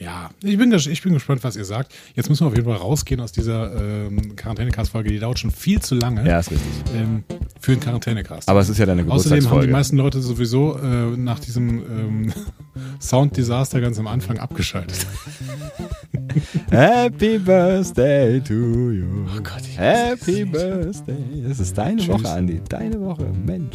Ja, 0.00 0.30
ich 0.42 0.56
bin, 0.56 0.72
ich 0.72 1.02
bin 1.02 1.12
gespannt, 1.12 1.44
was 1.44 1.56
ihr 1.56 1.64
sagt. 1.66 1.92
Jetzt 2.14 2.30
müssen 2.30 2.44
wir 2.44 2.48
auf 2.48 2.56
jeden 2.56 2.66
Fall 2.66 2.78
rausgehen 2.78 3.20
aus 3.20 3.32
dieser 3.32 3.70
ähm, 4.06 4.34
Quarantänecast-Folge. 4.34 5.10
Die 5.10 5.18
dauert 5.18 5.38
schon 5.38 5.50
viel 5.50 5.80
zu 5.80 5.94
lange 5.94 6.26
Ja, 6.26 6.38
ist 6.38 6.50
richtig. 6.50 6.66
ähm, 6.96 7.22
für 7.60 7.72
einen 7.72 7.80
Quarantänecast. 7.82 8.48
Aber 8.48 8.60
es 8.60 8.70
ist 8.70 8.78
ja 8.78 8.86
deine 8.86 9.02
Außerdem 9.02 9.10
haben 9.10 9.18
die 9.20 9.40
Geburtstagsfolge. 9.42 9.72
meisten 9.72 9.96
Leute 9.98 10.22
sowieso 10.22 10.78
äh, 10.78 11.16
nach 11.18 11.38
diesem 11.38 11.68
ähm, 11.80 12.32
Sound-Desaster 13.00 13.82
ganz 13.82 13.98
am 13.98 14.06
Anfang 14.06 14.38
abgeschaltet. 14.38 15.06
Happy 16.70 17.38
Birthday 17.38 18.40
to 18.40 18.54
you. 18.92 19.26
Oh 19.36 19.40
Gott, 19.42 19.60
ich 19.68 19.76
Happy 19.78 20.44
Birthday. 20.46 21.44
Das 21.46 21.60
ist 21.60 21.76
deine 21.76 22.00
Tschüss. 22.00 22.08
Woche, 22.24 22.38
Andy. 22.38 22.60
Deine 22.68 22.98
Woche. 23.00 23.26
Mensch. 23.44 23.74